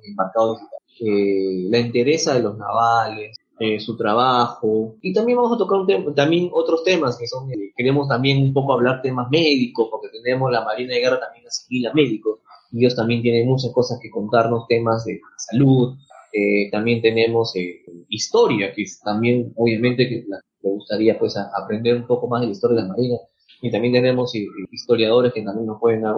en 0.04 0.10
el 0.10 0.16
marcado 0.16 0.58
eh, 1.00 1.68
la 1.70 1.80
interesa 1.80 2.34
de 2.34 2.44
los 2.44 2.58
navales, 2.58 3.38
eh, 3.62 3.80
su 3.80 3.96
trabajo. 3.96 4.96
Y 5.02 5.14
también 5.14 5.38
vamos 5.38 5.54
a 5.54 5.58
tocar 5.58 5.80
un 5.80 6.16
también 6.16 6.50
otros 6.52 6.84
temas 6.84 7.18
que 7.18 7.28
son, 7.28 7.52
eh, 7.52 7.72
queremos 7.76 8.08
también 8.08 8.42
un 8.42 8.54
poco 8.54 8.74
hablar 8.74 9.02
temas 9.02 9.30
médicos, 9.30 9.88
porque 9.92 10.08
tenemos 10.10 10.52
la 10.52 10.66
Marina 10.66 10.96
de 10.96 11.00
Guerra 11.00 11.20
también 11.20 11.46
asimila 11.48 11.94
médicos, 11.94 12.40
y 12.72 12.80
ellos 12.80 12.96
también 12.96 13.22
tienen 13.22 13.48
muchas 13.48 13.72
cosas 13.72 14.00
que 14.02 14.10
contarnos, 14.10 14.66
temas 14.68 15.06
de 15.06 15.22
salud, 15.38 15.96
eh, 16.34 16.72
también 16.72 17.02
tenemos 17.02 17.56
eh, 17.56 17.84
historia, 18.10 18.74
que 18.74 18.86
también 19.04 19.54
obviamente 19.58 20.08
que 20.08 20.26
me 20.64 20.70
gustaría 20.72 21.20
pues 21.20 21.36
aprender 21.38 21.96
un 21.96 22.08
poco 22.08 22.28
más 22.28 22.42
de 22.42 22.48
la 22.48 22.54
historia 22.54 22.78
de 22.78 22.84
la 22.84 22.88
Marina. 22.88 23.18
Y 23.62 23.70
también 23.70 23.94
tenemos 23.94 24.34
eh, 24.36 24.48
historiadores 24.72 25.34
que 25.34 25.44
también 25.44 25.68
nos 25.68 25.80
pueden 25.80 26.02
dar 26.02 26.16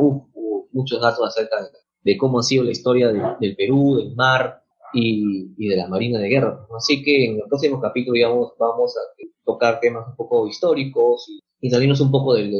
muchos 0.71 1.01
datos 1.01 1.27
acerca 1.27 1.57
de, 2.03 2.17
cómo 2.17 2.39
ha 2.39 2.43
sido 2.43 2.63
la 2.63 2.71
historia 2.71 3.11
del 3.39 3.55
Perú, 3.55 3.97
del 3.97 4.15
mar 4.15 4.62
y, 4.93 5.67
de 5.67 5.75
la 5.75 5.87
Marina 5.87 6.19
de 6.19 6.29
Guerra. 6.29 6.65
Así 6.75 7.03
que 7.03 7.25
en 7.25 7.35
el 7.35 7.43
próximo 7.47 7.79
capítulo 7.79 8.15
digamos, 8.15 8.53
vamos 8.59 8.95
a 8.97 9.01
tocar 9.45 9.79
temas 9.79 10.07
un 10.07 10.15
poco 10.15 10.47
históricos 10.47 11.25
y, 11.29 11.67
y 11.67 11.69
salirnos 11.69 12.01
un 12.01 12.11
poco 12.11 12.33
del, 12.33 12.51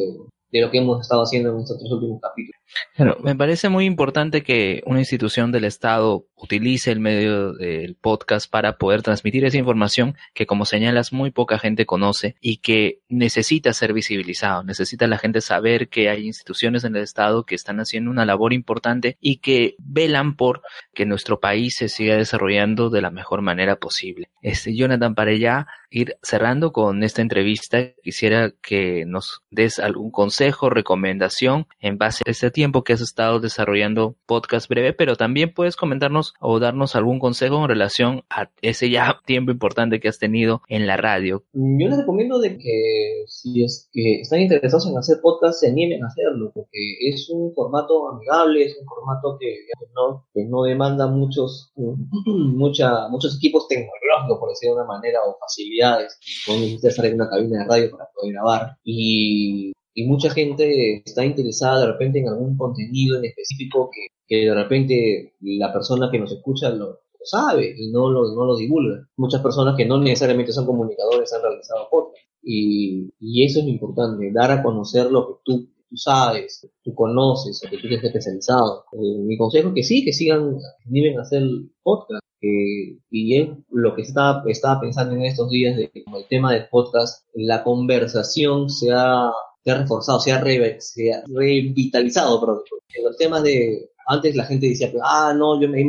de 0.54 0.62
lo 0.62 0.70
que 0.70 0.78
hemos 0.78 1.02
estado 1.02 1.24
haciendo 1.24 1.50
en 1.50 1.62
estos 1.62 1.92
últimos 1.92 2.22
capítulos. 2.22 2.62
Claro, 2.96 3.18
me 3.24 3.36
parece 3.36 3.70
muy 3.70 3.86
importante 3.86 4.44
que 4.44 4.82
una 4.86 5.00
institución 5.00 5.52
del 5.52 5.66
Estado 5.66 6.26
utilice 6.36 6.92
el 6.92 7.00
medio 7.00 7.54
del 7.54 7.96
podcast 7.96 8.50
para 8.50 8.78
poder 8.78 9.02
transmitir 9.02 9.46
esa 9.46 9.58
información 9.58 10.16
que, 10.34 10.46
como 10.46 10.66
señalas, 10.66 11.14
muy 11.14 11.32
poca 11.32 11.58
gente 11.58 11.86
conoce 11.86 12.36
y 12.42 12.58
que 12.58 13.00
necesita 13.10 13.74
ser 13.74 13.94
visibilizado. 13.94 14.64
Necesita 14.64 15.08
la 15.08 15.18
gente 15.18 15.42
saber 15.42 15.90
que 15.90 16.10
hay 16.10 16.26
instituciones 16.26 16.84
en 16.84 16.96
el 16.96 17.04
Estado 17.04 17.46
que 17.46 17.56
están 17.56 17.80
haciendo 17.80 18.12
una 18.12 18.26
labor 18.26 18.54
importante 18.54 19.18
y 19.22 19.38
que 19.38 19.76
velan 19.80 20.36
por 20.36 20.62
que 20.94 21.06
nuestro 21.06 21.40
país 21.40 21.76
se 21.78 21.90
siga 21.90 22.16
desarrollando 22.16 22.90
de 22.90 23.02
la 23.02 23.12
mejor 23.12 23.42
manera 23.42 23.78
posible. 23.78 24.30
Este, 24.42 24.76
Jonathan, 24.76 25.16
para 25.16 25.34
ya 25.34 25.68
ir 25.90 26.18
cerrando 26.24 26.74
con 26.74 27.04
esta 27.04 27.22
entrevista, 27.22 27.92
quisiera 28.04 28.52
que 28.62 29.06
nos 29.06 29.44
des 29.52 29.80
algún 29.80 30.12
consejo, 30.12 30.70
recomendación 30.70 31.68
en 31.80 31.98
base 31.98 32.24
a 32.26 32.32
este 32.32 32.52
tiempo 32.52 32.63
que 32.72 32.94
has 32.94 33.02
estado 33.02 33.40
desarrollando 33.40 34.16
podcast 34.26 34.70
breve, 34.70 34.94
pero 34.94 35.16
también 35.16 35.54
puedes 35.54 35.76
comentarnos 35.76 36.34
o 36.40 36.60
darnos 36.60 36.96
algún 36.96 37.20
consejo 37.20 37.62
en 37.62 37.68
relación 37.68 38.24
a 38.30 38.50
ese 38.62 38.90
ya 38.90 39.20
tiempo 39.26 39.52
importante 39.52 40.00
que 40.00 40.08
has 40.08 40.20
tenido 40.20 40.62
en 40.70 40.88
la 40.88 40.98
radio. 40.98 41.44
Yo 41.54 41.88
les 41.88 41.98
recomiendo 41.98 42.40
de 42.40 42.58
que 42.58 43.26
si 43.28 43.64
es 43.64 43.90
que 43.92 44.22
están 44.22 44.42
interesados 44.42 44.88
en 44.88 44.98
hacer 44.98 45.18
podcast, 45.22 45.60
se 45.60 45.68
animen 45.68 46.04
a 46.04 46.08
hacerlo, 46.08 46.52
porque 46.54 46.80
es 47.02 47.30
un 47.30 47.54
formato 47.54 48.10
amigable, 48.10 48.66
es 48.66 48.78
un 48.80 48.86
formato 48.86 49.38
que, 49.40 49.66
no, 49.94 50.26
que 50.34 50.46
no 50.46 50.64
demanda 50.64 51.08
muchos, 51.08 51.74
mucha, 51.76 53.10
muchos 53.10 53.36
equipos 53.38 53.68
tecnológicos, 53.68 54.40
por 54.40 54.50
decirlo 54.50 54.76
de 54.76 54.82
una 54.84 54.94
manera, 54.94 55.20
o 55.28 55.38
facilidades. 55.40 56.18
No 56.48 56.56
necesitas 56.56 56.92
estar 56.92 57.06
en 57.06 57.16
una 57.16 57.30
cabina 57.30 57.60
de 57.60 57.66
radio 57.66 57.92
para 57.92 58.10
poder 58.14 58.34
grabar. 58.34 58.78
Y 58.84 59.74
y 59.94 60.06
mucha 60.06 60.30
gente 60.30 61.04
está 61.06 61.24
interesada 61.24 61.82
de 61.82 61.92
repente 61.94 62.20
en 62.20 62.30
algún 62.30 62.58
contenido 62.58 63.18
en 63.18 63.26
específico 63.26 63.90
que, 63.94 64.08
que 64.28 64.46
de 64.48 64.56
repente 64.56 65.36
la 65.42 65.72
persona 65.72 66.10
que 66.12 66.20
nos 66.20 66.32
escucha 66.32 66.70
lo, 66.70 67.00
sabe 67.24 67.74
y 67.78 67.90
no 67.92 68.10
lo, 68.10 68.34
no 68.34 68.46
lo 68.46 68.58
divulga. 68.58 69.08
Muchas 69.18 69.42
personas 69.42 69.76
que 69.78 69.86
no 69.86 69.98
necesariamente 69.98 70.52
son 70.52 70.66
comunicadores 70.66 71.32
han 71.34 71.42
realizado 71.42 71.88
podcast. 71.90 72.18
Y, 72.42 73.14
y 73.20 73.46
eso 73.46 73.60
es 73.60 73.66
lo 73.66 73.72
importante, 73.72 74.32
dar 74.34 74.52
a 74.52 74.62
conocer 74.62 75.10
lo 75.10 75.28
que 75.28 75.34
tú, 75.46 75.70
tú 75.90 75.96
sabes, 75.96 76.68
tú 76.84 76.94
conoces, 76.94 77.62
lo 77.64 77.70
que 77.70 77.78
tú 77.78 77.88
tienes 77.88 78.04
especializado. 78.04 78.84
Eh, 78.92 79.20
mi 79.20 79.38
consejo 79.38 79.70
es 79.70 79.76
que 79.76 79.84
sí, 79.84 80.04
que 80.04 80.12
sigan, 80.12 80.58
deben 80.86 81.20
hacer 81.20 81.44
podcast. 81.82 82.22
Eh, 82.42 83.00
y 83.10 83.40
es 83.40 83.50
lo 83.70 83.96
que 83.96 84.02
estaba, 84.02 84.44
estaba 84.48 84.82
pensando 84.82 85.16
en 85.16 85.22
estos 85.22 85.50
días 85.50 85.78
de 85.78 85.90
como 86.04 86.18
el 86.18 86.28
tema 86.28 86.52
del 86.52 86.68
podcast, 86.70 87.26
la 87.34 87.64
conversación 87.64 88.70
se 88.70 88.92
ha 88.92 89.32
se 89.64 89.72
ha 89.72 89.78
reforzado, 89.78 90.20
se 90.20 90.32
ha, 90.32 90.42
revitalizado, 90.42 92.40
perdón. 92.40 92.62
Los 93.04 93.18
temas 93.18 93.44
de, 93.44 93.90
antes 94.08 94.36
la 94.36 94.46
gente 94.46 94.68
decía, 94.68 94.92
ah, 95.04 95.34
no, 95.36 95.60
yo 95.62 95.70
me 95.70 95.84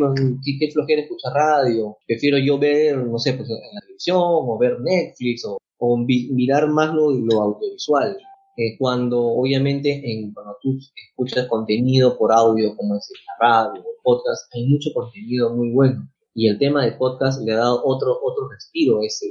qué, 0.45 0.57
qué 0.59 0.71
flojera 0.71 1.03
escuchar 1.03 1.33
radio, 1.33 1.97
prefiero 2.07 2.39
yo 2.39 2.59
ver, 2.59 2.97
no 2.99 3.19
sé, 3.19 3.35
pues 3.35 3.51
en 3.51 3.57
la 3.57 3.81
televisión, 3.81 4.21
o 4.21 4.59
ver 4.59 4.81
Netflix, 4.81 5.45
o, 5.45 5.59
mirar 5.99 6.69
más 6.69 6.95
lo, 6.95 7.11
lo 7.11 7.43
audiovisual. 7.43 8.17
Eh, 8.57 8.79
cuando 8.79 9.21
obviamente 9.21 10.01
en, 10.05 10.33
cuando 10.33 10.57
tú 10.63 10.79
escuchas 10.95 11.49
contenido 11.49 12.17
por 12.17 12.33
audio, 12.33 12.77
como 12.77 12.97
es 12.97 13.11
la 13.27 13.49
radio 13.49 13.83
o 13.83 14.03
podcast, 14.03 14.49
hay 14.55 14.67
mucho 14.69 14.91
contenido 14.95 15.55
muy 15.55 15.73
bueno. 15.73 16.09
Y 16.35 16.49
el 16.49 16.59
tema 16.59 16.85
de 16.85 16.93
podcast 16.93 17.43
le 17.43 17.53
ha 17.53 17.57
dado 17.57 17.83
otro, 17.85 18.17
otro 18.23 18.49
respiro 18.49 19.03
ese, 19.03 19.27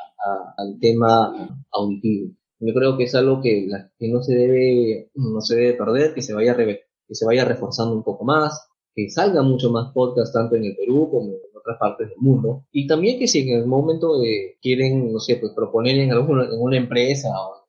al 0.58 0.78
tema 0.80 1.58
auditivo. 1.72 2.34
Yo 2.66 2.74
creo 2.74 2.98
que 2.98 3.04
es 3.04 3.16
algo 3.16 3.42
que, 3.42 3.68
que 3.98 4.08
no 4.10 4.22
se 4.22 4.36
debe, 4.36 5.10
no 5.16 5.42
se 5.42 5.56
debe 5.56 5.74
perder, 5.74 6.14
que 6.14 6.22
se 6.22 6.34
vaya 6.34 6.56
que 6.56 7.16
se 7.16 7.26
vaya 7.26 7.46
reforzando 7.46 7.96
un 7.96 8.04
poco 8.04 8.24
más, 8.24 8.68
que 8.96 9.10
salga 9.10 9.42
mucho 9.42 9.72
más 9.72 9.92
podcast 9.94 10.34
tanto 10.34 10.56
en 10.56 10.66
el 10.66 10.76
Perú 10.76 11.10
como 11.12 11.28
en 11.28 11.58
otras 11.58 11.78
partes 11.80 12.10
del 12.10 12.18
mundo. 12.20 12.66
Y 12.72 12.88
también 12.88 13.20
que 13.20 13.28
si 13.28 13.40
en 13.42 13.60
el 13.60 13.68
momento 13.68 14.20
de 14.20 14.58
quieren, 14.62 15.12
no 15.12 15.20
sé, 15.20 15.38
pues 15.38 15.54
proponer 15.54 15.98
en 16.00 16.12
alguna, 16.12 16.46
en 16.46 16.62
una 16.62 16.78
empresa 16.78 17.30
o 17.30 17.64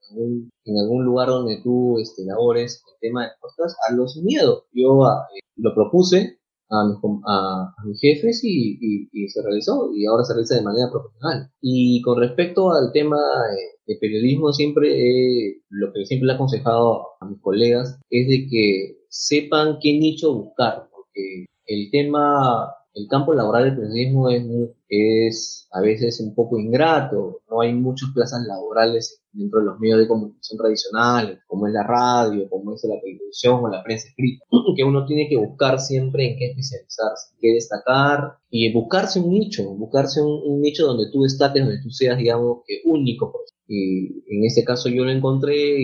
en 0.65 0.79
algún, 0.79 1.05
lugar 1.05 1.29
donde 1.29 1.61
tú 1.63 1.99
este, 1.99 2.25
labores 2.25 2.83
el 2.87 3.01
tema 3.01 3.25
de 3.25 3.31
podcast, 3.41 3.77
hazlo 3.89 4.07
sin 4.07 4.25
miedo. 4.25 4.65
Yo 4.73 5.05
ah, 5.05 5.27
eh, 5.35 5.41
lo 5.57 5.75
propuse 5.75 6.39
a, 6.71 6.83
a, 7.27 7.75
mis 7.85 8.01
jefes 8.01 8.41
y, 8.45 9.09
y, 9.13 9.29
se 9.29 9.43
realizó 9.43 9.91
y 9.93 10.07
ahora 10.07 10.25
se 10.25 10.35
realiza 10.35 10.57
de 10.57 10.63
manera 10.63 10.91
profesional. 10.91 11.51
Y 11.61 12.01
con 12.03 12.21
respecto 12.21 12.71
al 12.71 12.93
tema 12.93 13.17
eh, 13.17 13.74
de 13.87 13.97
periodismo, 13.97 14.53
siempre 14.53 14.89
eh, 14.91 15.63
lo 15.69 15.93
que 15.93 16.05
siempre 16.07 16.27
le 16.27 16.33
he 16.33 16.37
aconsejado 16.37 17.07
a 17.21 17.27
mis 17.27 17.41
colegas 17.41 17.99
es 18.11 18.29
de 18.29 18.47
que 18.49 18.99
sepan 19.09 19.79
qué 19.81 19.93
nicho 19.99 20.35
buscar, 20.35 20.89
porque 20.91 21.47
el 21.67 21.91
tema 21.91 22.75
el 22.95 23.09
campo 23.09 23.35
laboral 23.35 23.65
del 23.65 23.77
periodismo 23.77 24.31
es, 24.31 24.45
es 24.89 25.69
a 25.73 25.81
veces 25.81 26.21
un 26.21 26.35
poco 26.35 26.59
ingrato, 26.59 27.41
no 27.51 27.61
hay 27.61 27.73
muchas 27.75 28.11
plazas 28.15 28.47
laborales 28.47 29.21
dentro 29.33 29.59
de 29.59 29.67
los 29.67 29.81
medios 29.81 29.99
de 29.99 30.07
comunicación 30.07 30.59
tradicionales, 30.59 31.41
como 31.49 31.67
es 31.67 31.73
la 31.73 31.83
radio, 31.83 32.49
como 32.49 32.73
es 32.73 32.85
la 32.85 33.01
televisión 33.01 33.65
o 33.65 33.69
la 33.69 33.83
prensa 33.83 34.09
escrita, 34.09 34.45
que 34.77 34.85
uno 34.85 35.05
tiene 35.07 35.29
que 35.29 35.37
buscar 35.37 35.81
siempre 35.81 36.31
en 36.31 36.39
qué 36.39 36.47
especializarse, 36.51 37.35
qué 37.41 37.55
destacar 37.55 38.39
y 38.49 38.73
buscarse 38.73 39.19
un 39.19 39.31
nicho, 39.31 39.75
buscarse 39.75 40.23
un, 40.23 40.61
nicho 40.61 40.87
donde 40.87 41.11
tú 41.11 41.23
destaques, 41.23 41.65
donde 41.65 41.83
tú 41.83 41.91
seas, 41.91 42.17
digamos, 42.17 42.59
que 42.65 42.81
único. 42.85 43.33
Y 43.67 44.23
en 44.29 44.45
este 44.45 44.65
caso 44.65 44.89
yo 44.89 45.05
lo 45.05 45.11
encontré 45.11 45.81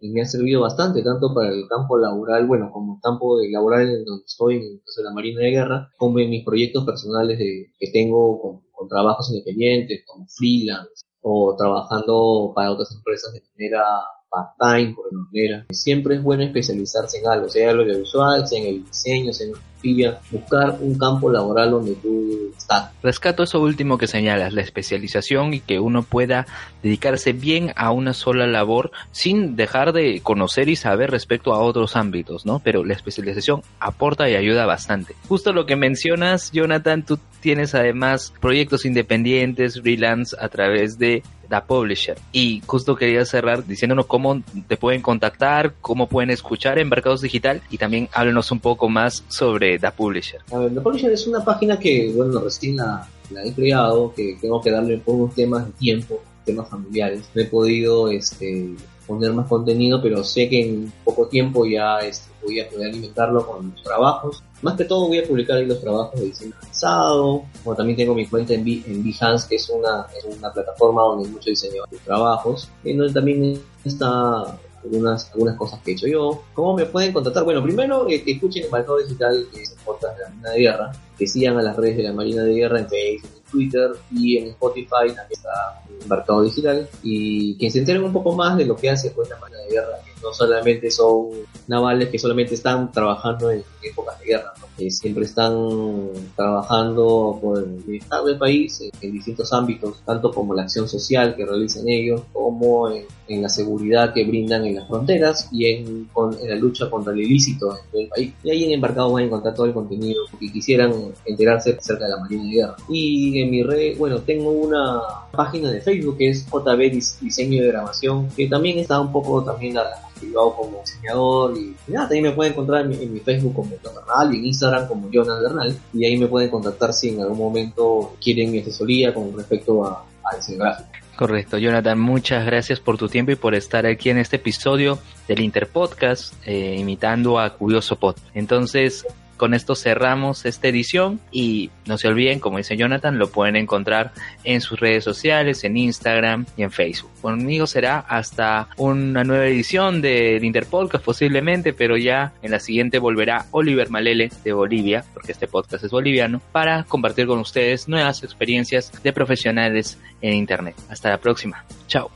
y 0.00 0.10
me 0.10 0.22
ha 0.22 0.24
servido 0.24 0.62
bastante, 0.62 1.02
tanto 1.02 1.34
para 1.34 1.50
el 1.50 1.68
campo 1.68 1.98
laboral, 1.98 2.46
bueno, 2.46 2.70
como 2.72 2.94
el 2.94 3.00
campo 3.02 3.36
laboral 3.50 3.88
en 3.88 4.04
donde 4.04 4.24
estoy, 4.26 4.56
en 4.56 4.62
el 4.62 4.80
la 5.04 5.12
Marina 5.12 5.40
de 5.40 5.50
Guerra, 5.50 5.90
como 5.98 6.18
en 6.18 6.30
mis 6.30 6.44
proyectos 6.44 6.84
personales 6.84 7.38
de, 7.38 7.72
que 7.78 7.90
tengo 7.92 8.40
con, 8.40 8.60
con 8.72 8.88
trabajos 8.88 9.30
independientes, 9.30 10.02
como 10.06 10.26
freelance, 10.26 11.04
o 11.20 11.54
trabajando 11.56 12.52
para 12.54 12.72
otras 12.72 12.92
empresas 12.94 13.34
de 13.34 13.42
manera 13.54 13.84
part-time, 14.30 14.94
por 14.94 15.12
manera. 15.12 15.66
Siempre 15.70 16.16
es 16.16 16.22
bueno 16.22 16.44
especializarse 16.44 17.18
en 17.18 17.26
algo, 17.26 17.48
sea 17.48 17.70
en 17.70 17.76
lo 17.76 17.82
audiovisual, 17.82 18.46
sea 18.46 18.60
en 18.60 18.66
el 18.66 18.84
diseño, 18.84 19.32
sea 19.32 19.48
en 19.48 19.52
la 19.82 20.20
buscar 20.30 20.76
un 20.80 20.96
campo 20.98 21.30
laboral 21.30 21.70
donde 21.70 21.94
tú 21.94 22.52
estás. 22.56 22.90
Rescato 23.02 23.42
eso 23.42 23.60
último 23.60 23.98
que 23.98 24.06
señalas, 24.06 24.52
la 24.52 24.62
especialización 24.62 25.54
y 25.54 25.60
que 25.60 25.80
uno 25.80 26.02
pueda 26.02 26.46
dedicarse 26.82 27.32
bien 27.32 27.72
a 27.76 27.90
una 27.90 28.14
sola 28.14 28.46
labor 28.46 28.90
sin 29.12 29.56
dejar 29.56 29.92
de 29.92 30.20
conocer 30.22 30.68
y 30.68 30.76
saber 30.76 31.10
respecto 31.10 31.52
a 31.52 31.60
otros 31.60 31.96
ámbitos, 31.96 32.46
¿no? 32.46 32.60
Pero 32.60 32.84
la 32.84 32.94
especialización 32.94 33.62
aporta 33.78 34.28
y 34.28 34.34
ayuda 34.34 34.66
bastante. 34.66 35.14
Justo 35.28 35.52
lo 35.52 35.66
que 35.66 35.76
mencionas, 35.76 36.52
Jonathan, 36.52 37.04
tú 37.04 37.18
tienes 37.40 37.74
además 37.74 38.32
proyectos 38.40 38.84
independientes, 38.84 39.80
freelance, 39.80 40.36
a 40.38 40.48
través 40.48 40.98
de 40.98 41.22
Da 41.48 41.64
Publisher. 41.64 42.16
Y 42.32 42.62
justo 42.66 42.94
quería 42.94 43.24
cerrar 43.24 43.66
diciéndonos 43.66 44.06
cómo 44.06 44.42
te 44.68 44.76
pueden 44.76 45.02
contactar, 45.02 45.74
cómo 45.80 46.06
pueden 46.06 46.30
escuchar 46.30 46.78
en 46.78 46.88
Mercados 46.88 47.20
Digital 47.20 47.60
y 47.70 47.78
también 47.78 48.08
háblenos 48.12 48.50
un 48.52 48.60
poco 48.60 48.88
más 48.88 49.24
sobre 49.28 49.69
Da 49.78 49.90
Publisher. 49.90 50.40
A 50.52 50.58
ver, 50.58 50.74
Da 50.74 50.82
Publisher 50.82 51.12
es 51.12 51.26
una 51.26 51.44
página 51.44 51.78
que, 51.78 52.12
bueno, 52.14 52.40
recién 52.40 52.76
la, 52.76 53.08
he 53.44 53.52
creado, 53.52 54.12
que 54.14 54.36
tengo 54.40 54.60
que 54.60 54.70
darle 54.70 55.02
un 55.06 55.20
unos 55.20 55.34
temas 55.34 55.66
de 55.66 55.72
tiempo, 55.72 56.20
temas 56.44 56.68
familiares. 56.68 57.22
No 57.34 57.42
he 57.42 57.46
podido 57.46 58.08
este, 58.10 58.74
poner 59.06 59.32
más 59.32 59.48
contenido, 59.48 60.00
pero 60.02 60.24
sé 60.24 60.48
que 60.48 60.68
en 60.68 60.92
poco 61.04 61.26
tiempo 61.26 61.66
ya 61.66 61.98
este, 61.98 62.30
voy 62.42 62.60
a 62.60 62.68
poder 62.68 62.90
alimentarlo 62.90 63.46
con 63.46 63.70
los 63.70 63.82
trabajos. 63.82 64.42
Más 64.62 64.76
que 64.76 64.84
todo 64.84 65.08
voy 65.08 65.18
a 65.18 65.24
publicar 65.26 65.56
ahí 65.56 65.66
los 65.66 65.80
trabajos 65.80 66.20
de 66.20 66.26
diseño 66.26 66.54
avanzado, 66.60 67.44
como 67.64 67.76
también 67.76 67.96
tengo 67.96 68.14
mi 68.14 68.26
cuenta 68.26 68.54
en, 68.54 68.66
en 68.66 69.02
Behance, 69.02 69.48
que 69.48 69.56
es 69.56 69.68
una, 69.70 70.06
es 70.16 70.24
una 70.36 70.52
plataforma 70.52 71.02
donde 71.02 71.26
hay 71.26 71.30
muchos 71.30 71.46
diseñadores 71.46 71.92
de 71.92 71.98
trabajos, 71.98 72.68
y 72.84 72.92
donde 72.92 73.12
también 73.12 73.60
está 73.84 74.58
algunas, 74.82 75.30
algunas 75.32 75.56
cosas 75.56 75.80
que 75.80 75.90
he 75.90 75.94
hecho 75.94 76.06
yo. 76.06 76.42
¿Cómo 76.54 76.76
me 76.76 76.86
pueden 76.86 77.12
contactar? 77.12 77.44
Bueno, 77.44 77.62
primero 77.62 78.08
eh, 78.08 78.22
que 78.22 78.32
escuchen 78.32 78.64
el 78.64 78.70
Mercado 78.70 78.98
Digital, 78.98 79.46
que 79.52 79.62
es 79.62 79.70
el 79.70 79.76
de 79.76 80.22
la 80.22 80.28
Marina 80.28 80.50
de 80.50 80.60
Guerra, 80.60 80.92
que 81.18 81.26
sigan 81.26 81.58
a 81.58 81.62
las 81.62 81.76
redes 81.76 81.98
de 81.98 82.02
la 82.04 82.12
Marina 82.12 82.42
de 82.42 82.54
Guerra 82.54 82.80
en 82.80 82.88
Facebook, 82.88 83.30
en 83.36 83.50
Twitter 83.50 83.90
y 84.12 84.38
en 84.38 84.48
Spotify 84.48 85.06
también 85.06 85.28
está 85.30 85.82
Mercado 86.08 86.42
Digital 86.42 86.88
y 87.02 87.56
que 87.58 87.70
se 87.70 87.80
enteren 87.80 88.04
un 88.04 88.12
poco 88.12 88.34
más 88.34 88.56
de 88.56 88.64
lo 88.64 88.76
que 88.76 88.90
hace 88.90 89.10
pues 89.10 89.28
la 89.28 89.38
Marina 89.38 89.58
de 89.60 89.70
Guerra, 89.70 89.98
que 90.04 90.10
no 90.22 90.32
solamente 90.32 90.90
son 90.90 91.28
navales 91.66 92.08
que 92.08 92.18
solamente 92.18 92.54
están 92.54 92.90
trabajando 92.92 93.50
en 93.50 93.62
épocas 93.82 94.18
de 94.20 94.26
guerra, 94.26 94.52
que 94.76 94.90
siempre 94.90 95.24
están 95.24 96.10
trabajando 96.36 97.38
por 97.40 97.58
el 97.58 97.82
bienestar 97.86 98.24
del 98.24 98.38
país 98.38 98.80
en, 99.00 99.12
distintos 99.12 99.52
ámbitos, 99.52 100.02
tanto 100.04 100.30
como 100.30 100.54
la 100.54 100.62
acción 100.62 100.88
social 100.88 101.36
que 101.36 101.44
realizan 101.44 101.88
ellos, 101.88 102.22
como 102.32 102.90
en, 102.90 103.06
la 103.38 103.48
seguridad 103.48 104.12
que 104.12 104.24
brindan 104.24 104.64
en 104.64 104.76
las 104.76 104.88
fronteras 104.88 105.48
y 105.52 105.66
en, 105.66 106.08
la 106.46 106.54
lucha 106.56 106.90
contra 106.90 107.12
el 107.12 107.20
ilícito 107.20 107.78
en 107.92 108.00
el 108.00 108.08
país. 108.08 108.32
Y 108.42 108.50
ahí 108.50 108.64
en 108.64 108.72
Embarcado 108.72 109.12
van 109.12 109.22
a 109.22 109.26
encontrar 109.26 109.54
todo 109.54 109.66
el 109.66 109.72
contenido 109.72 110.24
que 110.38 110.52
quisieran 110.52 110.92
enterarse 111.24 111.76
acerca 111.78 112.04
de 112.04 112.10
la 112.10 112.16
Marina 112.18 112.44
de 112.44 112.50
Guerra. 112.50 112.76
Y 112.88 113.40
en 113.40 113.50
mi 113.50 113.62
red, 113.62 113.96
bueno, 113.98 114.18
tengo 114.20 114.50
una 114.50 115.00
página 115.32 115.70
de 115.70 115.80
Facebook 115.80 116.18
que 116.18 116.30
es 116.30 116.46
JB 116.46 116.90
Diseño 117.20 117.62
de 117.62 117.68
Grabación, 117.68 118.28
que 118.30 118.48
también 118.48 118.78
está 118.78 119.00
un 119.00 119.12
poco 119.12 119.42
también 119.44 119.78
activado 119.78 120.54
como 120.54 120.80
diseñador 120.80 121.56
y, 121.56 121.74
nada, 121.88 122.06
también 122.06 122.24
me 122.24 122.32
pueden 122.32 122.52
encontrar 122.52 122.84
en, 122.84 123.12
mi 123.12 123.20
Facebook 123.20 123.54
como 123.54 123.70
John 123.82 123.94
Bernal 123.94 124.34
y 124.34 124.38
en 124.38 124.46
Instagram 124.46 124.88
como 124.88 125.10
Jonas 125.10 125.40
Bernal 125.40 125.78
y 125.92 126.04
ahí 126.04 126.18
me 126.18 126.26
pueden 126.26 126.50
contactar 126.50 126.92
si 126.92 127.08
en 127.10 127.20
algún 127.20 127.38
momento 127.38 128.14
quieren 128.22 128.50
mi 128.50 128.58
asesoría 128.60 129.14
con 129.14 129.36
respecto 129.36 129.84
a, 129.84 130.04
a 130.24 130.36
diseño 130.36 130.58
gráfico. 130.58 130.99
Correcto, 131.20 131.58
Jonathan, 131.58 132.00
muchas 132.00 132.46
gracias 132.46 132.80
por 132.80 132.96
tu 132.96 133.06
tiempo 133.06 133.30
y 133.30 133.36
por 133.36 133.54
estar 133.54 133.84
aquí 133.84 134.08
en 134.08 134.16
este 134.16 134.36
episodio 134.36 134.98
del 135.28 135.40
Interpodcast, 135.40 136.32
eh, 136.46 136.76
imitando 136.78 137.38
a 137.38 137.58
Curioso 137.58 137.96
Pod. 137.96 138.16
Entonces, 138.32 139.06
con 139.40 139.54
esto 139.54 139.74
cerramos 139.74 140.44
esta 140.44 140.68
edición 140.68 141.18
y 141.32 141.70
no 141.86 141.96
se 141.96 142.08
olviden, 142.08 142.40
como 142.40 142.58
dice 142.58 142.76
Jonathan, 142.76 143.18
lo 143.18 143.30
pueden 143.30 143.56
encontrar 143.56 144.12
en 144.44 144.60
sus 144.60 144.78
redes 144.78 145.02
sociales, 145.02 145.64
en 145.64 145.78
Instagram 145.78 146.44
y 146.58 146.62
en 146.62 146.70
Facebook. 146.70 147.10
Conmigo 147.22 147.66
será 147.66 148.00
hasta 148.00 148.68
una 148.76 149.24
nueva 149.24 149.46
edición 149.46 150.02
del 150.02 150.44
Interpodcast 150.44 151.02
posiblemente, 151.02 151.72
pero 151.72 151.96
ya 151.96 152.34
en 152.42 152.50
la 152.50 152.60
siguiente 152.60 152.98
volverá 152.98 153.46
Oliver 153.52 153.88
Malele 153.88 154.30
de 154.44 154.52
Bolivia, 154.52 155.06
porque 155.14 155.32
este 155.32 155.48
podcast 155.48 155.84
es 155.84 155.90
boliviano, 155.90 156.42
para 156.52 156.84
compartir 156.84 157.26
con 157.26 157.38
ustedes 157.38 157.88
nuevas 157.88 158.22
experiencias 158.22 158.92
de 159.02 159.12
profesionales 159.14 159.98
en 160.20 160.34
Internet. 160.34 160.76
Hasta 160.90 161.08
la 161.08 161.16
próxima. 161.16 161.64
Chao. 161.86 162.10